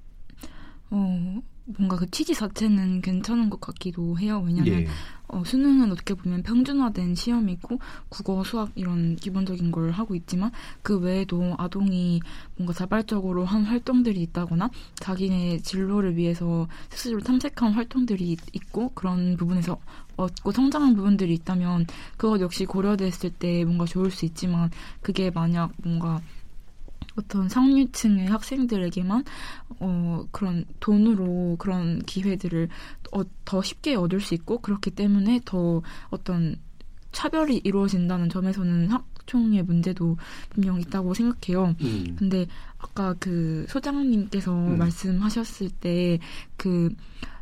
어, 0.91 1.41
뭔가 1.79 1.97
그 1.97 2.11
취지 2.11 2.35
자체는 2.35 3.01
괜찮은 3.01 3.49
것 3.51 3.61
같기도 3.61 4.19
해요. 4.19 4.43
왜냐면, 4.45 4.83
예. 4.83 4.87
어, 5.29 5.45
수능은 5.45 5.93
어떻게 5.93 6.15
보면 6.15 6.43
평준화된 6.43 7.15
시험이고, 7.15 7.79
국어, 8.09 8.43
수학 8.43 8.73
이런 8.75 9.15
기본적인 9.15 9.71
걸 9.71 9.93
하고 9.93 10.17
있지만, 10.17 10.51
그 10.83 10.99
외에도 10.99 11.55
아동이 11.59 12.21
뭔가 12.57 12.73
자발적으로 12.73 13.45
한 13.45 13.63
활동들이 13.65 14.21
있다거나, 14.23 14.71
자기네 14.97 15.59
진로를 15.59 16.17
위해서 16.17 16.67
스스로 16.89 17.21
탐색한 17.21 17.75
활동들이 17.75 18.33
있- 18.33 18.41
있고, 18.55 18.91
그런 18.95 19.37
부분에서 19.37 19.79
얻고 20.17 20.51
성장한 20.51 20.97
부분들이 20.97 21.35
있다면, 21.35 21.87
그것 22.17 22.41
역시 22.41 22.65
고려됐을 22.65 23.31
때 23.31 23.65
뭔가 23.65 23.85
좋을 23.85 24.11
수 24.11 24.25
있지만, 24.25 24.71
그게 25.03 25.31
만약 25.31 25.71
뭔가 25.85 26.21
어떤 27.19 27.49
상류층의 27.49 28.27
학생들에게만 28.29 29.25
어, 29.81 30.25
그런 30.31 30.65
돈으로 30.81 31.57
그런 31.59 31.99
기회들을 32.01 32.69
어, 33.13 33.23
더 33.45 33.63
쉽게 33.63 33.95
얻을 33.97 34.21
수 34.21 34.35
있고 34.35 34.59
그렇기 34.61 34.91
때문에 34.93 35.41
더 35.45 35.83
어떤 36.11 36.57
차별이 37.13 37.61
이루어진다는 37.65 38.29
점에서는 38.29 38.89
학총의 38.89 39.65
문제도 39.65 40.17
분명 40.51 40.81
있다고 40.81 41.13
생각해요. 41.15 41.75
음. 41.81 42.15
근데 42.17 42.47
아까 42.79 43.15
그 43.19 43.67
소장님께서 43.69 44.53
음. 44.55 44.79
말씀하셨을 44.79 45.71
때 45.71 46.19
그 46.57 46.95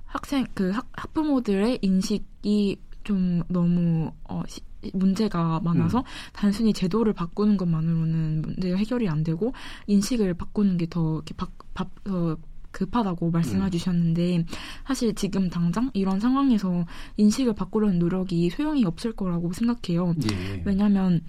학생 0.06 0.46
그 0.54 0.70
학, 0.70 0.88
학부모들의 0.92 1.80
인식이 1.82 2.78
좀 3.04 3.42
너무 3.48 4.10
어, 4.24 4.42
시- 4.48 4.62
문제가 4.92 5.60
많아서 5.60 5.98
음. 5.98 6.04
단순히 6.32 6.72
제도를 6.72 7.12
바꾸는 7.12 7.56
것만으로는 7.56 8.42
문제 8.42 8.74
해결이 8.74 9.08
안 9.08 9.22
되고 9.24 9.52
인식을 9.86 10.34
바꾸는 10.34 10.76
게 10.76 10.88
더 10.88 11.16
이렇게 11.16 11.34
바, 11.34 11.46
바, 11.74 11.84
어, 12.10 12.36
급하다고 12.70 13.30
말씀해 13.30 13.64
음. 13.64 13.70
주셨는데 13.70 14.44
사실 14.86 15.14
지금 15.14 15.50
당장 15.50 15.90
이런 15.94 16.20
상황에서 16.20 16.86
인식을 17.16 17.54
바꾸려는 17.54 17.98
노력이 17.98 18.50
소용이 18.50 18.84
없을 18.84 19.12
거라고 19.12 19.52
생각해요. 19.52 20.14
예. 20.30 20.62
왜냐하면 20.64 21.22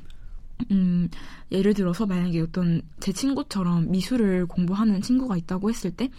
음, 0.72 1.10
예를 1.52 1.74
들어서 1.74 2.06
만약에 2.06 2.42
어떤 2.42 2.82
제 3.00 3.14
친구처럼 3.14 3.92
미술을 3.92 4.46
공부하는 4.46 5.02
친구가 5.02 5.38
있다고 5.38 5.70
했을 5.70 5.92
때 5.92 6.10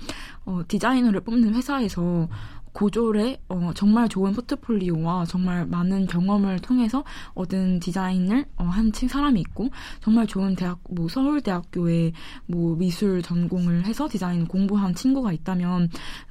어, 0.46 0.62
디자이너를 0.66 1.20
뽑는 1.20 1.54
회사에서 1.54 2.28
고졸의 2.72 3.38
어, 3.48 3.72
정말 3.74 4.08
좋은 4.08 4.32
포트폴리오와 4.32 5.24
정말 5.26 5.66
많은 5.66 6.06
경험을 6.06 6.60
통해서 6.60 7.04
얻은 7.34 7.80
디자인을 7.80 8.46
어, 8.56 8.64
한친 8.64 9.08
사람이 9.08 9.40
있고 9.40 9.70
정말 10.00 10.26
좋은 10.26 10.54
대학 10.54 10.78
뭐 10.88 11.08
서울대학교에 11.08 12.12
뭐 12.46 12.76
미술 12.76 13.22
전공을 13.22 13.86
해서 13.86 14.08
디자인 14.08 14.46
공부한 14.46 14.94
친구가 14.94 15.32
있다면 15.32 15.88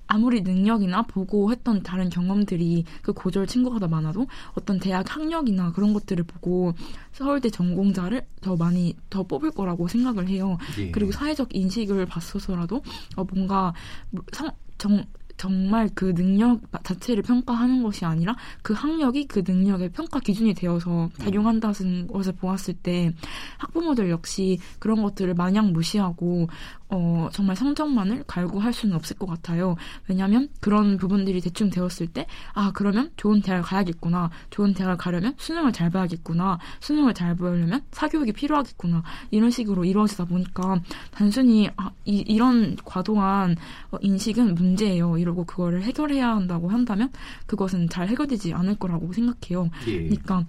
아무리 0.08 0.42
능력이나 0.42 1.04
보고 1.04 1.52
했던 1.52 1.84
다른 1.84 2.10
경험들이 2.10 2.84
그 3.04 3.14
고졸 3.14 3.46
친구가 3.46 3.78
더 3.78 3.88
많아도 3.88 4.26
어떤 4.56 4.80
대학 4.80 5.16
학력이나 5.16 5.72
그런 5.72 5.94
것들을 5.94 6.24
보고 6.24 6.74
서울대 7.12 7.50
전공자를 7.52 8.26
더 8.42 8.56
많이 8.56 8.96
더 9.12 9.22
뽑을 9.22 9.52
거라고 9.52 9.88
생각을 9.88 10.28
해요. 10.28 10.58
예. 10.80 10.90
그리고 10.90 11.12
사회적 11.12 11.56
인식을 11.56 12.08
봤어서라도 12.08 12.82
어, 13.18 13.24
뭔가 13.24 13.74
상, 14.32 14.50
정, 14.80 15.04
정말 15.40 15.90
그 15.96 16.14
능력 16.14 16.60
자체를 16.84 17.24
평가하는 17.24 17.82
것이 17.82 18.04
아니라 18.04 18.36
그 18.62 18.74
학력이 18.74 19.28
그 19.28 19.42
능력의 19.48 19.90
평가 19.94 20.20
기준이 20.20 20.54
되어서 20.54 21.10
작용한다는 21.18 22.08
것을 22.08 22.34
보았을 22.34 22.74
때 22.74 23.14
학부모들 23.58 24.10
역시 24.10 24.60
그런 24.80 25.02
것들을 25.02 25.34
마냥 25.36 25.72
무시하고 25.72 26.50
어, 26.92 27.30
정말 27.32 27.56
성적만을 27.56 28.24
갈구할 28.26 28.74
수는 28.74 28.96
없을 28.96 29.16
것 29.16 29.28
같아요. 29.28 29.76
왜냐하면 30.08 30.50
그런 30.60 30.98
부분들이 30.98 31.40
대충 31.40 31.70
되었을 31.70 32.08
때, 32.08 32.26
아, 32.54 32.72
그러면 32.74 33.12
좋은 33.16 33.42
대학을 33.42 33.64
가야겠구나. 33.64 34.32
좋은 34.50 34.74
대학을 34.74 34.98
가려면 34.98 35.36
수능을 35.38 35.72
잘 35.72 35.92
봐야겠구나. 35.92 36.58
수능을 36.80 37.14
잘 37.14 37.36
보려면 37.36 37.82
사교육이 37.92 38.32
필요하겠구나. 38.34 39.04
이런 39.30 39.52
식으로 39.52 39.86
이루어지다 39.86 40.26
보니까 40.26 40.82
단순히, 41.12 41.70
아, 41.78 41.92
이, 42.06 42.24
이런 42.28 42.76
과도한 42.84 43.56
어, 43.92 43.98
인식은 44.02 44.56
문제예요. 44.56 45.20
이러고 45.30 45.46
그거를 45.46 45.84
해결해야 45.84 46.28
한다고 46.36 46.70
한다면 46.70 47.12
그것은 47.46 47.90
잘 47.90 48.08
해결되지 48.08 48.54
않을 48.54 48.76
거라고 48.76 49.14
생각해요. 49.14 49.70
예. 49.88 50.04
그러니까, 50.04 50.46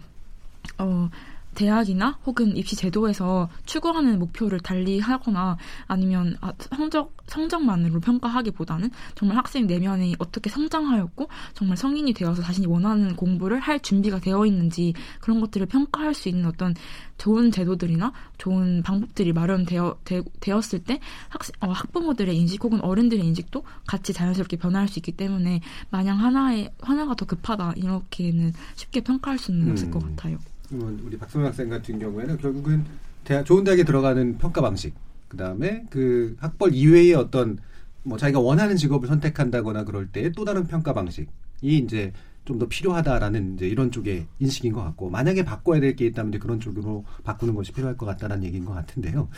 어, 0.79 1.11
대학이나 1.55 2.19
혹은 2.25 2.57
입시 2.57 2.77
제도에서 2.77 3.49
추구하는 3.67 4.19
목표를 4.19 4.61
달리하거나 4.61 5.57
아니면 5.87 6.37
아, 6.41 6.53
성적 6.59 7.17
성적만으로 7.27 8.01
평가하기보다는 8.01 8.91
정말 9.15 9.37
학생 9.37 9.67
내면이 9.67 10.17
어떻게 10.19 10.51
성장하였고 10.51 11.29
정말 11.55 11.77
성인이 11.77 12.13
되어서 12.13 12.43
자신이 12.43 12.67
원하는 12.67 13.15
공부를 13.17 13.61
할 13.61 13.81
준비가 13.81 14.19
되어 14.19 14.47
있는지 14.47 14.95
그런 15.21 15.41
것들을 15.41 15.67
평가할 15.67 16.15
수 16.15 16.29
있는 16.29 16.47
어떤 16.47 16.75
좋은 17.19 17.51
제도들이나 17.51 18.13
좋은 18.39 18.83
방법들이 18.83 19.33
마련되어 19.33 19.99
되, 20.05 20.23
었을 20.51 20.83
때 20.85 21.01
학생, 21.29 21.53
어, 21.61 21.71
학부모들의 21.71 22.37
인식 22.37 22.65
혹은 22.65 22.81
어른들의 22.81 23.25
인식도 23.25 23.63
같이 23.87 24.13
자연스럽게 24.13 24.57
변화할 24.57 24.89
수 24.89 24.99
있기 24.99 25.13
때문에 25.13 25.61
마냥 25.91 26.19
하나의 26.19 26.71
하나가 26.81 27.15
더 27.15 27.27
급하다 27.27 27.75
이렇게는 27.77 28.55
쉽게 28.75 29.03
평가할 29.03 29.39
수는 29.39 29.67
음. 29.67 29.71
없을 29.71 29.91
것 29.91 30.01
같아요. 30.01 30.39
우리 30.71 31.19
박성현 31.19 31.49
학생 31.49 31.69
같은 31.69 31.99
경우에는 31.99 32.39
결국은 32.39 32.85
대학, 33.25 33.45
좋은 33.45 33.65
대학에 33.65 33.85
들어가는 33.85 34.39
평가 34.39 34.61
방식, 34.61 34.95
그 35.29 35.37
다음에 35.37 35.85
그 35.91 36.37
학벌 36.39 36.75
이외의 36.75 37.15
어떤 37.15 37.59
뭐 38.03 38.17
자기가 38.19 38.41
원하는 38.41 38.77
직업을 38.77 39.09
선택한다거나 39.09 39.85
그럴 39.85 40.07
때 40.07 40.31
또 40.33 40.45
다른 40.45 40.67
평가 40.67 40.93
방식이 40.95 41.29
이제 41.63 42.13
좀 42.45 42.59
더 42.59 42.67
필요하다라는 42.67 43.55
이제 43.55 43.69
이런 43.69 43.91
쪽의 43.93 44.27
인식인 44.39 44.73
것 44.73 44.83
같고 44.83 45.09
만약에 45.11 45.45
바꿔야 45.45 45.79
될 45.81 45.95
게 45.95 46.07
있다면 46.07 46.31
이제 46.33 46.39
그런 46.39 46.59
쪽으로 46.61 47.05
바꾸는 47.25 47.55
것이 47.55 47.73
필요할 47.73 47.97
것 47.97 48.07
같다는 48.07 48.43
얘기인 48.45 48.65
것 48.65 48.73
같은데요. 48.73 49.29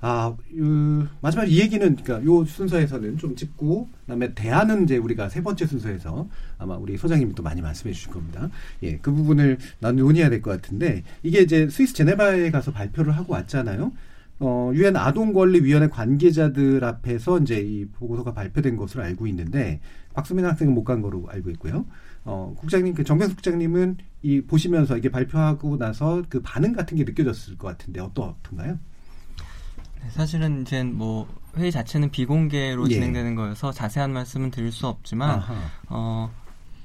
아, 0.00 0.34
요, 0.58 1.08
마지막 1.20 1.44
이 1.44 1.60
얘기는 1.60 1.96
그러니까 1.96 2.24
요 2.24 2.44
순서에서는 2.44 3.18
좀 3.18 3.36
짚고 3.36 3.88
그다음에 4.02 4.34
대안은 4.34 4.84
이제 4.84 4.96
우리가 4.96 5.28
세 5.28 5.42
번째 5.42 5.66
순서에서 5.66 6.28
아마 6.58 6.76
우리 6.76 6.96
소장님이 6.96 7.34
또 7.34 7.42
많이 7.42 7.60
말씀해 7.62 7.92
주실 7.92 8.10
겁니다. 8.10 8.48
예, 8.82 8.98
그 8.98 9.12
부분을 9.12 9.58
난 9.78 9.96
논의해야 9.96 10.28
될 10.30 10.42
것 10.42 10.50
같은데 10.50 11.02
이게 11.22 11.40
이제 11.42 11.68
스위스 11.68 11.94
제네바에 11.94 12.50
가서 12.50 12.72
발표를 12.72 13.16
하고 13.16 13.32
왔잖아요. 13.34 13.92
어, 14.38 14.70
유엔 14.74 14.96
아동권리위원회 14.96 15.88
관계자들 15.88 16.84
앞에서 16.84 17.38
이제 17.40 17.58
이 17.60 17.86
보고서가 17.86 18.34
발표된 18.34 18.76
것으로 18.76 19.02
알고 19.02 19.26
있는데 19.28 19.80
박수민 20.14 20.44
학생은 20.44 20.74
못 20.74 20.84
간 20.84 21.00
거로 21.00 21.26
알고 21.30 21.50
있고요. 21.50 21.86
어, 22.26 22.54
국장님, 22.58 22.94
그 22.94 23.04
정병숙 23.04 23.36
국장님은 23.36 23.98
이 24.22 24.40
보시면서 24.40 24.96
이게 24.96 25.10
발표하고 25.10 25.78
나서 25.78 26.22
그 26.28 26.42
반응 26.42 26.72
같은 26.72 26.96
게 26.96 27.04
느껴졌을 27.04 27.56
것 27.56 27.68
같은데 27.68 28.00
어떻던가요? 28.00 28.78
네, 30.02 30.10
사실은 30.10 30.62
이제 30.62 30.82
뭐 30.82 31.28
회의 31.56 31.70
자체는 31.70 32.10
비공개로 32.10 32.90
예. 32.90 32.94
진행되는 32.94 33.36
거여서 33.36 33.72
자세한 33.72 34.12
말씀은 34.12 34.50
드릴 34.50 34.72
수 34.72 34.88
없지만 34.88 35.40
어, 35.88 36.30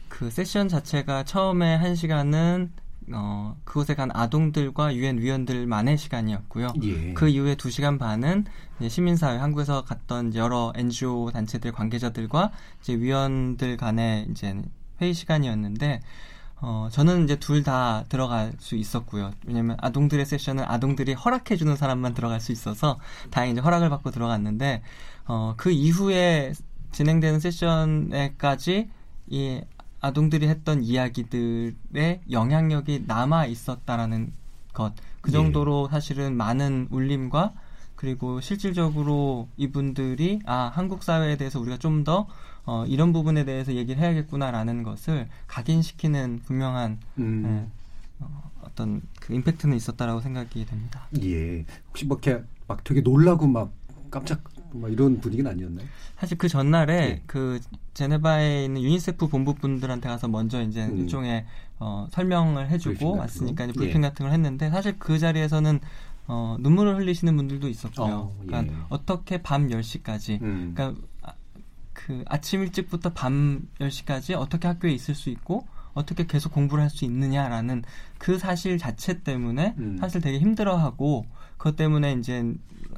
그 0.07 0.29
세션 0.29 0.69
자체가 0.69 1.23
처음에 1.23 1.75
한 1.75 1.95
시간은 1.95 2.71
어, 3.13 3.57
그곳에 3.63 3.95
간 3.95 4.09
아동들과 4.13 4.95
유엔 4.95 5.17
위원들만의 5.17 5.97
시간이었고요. 5.97 6.73
예. 6.83 7.13
그 7.13 7.27
이후에 7.27 7.55
두 7.55 7.71
시간 7.71 7.97
반은 7.97 8.45
시민사회 8.87 9.37
한국에서 9.37 9.83
갔던 9.83 10.35
여러 10.35 10.71
NGO 10.75 11.31
단체들 11.31 11.71
관계자들과 11.71 12.51
이제 12.81 12.95
위원들 12.95 13.77
간의 13.77 14.27
이제 14.29 14.61
회의 15.01 15.13
시간이었는데 15.13 16.01
어, 16.61 16.89
저는 16.91 17.23
이제 17.23 17.37
둘 17.37 17.63
다 17.63 18.05
들어갈 18.07 18.53
수 18.59 18.75
있었고요. 18.75 19.31
왜냐면 19.45 19.77
아동들의 19.81 20.25
세션은 20.25 20.63
아동들이 20.63 21.13
허락해주는 21.13 21.75
사람만 21.75 22.13
들어갈 22.13 22.39
수 22.39 22.51
있어서 22.51 22.99
다행히 23.31 23.53
이제 23.53 23.61
허락을 23.61 23.89
받고 23.89 24.11
들어갔는데, 24.11 24.81
어, 25.25 25.55
그 25.57 25.71
이후에 25.71 26.53
진행되는 26.91 27.39
세션에까지 27.39 28.89
이 29.27 29.61
아동들이 30.01 30.47
했던 30.47 30.83
이야기들의 30.83 32.21
영향력이 32.29 33.03
남아 33.07 33.45
있었다라는 33.47 34.33
것. 34.73 34.93
그 35.21 35.29
예. 35.29 35.33
정도로 35.33 35.87
사실은 35.89 36.35
많은 36.35 36.87
울림과 36.91 37.53
그리고 37.95 38.41
실질적으로 38.41 39.47
이분들이 39.57 40.39
아 40.45 40.71
한국 40.73 41.03
사회에 41.03 41.37
대해서 41.37 41.59
우리가 41.59 41.77
좀더 41.77 42.27
어, 42.65 42.85
이런 42.87 43.13
부분에 43.13 43.45
대해서 43.45 43.73
얘기를 43.73 44.01
해야겠구나라는 44.01 44.83
것을 44.83 45.27
각인시키는 45.47 46.41
분명한 46.45 46.99
음. 47.17 47.43
예, 47.45 48.23
어, 48.23 48.51
어떤 48.61 49.01
그 49.19 49.33
임팩트는 49.33 49.75
있었다라고 49.75 50.21
생각이 50.21 50.65
됩니다. 50.65 51.07
예. 51.21 51.65
혹시 51.89 52.05
뭐 52.05 52.19
이렇게 52.21 52.43
막 52.67 52.83
되게 52.83 53.01
놀라고 53.01 53.47
막 53.47 53.71
깜짝 54.09 54.41
막 54.73 54.91
이런 54.91 55.19
분위기는 55.19 55.49
아니었나요? 55.49 55.85
사실 56.17 56.37
그 56.37 56.47
전날에 56.47 56.93
예. 56.93 57.23
그 57.25 57.59
제네바에 57.93 58.65
있는 58.65 58.81
유니세프 58.81 59.27
본부 59.27 59.55
분들한테 59.55 60.07
가서 60.07 60.27
먼저 60.27 60.61
이제 60.61 60.85
음. 60.85 60.97
일종의 60.97 61.45
어, 61.79 62.07
설명을 62.11 62.69
해주고 62.69 63.17
왔으니까 63.17 63.65
이제 63.65 63.73
브리핑 63.73 64.03
예. 64.03 64.07
같은 64.07 64.25
걸 64.25 64.33
했는데 64.33 64.69
사실 64.69 64.97
그 64.99 65.17
자리에서는 65.17 65.79
어, 66.27 66.55
눈물을 66.59 66.95
흘리시는 66.97 67.35
분들도 67.35 67.67
있었고요. 67.67 68.15
어, 68.15 68.37
예. 68.43 68.45
그러니까 68.45 68.85
어떻게 68.89 69.41
밤 69.41 69.67
10시까지 69.67 70.41
음. 70.41 70.73
그러니까 70.73 71.01
아, 71.23 71.33
그 72.05 72.23
아침 72.27 72.61
일찍부터 72.61 73.13
밤 73.13 73.67
10시까지 73.79 74.35
어떻게 74.37 74.67
학교에 74.67 74.91
있을 74.91 75.15
수 75.15 75.29
있고 75.29 75.65
어떻게 75.93 76.25
계속 76.25 76.53
공부를 76.53 76.83
할 76.83 76.89
수 76.89 77.05
있느냐라는 77.05 77.83
그 78.17 78.37
사실 78.37 78.77
자체 78.77 79.21
때문에 79.23 79.75
음. 79.77 79.97
사실 79.99 80.21
되게 80.21 80.39
힘들어하고 80.39 81.25
그것 81.57 81.75
때문에 81.75 82.13
이제 82.13 82.43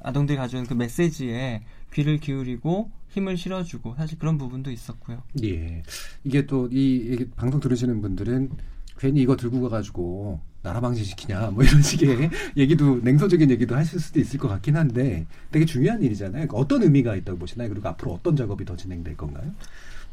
아동들이 0.03 0.37
가져온 0.37 0.65
그 0.65 0.73
메시지에 0.73 1.63
귀를 1.93 2.17
기울이고 2.19 2.91
힘을 3.09 3.37
실어주고 3.37 3.95
사실 3.95 4.17
그런 4.17 4.37
부분도 4.37 4.71
있었고요. 4.71 5.21
예. 5.43 5.83
이게 6.23 6.45
또 6.45 6.67
이 6.71 7.25
방송 7.35 7.59
들으시는 7.59 8.01
분들은 8.01 8.51
괜히 8.97 9.21
이거 9.21 9.35
들고 9.35 9.61
가가지고 9.61 10.39
나라 10.64 10.80
방지시키냐 10.80 11.51
뭐 11.51 11.64
이런 11.64 11.82
식의 11.82 12.30
얘기도 12.57 12.99
냉소적인 13.03 13.51
얘기도 13.51 13.76
하실 13.76 13.99
수도 13.99 14.20
있을 14.20 14.39
것 14.39 14.47
같긴 14.47 14.78
한데 14.78 15.28
되게 15.51 15.66
중요한 15.66 16.01
일이잖아요. 16.01 16.47
그러니까 16.47 16.57
어떤 16.57 16.82
의미가 16.82 17.16
있다고 17.18 17.38
보시나요? 17.38 17.70
그리고 17.70 17.88
앞으로 17.89 18.14
어떤 18.14 18.36
작업이 18.36 18.66
더 18.66 18.76
진행될 18.76 19.18
건가요? 19.18 19.51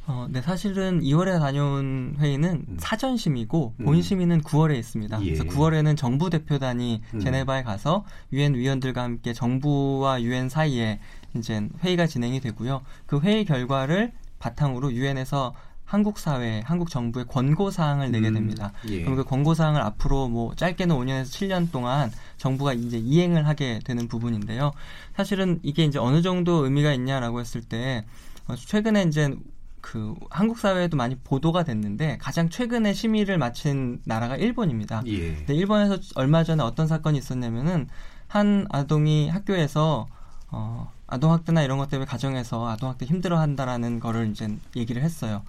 어, 0.06 0.26
네, 0.28 0.42
사실은 0.42 1.02
2월에 1.02 1.38
다녀온 1.38 2.16
회의는 2.18 2.64
음. 2.68 2.76
사전 2.80 3.16
심의고 3.16 3.74
본 3.84 3.94
음. 3.94 4.02
심의는 4.02 4.40
9월에 4.42 4.76
있습니다. 4.76 5.22
예. 5.22 5.24
그래서 5.24 5.44
9월에는 5.44 5.96
정부 5.96 6.30
대표단이 6.30 7.00
음. 7.14 7.20
제네바에 7.20 7.62
가서 7.62 8.04
유엔 8.32 8.54
위원들과 8.54 9.04
함께 9.04 9.32
정부와 9.32 10.22
유엔 10.22 10.48
사이에 10.48 10.98
이제 11.36 11.68
회의가 11.84 12.08
진행이 12.08 12.40
되고요. 12.40 12.82
그 13.06 13.20
회의 13.20 13.44
결과를 13.44 14.10
바탕으로 14.40 14.92
유엔에서 14.92 15.54
한국 15.90 16.20
사회, 16.20 16.62
한국 16.64 16.88
정부의 16.88 17.24
권고 17.26 17.72
사항을 17.72 18.12
내게 18.12 18.28
음, 18.28 18.34
됩니다. 18.34 18.70
음, 18.84 18.90
예. 18.90 19.02
그럼 19.02 19.16
그 19.16 19.24
권고 19.24 19.54
사항을 19.54 19.80
앞으로 19.80 20.28
뭐 20.28 20.54
짧게는 20.54 20.94
5년에서 20.94 21.24
7년 21.24 21.72
동안 21.72 22.12
정부가 22.38 22.74
이제 22.74 22.96
이행을 22.96 23.48
하게 23.48 23.80
되는 23.84 24.06
부분인데요. 24.06 24.70
사실은 25.16 25.58
이게 25.64 25.82
이제 25.82 25.98
어느 25.98 26.22
정도 26.22 26.64
의미가 26.64 26.92
있냐라고 26.92 27.40
했을 27.40 27.60
때 27.60 28.04
어, 28.46 28.54
최근에 28.54 29.02
이제 29.02 29.34
그 29.80 30.14
한국 30.30 30.60
사회에도 30.60 30.96
많이 30.96 31.16
보도가 31.16 31.64
됐는데 31.64 32.18
가장 32.20 32.48
최근에 32.50 32.92
심의를 32.92 33.36
마친 33.36 34.00
나라가 34.04 34.36
일본입니다. 34.36 35.02
예. 35.06 35.34
근데 35.34 35.56
일본에서 35.56 35.98
얼마 36.14 36.44
전에 36.44 36.62
어떤 36.62 36.86
사건이 36.86 37.18
있었냐면은 37.18 37.88
한 38.28 38.64
아동이 38.70 39.28
학교에서 39.28 40.06
어 40.52 40.92
아동 41.08 41.32
학대나 41.32 41.64
이런 41.64 41.78
것 41.78 41.88
때문에 41.88 42.06
가정에서 42.06 42.68
아동 42.68 42.90
학대 42.90 43.06
힘들어한다라는 43.06 43.98
거를 43.98 44.30
이제 44.30 44.56
얘기를 44.76 45.02
했어요. 45.02 45.42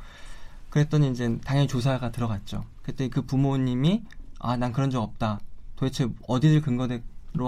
그랬더니 0.72 1.12
이제 1.12 1.38
당연히 1.46 1.68
조사가 1.68 2.12
들어갔죠. 2.12 2.66
그때 2.82 3.08
그 3.10 3.22
부모님이 3.22 4.02
아 4.40 4.58
난 4.58 4.72
그런 4.72 4.90
적 4.90 5.04
없다. 5.04 5.40
도대체 5.76 6.08
어디를 6.28 6.62
근거로 6.62 7.00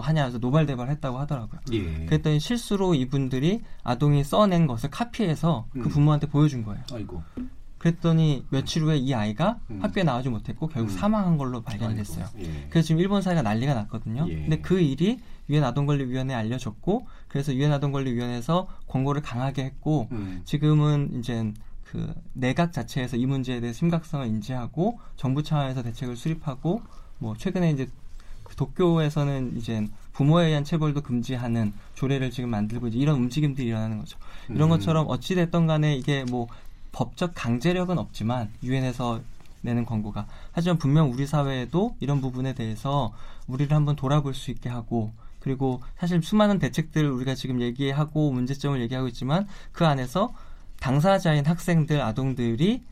하냐 0.01 0.25
해서 0.25 0.37
노발대발 0.37 0.89
했다고 0.89 1.17
하더라고요. 1.19 1.59
예. 1.71 2.05
그랬더니 2.05 2.39
실수로 2.39 2.93
이분들이 2.95 3.61
아동이 3.83 4.23
써낸 4.23 4.67
것을 4.67 4.89
카피해서 4.91 5.65
그 5.71 5.79
음. 5.79 5.83
그 5.83 5.89
부모한테 5.89 6.27
보여준 6.27 6.63
거예요. 6.63 6.83
아이고. 6.91 7.23
그랬더니 7.79 8.45
며칠 8.49 8.83
후에 8.83 8.97
이 8.97 9.13
아이가 9.13 9.59
음. 9.69 9.79
학교에 9.81 10.03
나오지 10.03 10.29
못했고 10.29 10.67
결국 10.67 10.91
음. 10.91 10.97
사망한 10.97 11.37
걸로 11.37 11.61
발견이 11.61 11.95
됐어요. 11.95 12.25
예. 12.39 12.67
그래서 12.69 12.87
지금 12.87 13.01
일본 13.01 13.21
사회가 13.21 13.41
난리가 13.41 13.73
났거든요. 13.73 14.25
예. 14.29 14.35
근데 14.35 14.61
그 14.61 14.79
일이 14.79 15.19
유엔 15.49 15.63
아동권리위원회에 15.65 16.35
알려졌고 16.35 17.07
그래서 17.27 17.53
유엔 17.53 17.73
아동권리위원회에서 17.73 18.67
권고를 18.87 19.21
강하게 19.21 19.65
했고 19.65 20.07
음. 20.13 20.41
지금은 20.45 21.19
이제 21.19 21.51
그 21.93 22.11
내각 22.33 22.73
자체에서 22.73 23.17
이 23.17 23.27
문제에 23.27 23.59
대해 23.59 23.71
심각성을 23.71 24.25
인지하고 24.25 24.99
정부 25.15 25.43
차원에서 25.43 25.83
대책을 25.83 26.17
수립하고 26.17 26.81
뭐 27.19 27.37
최근에 27.37 27.69
이제 27.69 27.87
그 28.41 28.55
도쿄에서는 28.55 29.55
이제 29.57 29.87
부모에 30.11 30.47
의한 30.47 30.63
체벌도 30.63 31.01
금지하는 31.01 31.71
조례를 31.93 32.31
지금 32.31 32.49
만들고 32.49 32.87
이제 32.87 32.97
이런 32.97 33.17
움직임들이 33.17 33.67
일어나는 33.67 33.99
거죠. 33.99 34.17
이런 34.49 34.63
음. 34.63 34.69
것처럼 34.69 35.05
어찌 35.07 35.35
됐던 35.35 35.67
간에 35.67 35.95
이게 35.95 36.23
뭐 36.23 36.47
법적 36.93 37.33
강제력은 37.35 37.99
없지만 37.99 38.51
유엔에서 38.63 39.21
내는 39.61 39.85
권고가 39.85 40.25
하지만 40.51 40.79
분명 40.79 41.11
우리 41.11 41.27
사회에도 41.27 41.95
이런 41.99 42.21
부분에 42.21 42.53
대해서 42.53 43.13
우리를 43.47 43.73
한번 43.73 43.95
돌아볼 43.95 44.33
수 44.33 44.49
있게 44.49 44.67
하고 44.67 45.11
그리고 45.39 45.81
사실 45.97 46.23
수많은 46.23 46.57
대책들 46.57 47.07
우리가 47.07 47.35
지금 47.35 47.61
얘기하고 47.61 48.31
문제점을 48.31 48.81
얘기하고 48.81 49.07
있지만 49.09 49.47
그 49.71 49.85
안에서 49.85 50.33
당사자인 50.83 51.45
학생들, 51.45 52.01
아동들이 52.01 52.83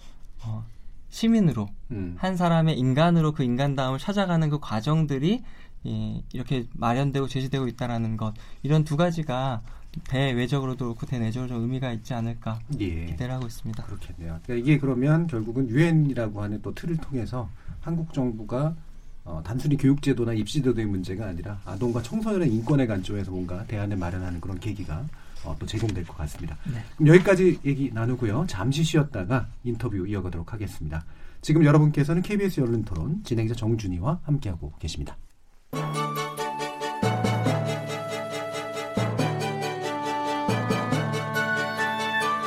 어, 0.46 0.66
시민으로 1.10 1.68
음. 1.92 2.16
한 2.18 2.38
사람의 2.38 2.80
인간으로 2.80 3.34
그 3.34 3.44
인간다움을 3.44 4.00
찾아가는 4.00 4.50
그 4.50 4.60
과정들이 4.62 5.44
이, 5.84 6.24
이렇게 6.32 6.68
마련되고 6.72 7.28
제시되고 7.28 7.68
있다라는 7.68 8.16
것 8.16 8.34
이런 8.64 8.86
두 8.86 8.96
가지가 8.96 9.62
대외적으로도 10.06 10.86
그렇고 10.86 11.06
대내적으로 11.06 11.50
좀 11.50 11.64
의미가 11.64 11.92
있지 11.92 12.14
않을까 12.14 12.62
예. 12.80 13.08
기대를 13.08 13.34
하고 13.34 13.46
있습니다. 13.48 13.84
그렇겠네요. 13.84 14.40
그러니까 14.42 14.54
이게 14.54 14.80
그러면 14.80 15.28
결국은 15.28 15.68
유엔이라고 15.68 16.42
하는 16.42 16.62
또 16.62 16.74
틀을 16.74 16.96
통해서 16.96 17.50
한국 17.82 18.14
정부가 18.14 18.74
어, 19.26 19.42
단순히 19.44 19.76
교육제도나 19.76 20.32
입시제도의 20.32 20.86
문제가 20.86 21.26
아니라 21.26 21.60
아동과 21.66 22.04
청소년의 22.04 22.54
인권에 22.54 22.88
관점에서 22.88 23.32
뭔가 23.32 23.66
대안을 23.66 23.98
마련하는 23.98 24.40
그런 24.40 24.62
계기가 24.62 25.06
어, 25.44 25.56
또 25.60 25.66
제공될 25.66 26.06
것 26.06 26.18
같습니다. 26.18 26.58
네. 26.66 26.84
그럼 26.98 27.16
여기까지 27.16 27.60
얘기 27.66 27.92
나누고요. 27.94 28.46
잠시 28.48 28.84
쉬었다가 28.84 29.48
인터뷰 29.64 30.08
이어가도록 30.08 30.54
하겠습니다. 30.54 31.04
지금 31.42 31.66
여러분께서는 31.66 32.22
KBS 32.22 32.62
열린 32.62 32.84
토론 32.84 33.24
진행자 33.24 33.56
정준희와 33.56 34.22
함께하고 34.24 34.74
계십니다. 34.80 35.18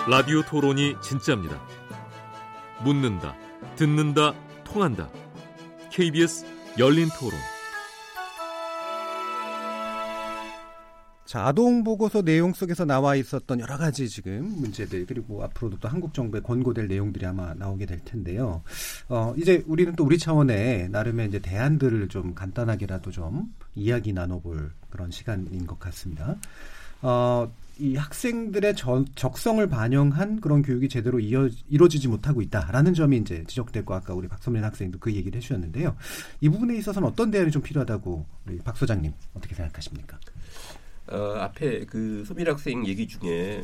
라디오 0.07 0.42
토론이 0.42 0.97
진짜입니다. 1.03 1.59
묻는다, 2.84 3.34
듣는다, 3.76 4.34
통한다. 4.62 5.09
KBS 5.90 6.45
열린 6.78 7.09
토론. 7.18 7.53
자, 11.35 11.49
아동 11.49 11.82
보고서 11.82 12.22
내용 12.22 12.53
속에서 12.53 12.85
나와 12.85 13.16
있었던 13.16 13.59
여러 13.59 13.76
가지 13.76 14.09
지금 14.09 14.55
문제들 14.57 15.05
그리고 15.05 15.43
앞으로도 15.43 15.80
또 15.80 15.89
한국 15.89 16.14
정부에 16.14 16.41
권고될 16.41 16.87
내용들이 16.87 17.26
아마 17.26 17.53
나오게 17.55 17.87
될 17.87 17.99
텐데요. 18.05 18.62
어, 19.09 19.35
이제 19.37 19.64
우리는 19.66 19.97
또 19.97 20.05
우리 20.05 20.16
차원의 20.16 20.91
나름의 20.91 21.26
이제 21.26 21.41
대안들을 21.41 22.07
좀 22.07 22.37
간단하게라도 22.37 23.11
좀 23.11 23.53
이야기 23.74 24.12
나눠볼 24.12 24.70
그런 24.91 25.11
시간인 25.11 25.66
것 25.66 25.80
같습니다. 25.80 26.37
어, 27.03 27.53
이 27.80 27.97
학생들의 27.97 28.76
저, 28.76 29.05
적성을 29.16 29.66
반영한 29.66 30.41
그런 30.41 30.62
교육이 30.62 30.89
제대로 30.89 31.18
이어, 31.18 31.49
이루어지지 31.68 32.07
못하고 32.07 32.43
있다라는 32.43 32.95
점이 32.95 33.16
이제 33.16 33.43
지적됐고 33.49 33.93
아까 33.93 34.14
우리 34.14 34.28
박선민 34.28 34.62
학생도 34.62 35.01
그 35.01 35.12
얘기를 35.12 35.37
해주셨는데요. 35.39 35.97
이 36.43 36.49
부분에 36.49 36.76
있어서는 36.76 37.09
어떤 37.09 37.32
대안이 37.32 37.51
좀 37.51 37.61
필요하다고 37.61 38.24
우리 38.47 38.59
박 38.59 38.76
소장님 38.76 39.12
어떻게 39.35 39.57
생각하십니까? 39.57 40.16
어, 41.09 41.36
앞에 41.38 41.84
그 41.86 42.24
소민 42.26 42.46
학생 42.48 42.86
얘기 42.86 43.07
중에 43.07 43.62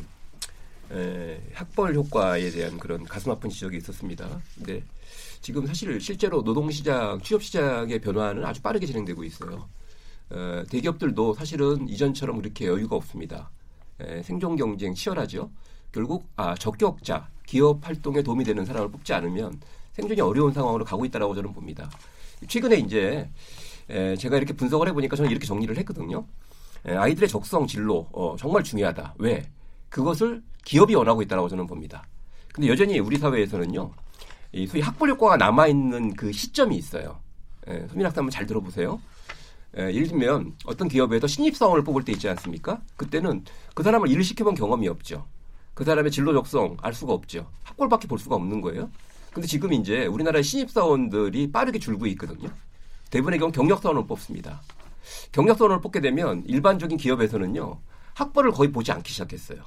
에, 0.91 1.41
학벌 1.53 1.95
효과에 1.95 2.49
대한 2.51 2.77
그런 2.77 3.03
가슴 3.03 3.31
아픈 3.31 3.49
지적이 3.49 3.77
있었습니다. 3.77 4.41
근데 4.55 4.83
지금 5.41 5.65
사실 5.65 5.99
실제로 5.99 6.43
노동시장, 6.43 7.19
취업시장의 7.21 7.99
변화는 7.99 8.45
아주 8.45 8.61
빠르게 8.61 8.85
진행되고 8.85 9.23
있어요. 9.23 9.67
어, 10.29 10.63
대기업들도 10.69 11.33
사실은 11.33 11.87
이전처럼 11.89 12.37
그렇게 12.41 12.67
여유가 12.67 12.95
없습니다. 12.95 13.49
에, 13.99 14.21
생존 14.23 14.55
경쟁 14.55 14.93
치열하죠. 14.93 15.49
결국 15.91 16.27
아 16.35 16.55
적격자, 16.55 17.27
기업 17.45 17.85
활동에 17.85 18.21
도움이 18.21 18.43
되는 18.43 18.65
사람을 18.65 18.91
뽑지 18.91 19.13
않으면 19.13 19.59
생존이 19.93 20.21
어려운 20.21 20.53
상황으로 20.53 20.85
가고 20.85 21.05
있다라고 21.05 21.35
저는 21.35 21.53
봅니다. 21.53 21.89
최근에 22.47 22.77
이제 22.77 23.29
에, 23.89 24.15
제가 24.15 24.37
이렇게 24.37 24.53
분석을 24.53 24.87
해보니까 24.89 25.15
저는 25.15 25.31
이렇게 25.31 25.45
정리를 25.47 25.75
했거든요. 25.79 26.25
에, 26.85 26.95
아이들의 26.95 27.29
적성 27.29 27.67
진로 27.67 28.07
어, 28.11 28.35
정말 28.37 28.63
중요하다. 28.63 29.15
왜? 29.19 29.49
그것을 29.89 30.41
기업이 30.63 30.95
원하고 30.95 31.21
있다라고 31.21 31.49
저는 31.49 31.67
봅니다. 31.67 32.05
근데 32.53 32.67
여전히 32.67 32.99
우리 32.99 33.17
사회에서는요, 33.17 33.91
이 34.53 34.67
소위 34.67 34.81
학벌 34.81 35.09
효과가 35.11 35.37
남아 35.37 35.67
있는 35.67 36.13
그 36.13 36.31
시점이 36.31 36.75
있어요. 36.75 37.19
에, 37.67 37.87
소민 37.87 38.05
학생 38.05 38.21
한번 38.21 38.31
잘 38.31 38.45
들어보세요. 38.45 39.01
에, 39.77 39.93
예를 39.93 40.07
들면 40.07 40.55
어떤 40.65 40.87
기업에서 40.87 41.27
신입사원을 41.27 41.83
뽑을 41.83 42.03
때 42.03 42.11
있지 42.11 42.27
않습니까? 42.29 42.81
그때는 42.97 43.45
그 43.73 43.83
사람을 43.83 44.09
일을 44.09 44.23
시켜본 44.23 44.55
경험이 44.55 44.87
없죠. 44.87 45.25
그 45.73 45.83
사람의 45.83 46.11
진로 46.11 46.33
적성 46.33 46.75
알 46.81 46.93
수가 46.93 47.13
없죠. 47.13 47.49
학벌밖에 47.63 48.07
볼 48.07 48.19
수가 48.19 48.35
없는 48.35 48.61
거예요. 48.61 48.89
근데 49.31 49.47
지금 49.47 49.71
이제 49.71 50.05
우리나라의 50.05 50.43
신입사원들이 50.43 51.51
빠르게 51.51 51.79
줄고 51.79 52.05
있거든요. 52.07 52.49
대부분의 53.09 53.39
경우 53.39 53.51
경력사원을 53.51 54.05
뽑습니다. 54.05 54.61
경력사원을 55.31 55.81
뽑게 55.81 56.01
되면 56.01 56.43
일반적인 56.45 56.97
기업에서는요 56.97 57.79
학벌을 58.13 58.51
거의 58.51 58.71
보지 58.71 58.91
않기 58.91 59.11
시작했어요. 59.11 59.63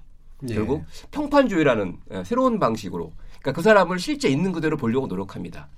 예. 0.49 0.55
결국 0.55 0.85
평판주의라는 1.11 1.97
에, 2.11 2.25
새로운 2.25 2.59
방식으로 2.59 3.13
그러니까 3.41 3.53
그 3.53 3.63
사람을 3.63 3.99
실제 3.99 4.29
있는 4.29 4.53
그대로 4.53 4.77
보려고 4.77 5.07
노력합니다. 5.07 5.69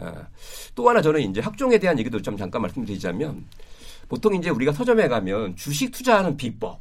아, 0.00 0.26
또 0.74 0.88
하나 0.88 1.00
저는 1.00 1.20
이제 1.20 1.40
학종에 1.40 1.78
대한 1.78 1.98
얘기도 1.98 2.20
좀 2.20 2.36
잠깐 2.36 2.62
말씀드리자면 2.62 3.44
보통 4.08 4.34
이제 4.34 4.50
우리가 4.50 4.72
서점에 4.72 5.08
가면 5.08 5.56
주식 5.56 5.92
투자하는 5.92 6.36
비법, 6.36 6.80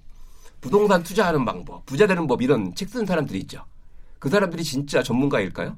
부동산 0.62 1.04
투자하는 1.04 1.46
방법, 1.46 1.86
부자 1.86 2.08
되는 2.08 2.28
법 2.28 2.41
이런 2.41 2.74
책 2.76 2.89
쓰는 2.89 3.06
사람들이 3.06 3.39
있죠. 3.39 3.64
그 4.20 4.30
사람들이 4.30 4.64
진짜 4.64 5.04
전문가일까요? 5.04 5.78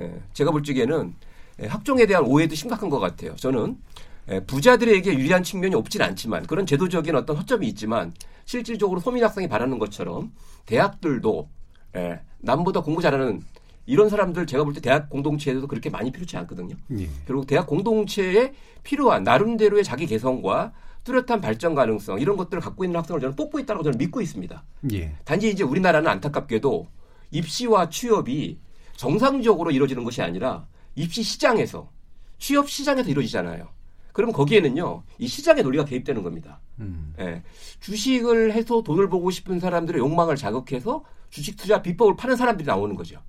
예, 0.00 0.22
제가 0.32 0.50
볼 0.50 0.62
적에는 0.62 1.14
예, 1.62 1.66
학종에 1.66 2.06
대한 2.06 2.24
오해도 2.24 2.54
심각한 2.54 2.88
것 2.88 3.00
같아요. 3.00 3.34
저는 3.36 3.76
예, 3.76 4.09
부자들에게 4.46 5.12
유리한 5.14 5.42
측면이 5.42 5.74
없진 5.74 6.02
않지만 6.02 6.46
그런 6.46 6.66
제도적인 6.66 7.14
어떤 7.16 7.36
허점이 7.36 7.66
있지만 7.68 8.12
실질적으로 8.44 9.00
소민 9.00 9.24
학생이 9.24 9.48
바라는 9.48 9.78
것처럼 9.78 10.32
대학들도 10.66 11.48
예, 11.96 12.20
남보다 12.38 12.80
공부 12.82 13.02
잘하는 13.02 13.42
이런 13.86 14.08
사람들 14.08 14.46
제가 14.46 14.62
볼 14.62 14.72
때 14.72 14.80
대학 14.80 15.08
공동체에도 15.10 15.66
그렇게 15.66 15.90
많이 15.90 16.12
필요치 16.12 16.36
않거든요. 16.36 16.76
예. 16.98 17.08
결국 17.26 17.46
대학 17.46 17.66
공동체에 17.66 18.52
필요한 18.84 19.24
나름대로의 19.24 19.82
자기 19.82 20.06
개성과 20.06 20.72
뚜렷한 21.02 21.40
발전 21.40 21.74
가능성 21.74 22.20
이런 22.20 22.36
것들을 22.36 22.60
갖고 22.60 22.84
있는 22.84 22.98
학생을 23.00 23.20
저는 23.20 23.34
뽑고 23.34 23.58
있다고 23.58 23.82
저는 23.82 23.98
믿고 23.98 24.20
있습니다. 24.20 24.64
예. 24.92 25.14
단지 25.24 25.50
이제 25.50 25.64
우리나라는 25.64 26.08
안타깝게도 26.08 26.86
입시와 27.32 27.88
취업이 27.88 28.58
정상적으로 28.96 29.70
이루어지는 29.72 30.04
것이 30.04 30.22
아니라 30.22 30.66
입시 30.94 31.22
시장에서 31.22 31.90
취업 32.38 32.68
시장에서 32.70 33.08
이루어지잖아요. 33.10 33.66
그럼 34.12 34.32
거기에는요 34.32 35.02
이 35.18 35.26
시장의 35.26 35.62
논리가 35.62 35.84
개입되는 35.84 36.22
겁니다. 36.22 36.60
음. 36.78 37.14
예, 37.18 37.42
주식을 37.80 38.52
해서 38.52 38.82
돈을 38.82 39.08
보고 39.08 39.30
싶은 39.30 39.60
사람들의 39.60 40.00
욕망을 40.00 40.36
자극해서 40.36 41.04
주식 41.30 41.56
투자 41.56 41.82
비법을 41.82 42.16
파는 42.16 42.36
사람들이 42.36 42.66
나오는 42.66 42.94
거죠. 42.96 43.20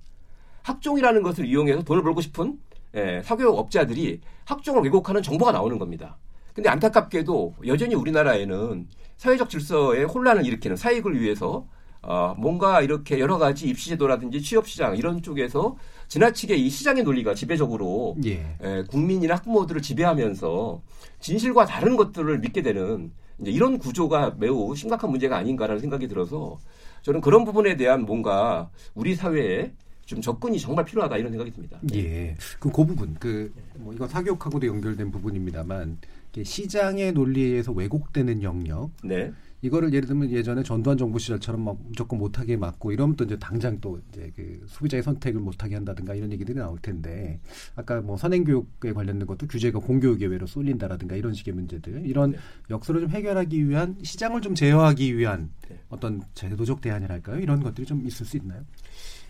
학종이라는 0.62 1.22
것을 1.22 1.46
이용해서 1.46 1.82
돈을 1.82 2.02
벌고 2.02 2.20
싶은 2.20 2.58
예, 2.94 3.22
사교육 3.24 3.58
업자들이 3.58 4.20
학종을 4.44 4.82
왜곡하는 4.82 5.22
정보가 5.22 5.52
나오는 5.52 5.78
겁니다. 5.78 6.18
근데 6.54 6.68
안타깝게도 6.68 7.56
여전히 7.66 7.94
우리나라에는 7.94 8.88
사회적 9.16 9.48
질서에 9.48 10.04
혼란을 10.04 10.44
일으키는 10.44 10.76
사익을 10.76 11.18
위해서 11.20 11.66
어, 12.02 12.34
뭔가 12.36 12.80
이렇게 12.80 13.20
여러 13.20 13.38
가지 13.38 13.68
입시제도라든지 13.68 14.42
취업시장 14.42 14.96
이런 14.96 15.22
쪽에서 15.22 15.76
지나치게 16.08 16.56
이 16.56 16.68
시장의 16.68 17.04
논리가 17.04 17.34
지배적으로 17.34 18.16
예. 18.24 18.56
에, 18.60 18.82
국민이나 18.84 19.36
학부모들을 19.36 19.80
지배하면서 19.82 20.82
진실과 21.20 21.64
다른 21.64 21.96
것들을 21.96 22.38
믿게 22.40 22.62
되는 22.62 23.12
이제 23.40 23.50
이런 23.50 23.78
구조가 23.78 24.36
매우 24.38 24.74
심각한 24.74 25.10
문제가 25.10 25.36
아닌가라는 25.36 25.80
생각이 25.80 26.08
들어서 26.08 26.58
저는 27.02 27.20
그런 27.20 27.44
부분에 27.44 27.76
대한 27.76 28.02
뭔가 28.02 28.68
우리 28.94 29.14
사회에 29.14 29.72
좀 30.04 30.20
접근이 30.20 30.58
정말 30.58 30.84
필요하다 30.84 31.16
이런 31.16 31.30
생각이 31.30 31.52
듭니다. 31.52 31.78
예. 31.94 32.34
그럼 32.58 32.72
그 32.72 32.84
부분, 32.84 33.14
그, 33.18 33.52
뭐, 33.78 33.94
이건 33.94 34.08
사교육하고도 34.08 34.66
연결된 34.66 35.10
부분입니다만, 35.10 35.98
시장의 36.42 37.12
논리에 37.12 37.46
의해서 37.46 37.72
왜곡되는 37.72 38.42
영역. 38.42 38.90
네. 39.04 39.32
이거를 39.62 39.94
예를 39.94 40.08
들면 40.08 40.30
예전에 40.32 40.64
전두환 40.64 40.98
정부 40.98 41.20
시절처럼 41.20 41.64
막 41.64 41.76
무조건 41.86 42.18
못하게 42.18 42.56
막고 42.56 42.90
이러면 42.90 43.14
또 43.14 43.24
이제 43.24 43.38
당장 43.38 43.80
또 43.80 44.00
이제 44.10 44.32
그 44.34 44.60
소비자의 44.66 45.04
선택을 45.04 45.40
못하게 45.40 45.76
한다든가 45.76 46.14
이런 46.16 46.32
얘기들이 46.32 46.58
나올 46.58 46.78
텐데 46.80 47.40
아까 47.76 48.00
뭐 48.00 48.16
선행교육에 48.16 48.92
관련된 48.92 49.24
것도 49.26 49.46
규제가 49.46 49.78
공교육의 49.78 50.28
외로 50.28 50.46
쏠린다라든가 50.46 51.14
이런 51.14 51.32
식의 51.32 51.54
문제들 51.54 52.02
이런 52.06 52.32
네. 52.32 52.38
역설을 52.70 53.02
좀 53.02 53.10
해결하기 53.10 53.68
위한 53.68 53.96
시장을 54.02 54.40
좀 54.40 54.56
제어하기 54.56 55.16
위한 55.16 55.50
네. 55.68 55.78
어떤 55.88 56.22
제도적 56.34 56.80
대안이랄까요 56.80 57.38
이런 57.38 57.62
것들이 57.62 57.86
좀 57.86 58.04
있을 58.04 58.26
수 58.26 58.36
있나요? 58.36 58.62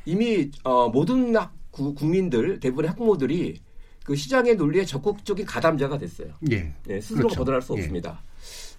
이미 0.06 0.50
어, 0.64 0.88
모든 0.88 1.36
학, 1.36 1.54
구- 1.70 1.94
국민들 1.94 2.58
대부분의 2.58 2.88
학부모들이 2.88 3.60
그 4.02 4.16
시장의 4.16 4.56
논리에 4.56 4.84
적극적인 4.86 5.44
가담자가 5.44 5.98
됐어요. 5.98 6.32
예. 6.50 6.72
네, 6.86 7.00
스스로 7.02 7.28
그렇죠. 7.28 7.40
거절할 7.40 7.60
수 7.62 7.74
예. 7.74 7.78
없습니다. 7.80 8.20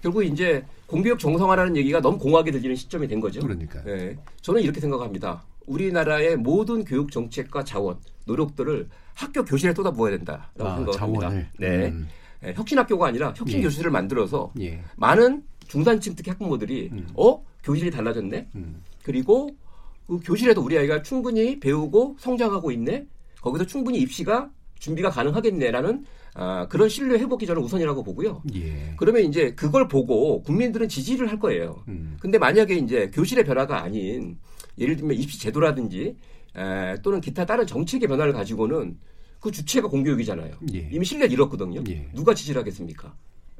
결국 0.04 0.22
이제 0.26 0.64
공교육 0.86 1.18
정상화라는 1.18 1.78
얘기가 1.78 2.02
너무 2.02 2.20
공하게 2.20 2.52
들리는 2.52 2.76
시점이 2.76 3.08
된 3.08 3.22
거죠. 3.22 3.40
그러니까요. 3.40 3.84
네, 3.86 4.18
저는 4.42 4.62
이렇게 4.62 4.82
생각합니다. 4.82 5.42
우리나라의 5.66 6.36
모든 6.36 6.84
교육 6.84 7.10
정책과 7.10 7.64
자원, 7.64 7.98
노력들을 8.26 8.90
학교 9.14 9.46
교실에 9.46 9.74
쏟아부어야 9.74 10.18
된다라고 10.18 10.64
아, 10.66 10.76
생각합니다. 10.76 10.98
자원을. 11.30 11.48
네, 11.58 11.88
음. 11.88 12.10
네, 12.42 12.54
혁신학교가 12.54 13.08
아니라 13.08 13.34
혁신 13.34 13.60
예. 13.60 13.64
교실을 13.64 13.92
만들어서 13.92 14.52
예. 14.60 14.84
많은 14.98 15.42
중산층 15.70 16.16
특히 16.16 16.32
학부모들이 16.32 16.90
음. 16.92 17.08
어 17.16 17.42
교실이 17.64 17.90
달라졌네. 17.90 18.50
음. 18.56 18.84
그리고 19.04 19.50
그 20.06 20.20
교실에도 20.20 20.62
우리 20.62 20.78
아이가 20.78 21.02
충분히 21.02 21.62
배우고 21.62 22.18
성장하고 22.20 22.72
있네. 22.72 23.08
거기서 23.40 23.66
충분히 23.66 24.00
입시가 24.00 24.50
준비가 24.80 25.10
가능하겠네라는 25.10 26.06
아, 26.36 26.68
그런 26.68 26.90
신뢰 26.90 27.20
회복이 27.20 27.46
저는 27.46 27.62
우선이라고 27.62 28.04
보고요. 28.04 28.42
예. 28.56 28.94
그러면 28.98 29.24
이제 29.24 29.54
그걸 29.54 29.88
보고 29.88 30.42
국민들은 30.42 30.90
지지를 30.90 31.30
할 31.30 31.40
거예요. 31.40 31.84
음. 31.88 32.18
근데 32.20 32.38
만약에 32.38 32.76
이제 32.76 33.10
교실의 33.14 33.44
변화가 33.44 33.84
아닌 33.84 34.38
예를 34.78 34.96
들면 34.96 35.18
입시 35.18 35.40
제도라든지 35.40 36.16
에, 36.56 36.96
또는 37.04 37.22
기타 37.22 37.46
다른 37.46 37.68
정책의 37.68 38.08
변화를 38.08 38.34
가지고는 38.34 38.98
그 39.40 39.52
주체가 39.52 39.88
공교육이잖아요. 39.88 40.54
예. 40.74 40.90
이미 40.92 41.06
신뢰를 41.06 41.32
잃었거든요. 41.34 41.84
예. 41.90 42.08
누가 42.14 42.34
지지를 42.34 42.62
하겠습니까? 42.62 43.14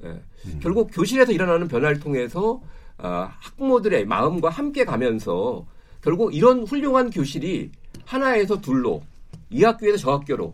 예. 0.04 0.08
음. 0.08 0.60
결국 0.62 0.90
교실에서 0.92 1.32
일어나는 1.32 1.68
변화를 1.68 2.00
통해서 2.00 2.62
아, 2.98 3.36
학부모들의 3.40 4.06
마음과 4.06 4.50
함께 4.50 4.86
가면서 4.86 5.66
결국 6.02 6.34
이런 6.34 6.64
훌륭한 6.64 7.10
교실이 7.10 7.72
하나에서 8.06 8.62
둘로 8.62 9.04
이 9.50 9.64
학교에서 9.64 9.98
저 9.98 10.12
학교로 10.12 10.54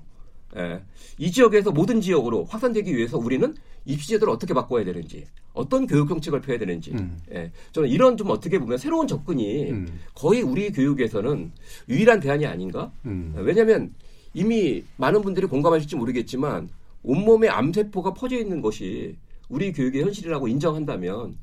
예, 0.58 0.82
이 1.18 1.32
지역에서 1.32 1.72
모든 1.72 2.02
지역으로 2.02 2.46
확산되기 2.46 2.96
위해서 2.96 3.18
우리는 3.18 3.54
입시제도를 3.86 4.34
어떻게 4.34 4.54
바꿔야 4.54 4.84
되는지 4.84 5.26
어떤 5.54 5.86
교육 5.88 6.08
정책을 6.10 6.42
펴야 6.42 6.58
되는지 6.58 6.92
음. 6.92 7.18
예, 7.32 7.52
저는 7.72 7.90
이런 7.90 8.18
좀 8.18 8.30
어떻게 8.30 8.60
보면 8.60 8.78
새로운 8.78 9.08
접근이 9.08 9.72
음. 9.72 10.00
거의 10.16 10.42
우리 10.42 10.72
교육에서는 10.72 11.52
유일한 11.90 12.20
대안이 12.20 12.46
아닌가 12.46 12.92
음. 13.06 13.34
왜냐하면 13.38 13.94
이미 14.34 14.84
많은 14.98 15.22
분들이 15.22 15.48
공감하실지 15.48 15.96
모르겠지만 15.96 16.70
온몸에 17.04 17.48
암세포가 17.48 18.14
퍼져 18.14 18.38
있는 18.38 18.62
것이 18.62 19.18
우리 19.48 19.72
교육의 19.72 20.04
현실이라고 20.04 20.48
인정한다면 20.48 21.38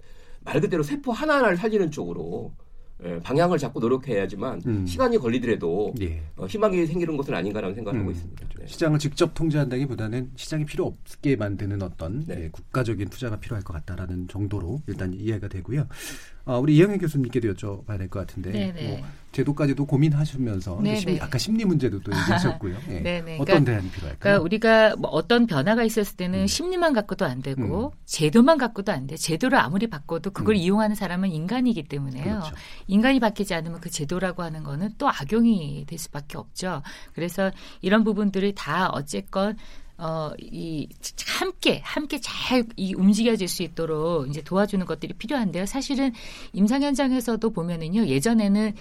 말 0.44 0.60
그대로 0.60 0.82
세포 0.82 1.12
하나하나를 1.12 1.56
살리는 1.56 1.90
쪽으로 1.90 2.52
예, 3.04 3.20
방향을 3.20 3.58
잡고 3.58 3.78
노력해야지만 3.80 4.62
음. 4.66 4.86
시간이 4.86 5.18
걸리더라도 5.18 5.94
예. 6.00 6.22
어, 6.36 6.46
희망이 6.46 6.86
생기는 6.86 7.16
것은 7.16 7.34
아닌가라는 7.34 7.74
생각을 7.74 8.00
하고 8.00 8.08
음. 8.08 8.14
있습니다. 8.14 8.46
네. 8.58 8.66
시장을 8.66 8.98
직접 8.98 9.34
통제한다기보다는 9.34 10.30
시장이 10.34 10.64
필요 10.64 10.86
없게 10.86 11.36
만드는 11.36 11.82
어떤 11.82 12.24
네. 12.26 12.44
예, 12.44 12.48
국가적인 12.48 13.08
투자가 13.08 13.38
필요할 13.38 13.62
것 13.62 13.74
같다라는 13.74 14.28
정도로 14.28 14.80
일단 14.86 15.12
이해가 15.12 15.48
되고요. 15.48 15.86
어, 16.46 16.58
우리 16.60 16.76
이영애 16.76 16.96
교수님께도 16.98 17.52
여쭤봐야 17.54 17.98
될 17.98 18.08
것 18.08 18.20
같은데 18.20 18.52
네네. 18.52 18.88
뭐 18.88 19.06
제도까지도 19.32 19.84
고민하시면서 19.84 20.80
네네. 20.82 20.96
심리, 21.00 21.20
아까 21.20 21.36
심리 21.36 21.64
문제도 21.64 22.00
또 22.00 22.10
얘기하셨고요. 22.12 22.76
예. 22.88 23.00
네네. 23.00 23.34
어떤 23.34 23.44
그러니까- 23.44 23.64
대안이 23.72 23.90
필요할까요? 23.90 24.18
그러니까 24.20 24.42
우리가 24.42 24.96
뭐 24.96 25.10
어떤 25.10 25.46
변화가 25.46 25.82
있었을 25.82 26.16
때는 26.16 26.42
음. 26.42 26.46
심리만 26.46 26.92
갖고도 26.94 27.24
안 27.26 27.42
되고 27.42 27.92
제도만 28.06 28.56
갖고도 28.58 28.92
안 28.92 29.06
돼. 29.08 29.16
제도를 29.16 29.58
아무리 29.58 29.88
바꿔도 29.88 30.30
그걸 30.30 30.54
음. 30.54 30.60
이용하는 30.60 30.94
사람은 30.96 31.30
인간이기 31.32 31.82
때문에요. 31.82 32.24
그렇죠. 32.24 32.54
인간이 32.86 33.20
바뀌지 33.20 33.52
않으면 33.54 33.80
그 33.80 33.90
제도라고 33.90 34.42
하는 34.42 34.62
거는 34.62 34.90
또 34.96 35.08
악용이 35.08 35.84
될 35.86 35.98
수밖에 35.98 36.38
없죠. 36.38 36.82
그래서 37.12 37.50
이런 37.82 38.04
부분들이 38.04 38.54
다 38.54 38.88
어쨌건 38.88 39.56
어, 39.98 40.30
이, 40.38 40.88
함께, 41.26 41.80
함께 41.82 42.20
잘 42.20 42.64
이 42.76 42.94
움직여질 42.94 43.48
수 43.48 43.62
있도록 43.62 44.28
이제 44.28 44.42
도와주는 44.42 44.84
것들이 44.86 45.14
필요한데요. 45.14 45.66
사실은 45.66 46.12
임상 46.52 46.82
현장에서도 46.82 47.48
보면은요, 47.50 48.06
예전에는 48.06 48.72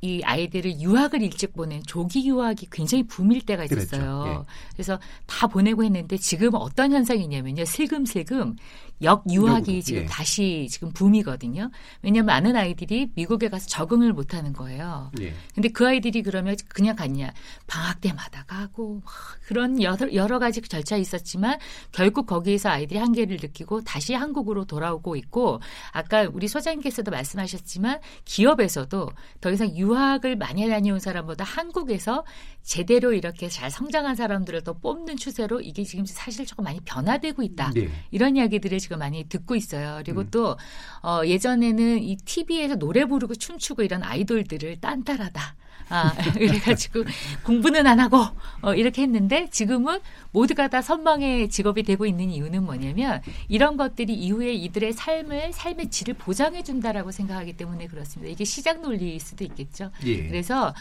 이 0.00 0.22
아이들을 0.22 0.80
유학을 0.80 1.22
일찍 1.22 1.54
보낸 1.54 1.82
조기 1.86 2.28
유학이 2.28 2.66
굉장히 2.70 3.04
붐일 3.04 3.46
때가 3.46 3.64
있었어요. 3.64 4.20
그랬죠. 4.22 4.46
그래서 4.74 5.00
다 5.26 5.46
보내고 5.46 5.82
했는데 5.82 6.18
지금은 6.18 6.56
어떤 6.56 6.92
현상이냐면요. 6.92 7.64
슬금슬금 7.64 8.56
역 9.02 9.24
유학이 9.30 9.72
미국으로, 9.72 9.82
지금 9.82 10.02
예. 10.02 10.06
다시 10.06 10.68
지금 10.70 10.92
붐이거든요. 10.92 11.70
왜냐하면 12.02 12.26
많은 12.26 12.56
아이들이 12.56 13.10
미국에 13.14 13.48
가서 13.48 13.66
적응을 13.66 14.12
못하는 14.12 14.52
거예요. 14.52 15.10
예. 15.20 15.34
근데 15.54 15.68
그 15.68 15.86
아이들이 15.86 16.22
그러면 16.22 16.56
그냥 16.68 16.96
갔냐 16.96 17.32
방학 17.66 18.00
때마다 18.00 18.44
가고 18.44 19.02
막 19.04 19.12
그런 19.46 19.82
여러, 19.82 20.12
여러 20.14 20.38
가지 20.38 20.60
절차 20.62 20.96
있었지만 20.96 21.58
결국 21.92 22.26
거기에서 22.26 22.70
아이들이 22.70 22.98
한계를 22.98 23.38
느끼고 23.40 23.82
다시 23.82 24.14
한국으로 24.14 24.64
돌아오고 24.64 25.16
있고 25.16 25.60
아까 25.92 26.28
우리 26.32 26.48
소장님께서도 26.48 27.10
말씀하셨지만 27.10 28.00
기업에서도 28.24 29.10
더 29.40 29.50
이상 29.50 29.76
유학을 29.76 30.36
많이 30.36 30.68
다녀온 30.68 31.00
사람보다 31.00 31.44
한국에서 31.44 32.24
제대로 32.62 33.12
이렇게 33.12 33.48
잘 33.48 33.70
성장한 33.70 34.16
사람들을 34.16 34.62
더 34.62 34.72
뽑는 34.72 35.16
추세로 35.16 35.60
이게 35.60 35.84
지금 35.84 36.06
사실 36.06 36.46
조금 36.46 36.64
많이 36.64 36.80
변화되고 36.80 37.42
있다. 37.42 37.72
네. 37.74 37.90
이런 38.10 38.36
이야기들을 38.36 38.80
지금 38.84 38.98
많이 38.98 39.24
듣고 39.24 39.56
있어요. 39.56 40.02
그리고 40.04 40.20
음. 40.20 40.28
또 40.30 40.58
어, 41.02 41.22
예전에는 41.24 42.02
이 42.02 42.16
TV에서 42.16 42.74
노래 42.74 43.06
부르고 43.06 43.34
춤추고 43.34 43.82
이런 43.82 44.02
아이돌들을 44.02 44.78
딴따라다. 44.82 45.56
아, 45.88 46.14
그래가지고 46.34 47.04
공부는 47.44 47.86
안 47.86 48.00
하고 48.00 48.18
어, 48.60 48.74
이렇게 48.74 49.02
했는데 49.02 49.48
지금은 49.50 50.00
모두가 50.32 50.68
다 50.68 50.82
선망의 50.82 51.48
직업이 51.48 51.82
되고 51.82 52.04
있는 52.04 52.30
이유는 52.30 52.64
뭐냐면 52.64 53.22
이런 53.48 53.76
것들이 53.76 54.12
이후에 54.14 54.52
이들의 54.52 54.92
삶을 54.92 55.52
삶의 55.52 55.90
질을 55.90 56.14
보장해 56.14 56.62
준다라고 56.62 57.10
생각하기 57.10 57.56
때문에 57.56 57.86
그렇습니다. 57.86 58.30
이게 58.30 58.44
시장 58.44 58.82
논리일 58.82 59.18
수도 59.18 59.44
있겠죠. 59.44 59.90
예. 60.04 60.28
그래서 60.28 60.74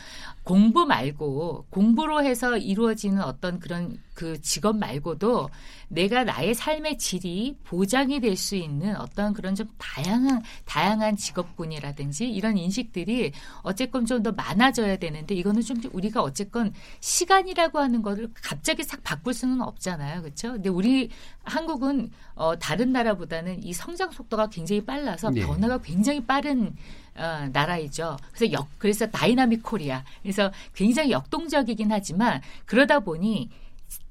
공부 0.43 0.85
말고 0.85 1.67
공부로 1.69 2.23
해서 2.23 2.57
이루어지는 2.57 3.21
어떤 3.21 3.59
그런 3.59 3.97
그 4.13 4.41
직업 4.41 4.77
말고도 4.77 5.49
내가 5.93 6.23
나의 6.23 6.53
삶의 6.55 6.97
질이 6.97 7.55
보장이 7.63 8.19
될 8.19 8.33
수 8.35 8.55
있는 8.55 8.95
어떤 8.97 9.33
그런 9.33 9.53
좀 9.53 9.69
다양한 9.77 10.41
다양한 10.65 11.15
직업군이라든지 11.17 12.29
이런 12.29 12.57
인식들이 12.57 13.31
어쨌건 13.61 14.05
좀 14.05 14.23
더 14.23 14.31
많아져야 14.31 14.97
되는데 14.97 15.35
이거는 15.35 15.61
좀 15.61 15.81
우리가 15.91 16.21
어쨌건 16.21 16.73
시간이라고 17.01 17.79
하는 17.79 18.01
거를 18.01 18.29
갑자기 18.41 18.83
싹 18.83 19.03
바꿀 19.03 19.33
수는 19.33 19.61
없잖아요. 19.61 20.21
그렇죠? 20.21 20.53
근데 20.53 20.69
우리 20.69 21.09
한국은 21.43 22.09
어 22.35 22.55
다른 22.57 22.91
나라보다는 22.93 23.63
이 23.63 23.73
성장 23.73 24.11
속도가 24.11 24.47
굉장히 24.47 24.83
빨라서 24.85 25.29
네. 25.29 25.41
변화가 25.45 25.79
굉장히 25.79 26.23
빠른 26.23 26.75
어, 27.15 27.47
나라이죠. 27.51 28.17
그래서 28.33 28.51
역, 28.53 28.67
그래서 28.79 29.05
dynamic 29.07 29.61
Korea. 29.61 30.03
그래서 30.21 30.51
굉장히 30.73 31.11
역동적이긴 31.11 31.91
하지만 31.91 32.41
그러다 32.65 33.01
보니 33.01 33.49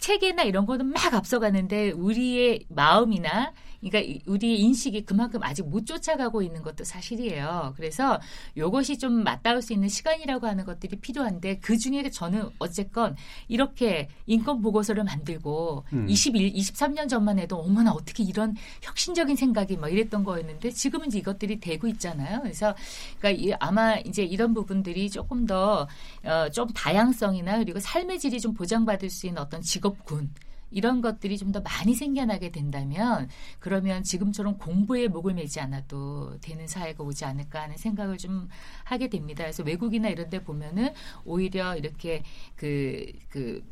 체계나 0.02 0.42
이런 0.42 0.66
거는 0.66 0.86
막 0.86 1.14
앞서가는데 1.14 1.92
우리의 1.92 2.64
마음이나 2.68 3.52
그러니까 3.82 3.98
이- 4.00 4.22
우리의 4.26 4.60
인식이 4.60 5.04
그만큼 5.04 5.42
아직 5.42 5.68
못 5.68 5.84
쫓아가고 5.86 6.40
있는 6.42 6.62
것도 6.62 6.84
사실이에요. 6.84 7.74
그래서 7.76 8.20
요것이 8.56 8.98
좀 8.98 9.24
맞닿을 9.24 9.60
수 9.60 9.72
있는 9.72 9.88
시간이라고 9.88 10.46
하는 10.46 10.64
것들이 10.64 10.96
필요한데 11.00 11.58
그 11.58 11.76
중에 11.76 12.08
저는 12.08 12.48
어쨌건 12.60 13.16
이렇게 13.48 14.08
인권 14.26 14.60
보고서를 14.62 15.02
만들고 15.04 15.84
음. 15.92 16.08
21, 16.08 16.52
23년 16.52 17.08
전만 17.08 17.38
해도 17.40 17.56
어머나 17.58 17.90
어떻게 17.92 18.22
이런 18.22 18.54
혁신적인 18.82 19.34
생각이 19.34 19.76
막 19.76 19.88
이랬던 19.92 20.22
거였는데 20.24 20.70
지금은 20.70 21.08
이제 21.08 21.18
이것들이 21.18 21.58
되고 21.58 21.88
있잖아요. 21.88 22.40
그래서 22.42 22.74
그러니까 23.18 23.42
이- 23.44 23.52
아마 23.58 23.96
이제 23.96 24.22
이런 24.22 24.54
부분들이 24.54 25.10
조금 25.10 25.44
더 25.44 25.88
어, 26.24 26.48
좀 26.50 26.68
다양성이나 26.68 27.58
그리고 27.58 27.80
삶의 27.80 28.20
질이 28.20 28.40
좀 28.40 28.54
보장받을 28.54 29.10
수 29.10 29.26
있는 29.26 29.42
어떤 29.42 29.60
직업군 29.60 30.30
이런 30.72 31.00
것들이 31.00 31.38
좀 31.38 31.52
더 31.52 31.60
많이 31.60 31.94
생겨나게 31.94 32.50
된다면 32.50 33.28
그러면 33.58 34.02
지금처럼 34.02 34.56
공부에 34.56 35.06
목을 35.08 35.34
매지 35.34 35.60
않아도 35.60 36.38
되는 36.40 36.66
사회가 36.66 37.04
오지 37.04 37.26
않을까 37.26 37.62
하는 37.62 37.76
생각을 37.76 38.16
좀 38.16 38.48
하게 38.84 39.08
됩니다. 39.08 39.44
그래서 39.44 39.62
외국이나 39.62 40.08
이런 40.08 40.30
데 40.30 40.42
보면은 40.42 40.94
오히려 41.24 41.76
이렇게 41.76 42.22
그, 42.56 43.12
그, 43.28 43.62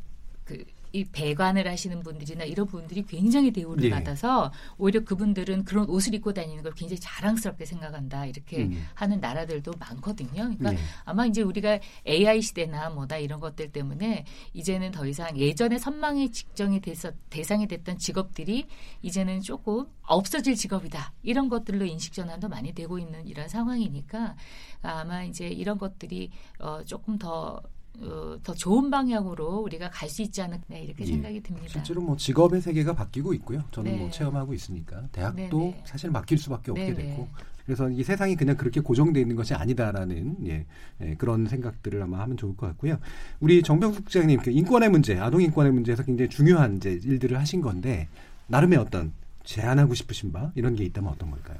그, 0.45 0.63
이 0.93 1.05
배관을 1.05 1.67
하시는 1.67 2.01
분들이나 2.01 2.43
이런 2.43 2.67
분들이 2.67 3.03
굉장히 3.03 3.51
대우를 3.51 3.85
예. 3.85 3.89
받아서 3.89 4.51
오히려 4.77 5.03
그분들은 5.03 5.63
그런 5.63 5.87
옷을 5.87 6.13
입고 6.15 6.33
다니는 6.33 6.63
걸 6.63 6.73
굉장히 6.73 6.99
자랑스럽게 6.99 7.65
생각한다 7.65 8.25
이렇게 8.25 8.63
음. 8.63 8.85
하는 8.93 9.19
나라들도 9.19 9.73
많거든요. 9.79 10.31
그러니까 10.33 10.71
네. 10.71 10.77
아마 11.05 11.25
이제 11.25 11.41
우리가 11.41 11.79
AI 12.07 12.41
시대나 12.41 12.89
뭐다 12.89 13.17
이런 13.17 13.39
것들 13.39 13.71
때문에 13.71 14.25
이제는 14.53 14.91
더 14.91 15.05
이상 15.05 15.37
예전에 15.37 15.77
선망의 15.77 16.31
직정이 16.31 16.81
돼서 16.81 17.11
대상이 17.29 17.67
됐던 17.67 17.97
직업들이 17.97 18.67
이제는 19.01 19.41
조금 19.41 19.85
없어질 20.03 20.55
직업이다 20.55 21.13
이런 21.23 21.47
것들로 21.47 21.85
인식 21.85 22.13
전환도 22.13 22.49
많이 22.49 22.73
되고 22.73 22.99
있는 22.99 23.27
이런 23.27 23.47
상황이니까 23.47 24.35
아마 24.81 25.23
이제 25.23 25.47
이런 25.47 25.77
것들이 25.77 26.31
어, 26.59 26.83
조금 26.83 27.17
더 27.17 27.61
어, 27.99 28.37
더 28.43 28.53
좋은 28.53 28.89
방향으로 28.89 29.59
우리가 29.59 29.89
갈 29.89 30.09
수 30.09 30.21
있지 30.21 30.41
않을까 30.41 30.75
이렇게 30.75 31.03
예. 31.03 31.07
생각이 31.07 31.41
듭니다. 31.41 31.67
실제로 31.69 32.01
뭐 32.01 32.17
직업의 32.17 32.61
세계가 32.61 32.93
바뀌고 32.93 33.33
있고요. 33.35 33.63
저는 33.71 33.91
네. 33.91 33.97
뭐 33.99 34.09
체험하고 34.09 34.53
있으니까 34.53 35.07
대학도 35.11 35.59
네네. 35.59 35.83
사실 35.85 36.11
바뀔 36.11 36.37
수밖에 36.37 36.71
없게 36.71 36.93
네네. 36.93 36.95
됐고 36.95 37.27
그래서 37.65 37.89
이 37.89 38.03
세상이 38.03 38.35
그냥 38.35 38.57
그렇게 38.57 38.81
고정되어 38.81 39.21
있는 39.21 39.35
것이 39.35 39.53
아니다라는 39.53 40.47
예, 40.47 40.65
예, 41.01 41.15
그런 41.15 41.45
생각들을 41.47 42.01
아마 42.01 42.19
하면 42.21 42.35
좋을 42.35 42.57
것 42.57 42.67
같고요. 42.67 42.97
우리 43.39 43.61
정병숙 43.61 44.05
부장님 44.05 44.39
그 44.41 44.49
인권의 44.51 44.89
문제, 44.89 45.17
아동 45.19 45.41
인권의 45.41 45.71
문제에서 45.71 46.03
굉장히 46.03 46.29
중요한 46.29 46.77
이제 46.77 46.99
일들을 47.03 47.37
하신 47.39 47.61
건데 47.61 48.07
나름의 48.47 48.79
어떤 48.79 49.13
제안하고 49.43 49.93
싶으신 49.93 50.31
바 50.31 50.51
이런 50.55 50.75
게 50.75 50.83
있다면 50.85 51.11
어떤 51.11 51.29
걸까요? 51.31 51.57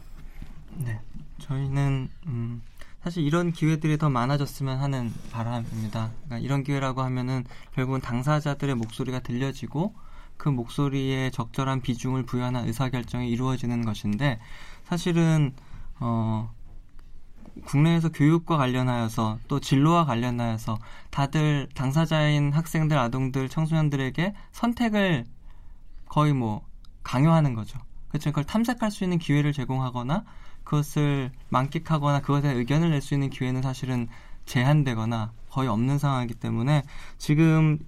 네, 0.77 0.99
저희는 1.39 2.09
음, 2.25 2.61
사실 3.03 3.23
이런 3.23 3.51
기회들이 3.51 3.97
더 3.97 4.09
많아졌으면 4.09 4.79
하는 4.79 5.11
바람입니다. 5.31 6.11
그러니까 6.25 6.37
이런 6.39 6.63
기회라고 6.63 7.01
하면은 7.01 7.43
결국은 7.73 7.99
당사자들의 7.99 8.75
목소리가 8.75 9.19
들려지고 9.19 9.95
그 10.37 10.49
목소리에 10.49 11.29
적절한 11.31 11.81
비중을 11.81 12.23
부여하는 12.23 12.67
의사결정이 12.67 13.29
이루어지는 13.29 13.85
것인데 13.85 14.39
사실은 14.83 15.53
어 15.99 16.51
국내에서 17.65 18.09
교육과 18.09 18.57
관련하여서 18.57 19.39
또 19.47 19.59
진로와 19.59 20.05
관련하여서 20.05 20.79
다들 21.09 21.69
당사자인 21.75 22.53
학생들, 22.53 22.97
아동들, 22.97 23.49
청소년들에게 23.49 24.33
선택을 24.51 25.25
거의 26.07 26.33
뭐 26.33 26.65
강요하는 27.03 27.55
거죠. 27.55 27.79
그렇죠. 28.09 28.31
그걸 28.31 28.43
탐색할 28.43 28.91
수 28.91 29.03
있는 29.03 29.17
기회를 29.17 29.53
제공하거나 29.53 30.25
그것을 30.63 31.31
만끽하거나 31.49 32.21
그것에 32.21 32.51
의견을 32.53 32.89
낼 32.91 33.01
수 33.01 33.13
있는 33.13 33.29
기회는 33.29 33.61
사실은 33.61 34.07
제한되거나 34.45 35.31
거의 35.49 35.67
없는 35.69 35.97
상황이기 35.97 36.35
때문에 36.35 36.83
지금 37.17 37.79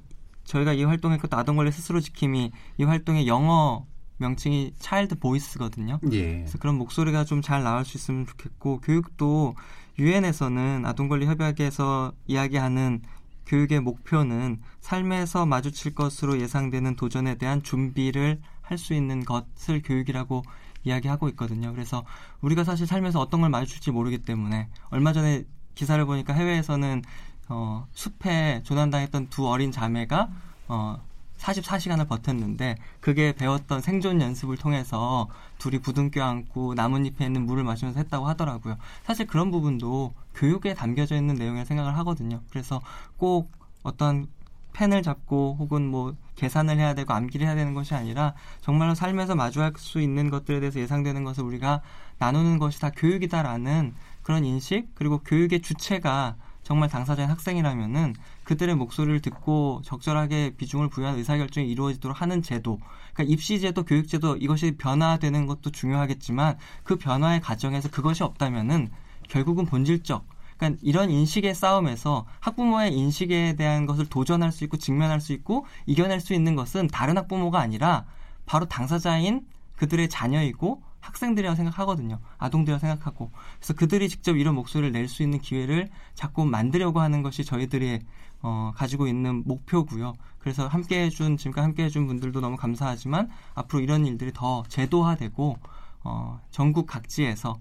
저희가 0.43 0.73
이 0.73 0.83
활동했고 0.83 1.27
아동 1.31 1.55
권리 1.55 1.71
스스로 1.71 1.99
지킴이 2.01 2.51
이 2.77 2.83
활동의 2.83 3.27
영어 3.27 3.85
명칭이 4.17 4.73
차일드 4.79 5.19
보이스거든요. 5.19 5.99
예. 6.11 6.33
그래서 6.39 6.57
그런 6.57 6.75
목소리가 6.77 7.25
좀 7.25 7.41
잘 7.41 7.63
나올 7.63 7.83
수 7.85 7.97
있으면 7.97 8.25
좋겠고 8.27 8.79
교육도 8.81 9.55
유엔에서는 9.99 10.85
아동 10.85 11.07
권리 11.07 11.25
협약에서 11.25 12.13
이야기하는 12.27 13.01
교육의 13.45 13.81
목표는 13.81 14.61
삶에서 14.81 15.45
마주칠 15.45 15.93
것으로 15.95 16.39
예상되는 16.39 16.95
도전에 16.95 17.35
대한 17.35 17.61
준비를 17.63 18.39
할 18.61 18.77
수 18.77 18.93
있는 18.93 19.23
것을 19.25 19.81
교육이라고 19.83 20.41
이야기하고 20.83 21.29
있거든요. 21.29 21.71
그래서 21.71 22.03
우리가 22.41 22.63
사실 22.63 22.87
삶에서 22.87 23.19
어떤 23.19 23.41
걸 23.41 23.49
마주칠지 23.49 23.91
모르기 23.91 24.19
때문에 24.19 24.69
얼마 24.89 25.13
전에 25.13 25.43
기사를 25.75 26.03
보니까 26.05 26.33
해외에서는 26.33 27.01
어, 27.49 27.87
숲에 27.93 28.61
조난당했던 28.63 29.29
두 29.29 29.47
어린 29.47 29.71
자매가 29.71 30.29
어, 30.67 31.01
44시간을 31.37 32.07
버텼는데 32.07 32.77
그게 33.01 33.33
배웠던 33.33 33.81
생존 33.81 34.21
연습을 34.21 34.57
통해서 34.57 35.27
둘이 35.57 35.79
부둥 35.79 36.09
껴안고 36.09 36.73
나뭇잎에 36.73 37.25
있는 37.25 37.45
물을 37.45 37.63
마시면서 37.63 37.99
했다고 37.99 38.27
하더라고요. 38.27 38.77
사실 39.03 39.27
그런 39.27 39.51
부분도 39.51 40.13
교육에 40.35 40.73
담겨져 40.73 41.15
있는 41.15 41.35
내용이라 41.35 41.65
생각을 41.65 41.97
하거든요. 41.97 42.41
그래서 42.49 42.81
꼭 43.17 43.51
어떤 43.83 44.27
펜을 44.73 45.01
잡고 45.01 45.55
혹은 45.59 45.87
뭐 45.87 46.15
계산을 46.35 46.77
해야 46.77 46.93
되고 46.93 47.13
암기를 47.13 47.45
해야 47.45 47.55
되는 47.55 47.73
것이 47.73 47.93
아니라 47.93 48.33
정말로 48.61 48.95
삶에서 48.95 49.35
마주할 49.35 49.73
수 49.77 50.01
있는 50.01 50.29
것들에 50.29 50.59
대해서 50.59 50.79
예상되는 50.79 51.23
것을 51.23 51.43
우리가 51.43 51.81
나누는 52.17 52.59
것이 52.59 52.81
다 52.81 52.89
교육이다라는 52.89 53.93
그런 54.23 54.45
인식 54.45 54.87
그리고 54.95 55.19
교육의 55.19 55.61
주체가 55.61 56.35
정말 56.63 56.89
당사자인 56.89 57.29
학생이라면은 57.29 58.15
그들의 58.45 58.75
목소리를 58.75 59.21
듣고 59.21 59.81
적절하게 59.83 60.55
비중을 60.57 60.89
부여한 60.89 61.17
의사결정이 61.17 61.69
이루어지도록 61.69 62.21
하는 62.21 62.41
제도, 62.41 62.79
그러니까 63.13 63.33
입시제도, 63.33 63.83
교육제도 63.83 64.37
이것이 64.37 64.77
변화되는 64.77 65.45
것도 65.45 65.71
중요하겠지만 65.71 66.57
그 66.83 66.95
변화의 66.95 67.41
과정에서 67.41 67.89
그것이 67.89 68.23
없다면은 68.23 68.89
결국은 69.27 69.65
본질적 69.65 70.25
그러니까 70.63 70.79
이런 70.81 71.11
인식의 71.11 71.53
싸움에서 71.53 72.25
학부모의 72.39 72.93
인식에 72.93 73.55
대한 73.55 73.85
것을 73.85 74.05
도전할 74.05 74.51
수 74.51 74.63
있고 74.63 74.77
직면할 74.77 75.19
수 75.19 75.33
있고 75.33 75.65
이겨낼 75.85 76.21
수 76.21 76.33
있는 76.33 76.55
것은 76.55 76.87
다른 76.87 77.17
학부모가 77.17 77.59
아니라 77.59 78.05
바로 78.45 78.65
당사자인 78.65 79.45
그들의 79.75 80.09
자녀이고 80.09 80.81
학생들이라고 81.01 81.55
생각하거든요. 81.57 82.19
아동들이라고 82.37 82.79
생각하고. 82.79 83.31
그래서 83.57 83.73
그들이 83.73 84.07
직접 84.07 84.37
이런 84.37 84.55
목소리를 84.55 84.93
낼 84.93 85.09
수 85.09 85.21
있는 85.21 85.39
기회를 85.39 85.89
자꾸 86.13 86.45
만들려고 86.45 87.01
하는 87.01 87.21
것이 87.23 87.43
저희들의 87.43 88.01
어, 88.41 88.71
가지고 88.75 89.07
있는 89.07 89.43
목표고요. 89.45 90.13
그래서 90.39 90.67
함께 90.67 91.03
해준, 91.03 91.35
지금까지 91.35 91.63
함께 91.63 91.83
해준 91.83 92.07
분들도 92.07 92.39
너무 92.39 92.55
감사하지만 92.55 93.29
앞으로 93.53 93.81
이런 93.81 94.05
일들이 94.05 94.31
더 94.33 94.63
제도화되고 94.69 95.57
어, 96.05 96.39
전국 96.51 96.87
각지에서 96.87 97.57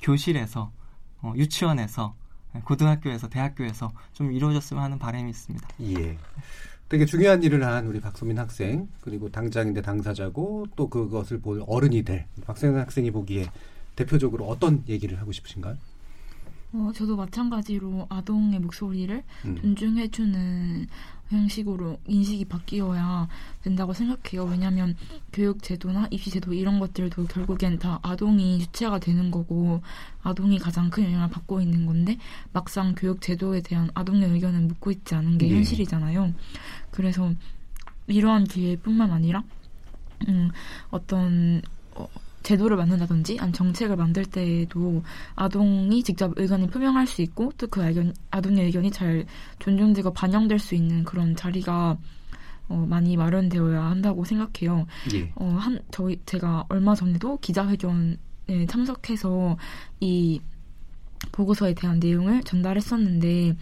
교실에서 0.00 0.72
어, 1.22 1.32
유치원에서 1.36 2.14
고등학교에서 2.64 3.28
대학교에서 3.28 3.92
좀 4.12 4.32
이루어졌으면 4.32 4.82
하는 4.82 4.98
바람이 4.98 5.30
있습니다. 5.30 5.68
예. 5.82 6.18
되게 6.88 7.06
중요한 7.06 7.42
일을 7.42 7.64
한 7.64 7.86
우리 7.86 8.00
박소민 8.00 8.38
학생 8.38 8.88
그리고 9.00 9.30
당장인데 9.30 9.80
당사자고 9.80 10.66
또 10.74 10.88
그것을 10.88 11.40
볼 11.40 11.62
어른이 11.66 12.02
될 12.02 12.26
박세현 12.44 12.76
학생이 12.76 13.12
보기에 13.12 13.46
대표적으로 13.94 14.46
어떤 14.46 14.82
얘기를 14.88 15.20
하고 15.20 15.30
싶으신가요? 15.30 15.76
어, 16.72 16.92
저도 16.94 17.16
마찬가지로 17.16 18.06
아동의 18.08 18.60
목소리를 18.60 19.22
음. 19.44 19.56
존중해주는 19.56 20.86
형식으로 21.30 21.98
인식이 22.06 22.44
바뀌어야 22.44 23.28
된다고 23.62 23.92
생각해요. 23.92 24.44
왜냐하면 24.44 24.96
교육 25.32 25.62
제도나 25.62 26.08
입시 26.10 26.30
제도 26.30 26.52
이런 26.52 26.80
것들도 26.80 27.26
결국엔 27.26 27.78
다 27.78 28.00
아동이 28.02 28.58
주체가 28.60 28.98
되는 28.98 29.30
거고 29.30 29.80
아동이 30.22 30.58
가장 30.58 30.90
큰 30.90 31.04
영향을 31.04 31.30
받고 31.30 31.60
있는 31.60 31.86
건데 31.86 32.18
막상 32.52 32.94
교육 32.96 33.20
제도에 33.20 33.60
대한 33.62 33.90
아동의 33.94 34.28
의견을 34.30 34.60
묻고 34.62 34.90
있지 34.90 35.14
않은 35.14 35.38
게 35.38 35.48
네. 35.48 35.56
현실이잖아요. 35.56 36.34
그래서 36.90 37.32
이러한 38.08 38.44
기회뿐만 38.44 39.12
아니라 39.12 39.44
음, 40.28 40.50
어떤 40.90 41.62
어, 41.94 42.08
제도를 42.42 42.76
만든다든지 42.76 43.38
아니면 43.38 43.52
정책을 43.52 43.96
만들 43.96 44.24
때에도 44.24 45.02
아동이 45.34 46.02
직접 46.02 46.32
의견을 46.36 46.68
표명할 46.68 47.06
수 47.06 47.22
있고 47.22 47.52
또그 47.58 48.12
아동의 48.30 48.66
의견이 48.66 48.90
잘 48.90 49.26
존중되고 49.58 50.12
반영될 50.12 50.58
수 50.58 50.74
있는 50.74 51.04
그런 51.04 51.36
자리가 51.36 51.98
어, 52.68 52.86
많이 52.88 53.16
마련되어야 53.16 53.82
한다고 53.82 54.24
생각해요. 54.24 54.86
예. 55.12 55.32
어, 55.34 55.56
한 55.58 55.80
저희 55.90 56.20
제가 56.24 56.64
얼마 56.68 56.94
전에도 56.94 57.36
기자회견에 57.38 58.66
참석해서 58.68 59.56
이 59.98 60.40
보고서에 61.32 61.74
대한 61.74 61.98
내용을 61.98 62.42
전달했었는데 62.44 63.56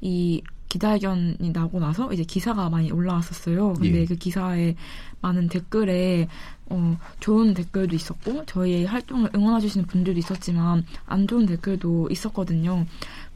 이 0.00 0.42
기자회견이 0.70 1.50
나고 1.52 1.80
나서 1.80 2.10
이제 2.12 2.22
기사가 2.24 2.70
많이 2.70 2.90
올라왔었어요. 2.90 3.74
근데 3.74 4.02
예. 4.02 4.04
그 4.06 4.14
기사에 4.14 4.76
많은 5.20 5.48
댓글에 5.48 6.28
어, 6.66 6.96
좋은 7.18 7.52
댓글도 7.52 7.94
있었고 7.96 8.46
저희의 8.46 8.86
활동을 8.86 9.30
응원해 9.34 9.60
주시는 9.60 9.86
분들도 9.86 10.18
있었지만 10.20 10.84
안 11.06 11.26
좋은 11.26 11.44
댓글도 11.44 12.08
있었거든요. 12.10 12.86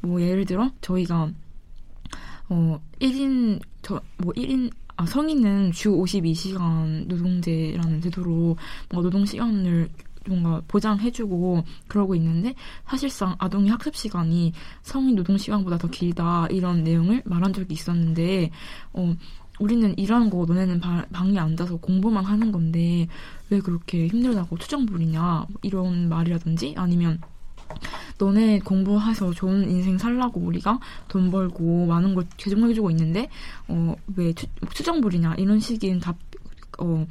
뭐 0.00 0.22
예를 0.22 0.46
들어 0.46 0.70
저희가 0.80 1.30
어 2.48 2.80
1인 3.00 3.60
저뭐 3.82 4.32
1인 4.36 4.70
아, 4.96 5.04
성인은 5.04 5.72
주 5.72 5.90
52시간 5.90 7.08
노동제라는 7.08 8.00
제도로 8.00 8.56
뭐 8.90 9.02
노동 9.02 9.26
시간을 9.26 9.88
뭔가 10.26 10.62
보장해주고 10.68 11.64
그러고 11.88 12.14
있는데 12.14 12.54
사실상 12.86 13.34
아동의 13.38 13.70
학습 13.70 13.94
시간이 13.96 14.52
성인 14.82 15.16
노동 15.16 15.38
시간보다 15.38 15.78
더 15.78 15.88
길다 15.88 16.46
이런 16.50 16.84
내용을 16.84 17.22
말한 17.24 17.52
적이 17.52 17.74
있었는데 17.74 18.50
어 18.92 19.14
우리는 19.60 19.96
일하는 19.98 20.30
거 20.30 20.44
너네는 20.46 20.80
방, 20.80 21.04
방에 21.12 21.38
앉아서 21.38 21.76
공부만 21.76 22.24
하는 22.24 22.50
건데 22.50 23.06
왜 23.50 23.60
그렇게 23.60 24.08
힘들다고 24.08 24.56
투정 24.56 24.86
부리냐? 24.86 25.46
이런 25.62 26.08
말이라든지 26.08 26.74
아니면 26.76 27.20
너네 28.18 28.60
공부해서 28.60 29.32
좋은 29.32 29.70
인생 29.70 29.96
살라고 29.96 30.40
우리가 30.40 30.78
돈 31.08 31.30
벌고 31.30 31.86
많은 31.86 32.14
걸 32.14 32.26
제공해주고 32.36 32.90
있는데 32.90 33.28
어왜 33.68 34.34
투정 34.74 35.00
부리냐? 35.00 35.34
이런 35.38 35.60
식인 35.60 36.00
답 36.00 36.16
어, 36.78 37.06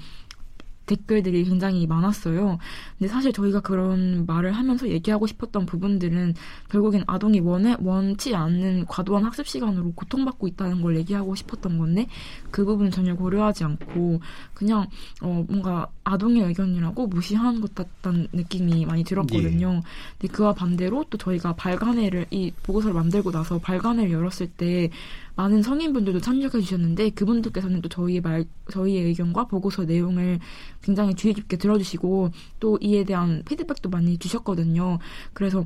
댓글들이 0.85 1.43
굉장히 1.45 1.87
많았어요. 1.87 2.57
근데 2.97 3.11
사실 3.11 3.31
저희가 3.31 3.61
그런 3.61 4.25
말을 4.25 4.51
하면서 4.51 4.87
얘기하고 4.87 5.27
싶었던 5.27 5.65
부분들은 5.65 6.33
결국엔 6.69 7.03
아동이 7.07 7.39
원해, 7.39 7.75
원치 7.79 8.35
않는 8.35 8.85
과도한 8.87 9.23
학습 9.23 9.47
시간으로 9.47 9.93
고통받고 9.93 10.47
있다는 10.47 10.81
걸 10.81 10.97
얘기하고 10.97 11.35
싶었던 11.35 11.77
건데 11.77 12.07
그 12.51 12.65
부분은 12.65 12.91
전혀 12.91 13.15
고려하지 13.15 13.63
않고 13.63 14.19
그냥 14.53 14.87
어, 15.21 15.45
뭔가 15.47 15.87
아동의 16.03 16.43
의견이라고 16.43 17.07
무시하는 17.07 17.61
것 17.61 17.73
같다는 17.75 18.27
느낌이 18.33 18.85
많이 18.85 19.03
들었거든요. 19.03 19.75
예. 19.75 19.81
근데 20.19 20.33
그와 20.33 20.53
반대로 20.53 21.05
또 21.09 21.17
저희가 21.17 21.53
발간회를 21.53 22.27
이 22.31 22.51
보고서를 22.63 22.93
만들고 22.93 23.31
나서 23.31 23.57
발간회를 23.59 24.11
열었을 24.11 24.47
때 24.47 24.89
많은 25.35 25.63
성인분들도 25.63 26.19
참여해 26.19 26.49
주셨는데 26.49 27.09
그분들께서는 27.11 27.81
또 27.81 27.89
저희의 27.89 28.21
말 28.21 28.45
저희의 28.71 29.05
의견과 29.05 29.45
보고서 29.45 29.83
내용을 29.83 30.39
굉장히 30.83 31.15
주의 31.15 31.33
깊게 31.33 31.57
들어주시고 31.57 32.31
또 32.59 32.77
이에 32.81 33.03
대한 33.03 33.43
피드백도 33.45 33.89
많이 33.89 34.17
주셨거든요. 34.17 34.99
그래서 35.33 35.65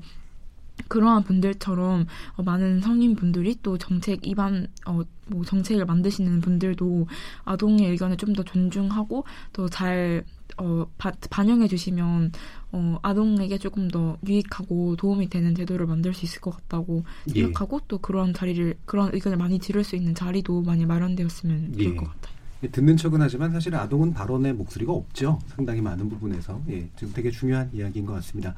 그러한 0.88 1.24
분들처럼 1.24 2.06
어, 2.36 2.44
많은 2.44 2.82
성인분들이 2.82 3.58
또 3.64 3.78
정책 3.78 4.26
입안 4.26 4.68
어, 4.86 5.02
뭐 5.26 5.44
정책을 5.44 5.86
만드시는 5.86 6.40
분들도 6.42 7.08
아동의 7.44 7.90
의견을 7.90 8.18
좀 8.18 8.34
더 8.38 8.44
존중하고 8.44 9.24
또잘 9.54 10.24
어, 10.58 10.86
바, 10.98 11.12
반영해 11.30 11.68
주시면 11.68 12.32
어, 12.72 13.00
아동에게 13.02 13.58
조금 13.58 13.88
더 13.88 14.18
유익하고 14.28 14.96
도움이 14.98 15.30
되는 15.30 15.56
제도를 15.56 15.88
만들 15.88 16.14
수 16.14 16.26
있을 16.26 16.42
것 16.42 16.52
같다고 16.52 17.04
생각하고 17.26 17.80
예. 17.82 17.86
또 17.88 17.98
그런 17.98 18.34
자리를 18.34 18.76
그런 18.86 19.10
의견을 19.14 19.38
많이 19.38 19.58
들을 19.60 19.84
수 19.84 19.96
있는 19.96 20.14
자리도 20.14 20.62
많이 20.62 20.86
마련되었으면 20.86 21.74
좋을 21.74 21.94
예. 21.94 21.96
것 21.96 22.06
같아요. 22.06 22.37
듣는 22.72 22.98
척은 22.98 23.22
하지만 23.22 23.52
사실 23.52 23.76
아동은 23.76 24.14
발언의 24.14 24.54
목소리가 24.54 24.92
없죠. 24.92 25.40
상당히 25.48 25.82
많은 25.82 26.10
부분에서. 26.10 26.62
예, 26.70 26.90
지금 26.96 27.14
되게 27.14 27.30
중요한 27.30 27.70
이야기인 27.74 28.06
것 28.06 28.14
같습니다. 28.14 28.56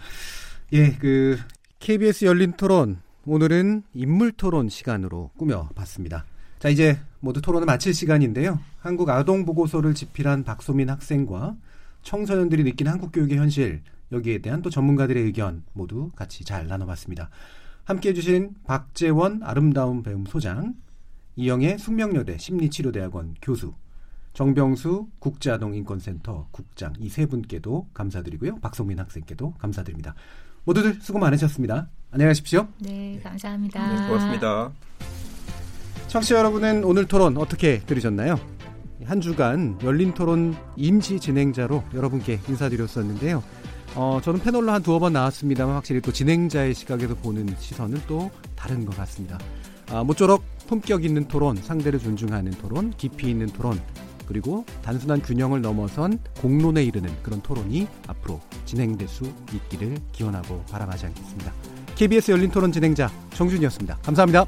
예, 0.74 0.94
그 0.94 1.38
KBS 1.80 2.26
열린 2.26 2.54
토론 2.54 3.00
오늘은 3.26 3.84
인물 3.94 4.32
토론 4.32 4.70
시간으로 4.70 5.32
꾸며 5.38 5.70
봤습니다. 5.76 6.26
자, 6.60 6.70
이제 6.70 7.00
모두 7.20 7.42
토론을 7.42 7.66
마칠 7.66 7.94
시간인데요. 7.94 8.60
한국 8.80 9.10
아동 9.10 9.46
보고서를 9.46 9.94
집필한 9.94 10.44
박소민 10.44 10.90
학생과 10.90 11.56
청소년들이 12.04 12.64
느낀 12.64 12.88
한국 12.88 13.12
교육의 13.12 13.38
현실 13.38 13.82
여기에 14.12 14.40
대한 14.40 14.62
또 14.62 14.70
전문가들의 14.70 15.22
의견 15.24 15.64
모두 15.74 16.12
같이 16.16 16.44
잘 16.44 16.68
나눠봤습니다. 16.68 17.30
함께해 17.84 18.14
주신 18.14 18.56
박재원 18.66 19.42
아름다운 19.44 20.04
배움 20.04 20.26
소장, 20.26 20.76
이영애 21.36 21.78
숙명여대 21.78 22.38
심리치료대학원 22.38 23.36
교수, 23.42 23.74
정병수 24.34 25.08
국제아동인권센터 25.20 26.48
국장 26.52 26.94
이 27.00 27.10
세 27.10 27.26
분께도 27.26 27.88
감사드리고요. 27.94 28.60
박성민 28.60 29.00
학생께도 29.00 29.54
감사드립니다. 29.58 30.16
모두들 30.66 31.00
수고 31.02 31.20
많으셨습니다. 31.20 31.90
안녕히 32.12 32.30
가십시오. 32.30 32.68
네, 32.80 33.20
감사합니다. 33.24 34.02
네, 34.02 34.08
고맙습니다. 34.08 34.72
청취자 36.08 36.38
여러분은 36.38 36.84
오늘 36.84 37.06
토론 37.06 37.38
어떻게 37.38 37.80
들으셨나요? 37.82 38.40
한 39.06 39.22
주간 39.22 39.78
열린 39.84 40.14
토론 40.14 40.56
임시 40.76 41.20
진행자로 41.20 41.84
여러분께 41.94 42.40
인사드렸었는데요. 42.48 43.44
어, 43.96 44.20
저는 44.24 44.40
패널로 44.42 44.72
한 44.72 44.84
두어 44.84 45.00
번 45.00 45.14
나왔습니다만 45.14 45.76
확실히 45.76 46.02
또 46.02 46.12
진행자의 46.12 46.74
시각에서 46.76 47.16
보는 47.16 47.56
시선은 47.60 48.02
또 48.08 48.30
다른 48.56 48.86
것 48.86 48.96
같습니다. 48.98 49.40
아, 49.92 50.04
모쪼록 50.04 50.44
품격 50.68 51.04
있는 51.04 51.28
토론, 51.28 51.56
상대를 51.56 52.00
존중하는 52.00 52.52
토론, 52.54 52.92
깊이 52.98 53.32
있는 53.32 53.48
토론, 53.48 53.80
그리고 54.30 54.64
단순한 54.84 55.24
균형을 55.24 55.62
넘어선 55.62 56.20
공론에 56.40 56.84
이르는 56.84 57.10
그런 57.24 57.42
토론이 57.42 57.88
앞으로 58.06 58.40
진행될 58.66 59.08
수 59.08 59.24
있기를 59.52 59.98
기원하고 60.12 60.64
바람하지 60.70 61.08
않겠습니다. 61.08 61.52
KBS 61.96 62.32
열린 62.32 62.52
토론 62.52 62.72
진행자 62.72 63.10
정준이었습니다. 63.34 63.98
감사합니다. 64.04 64.46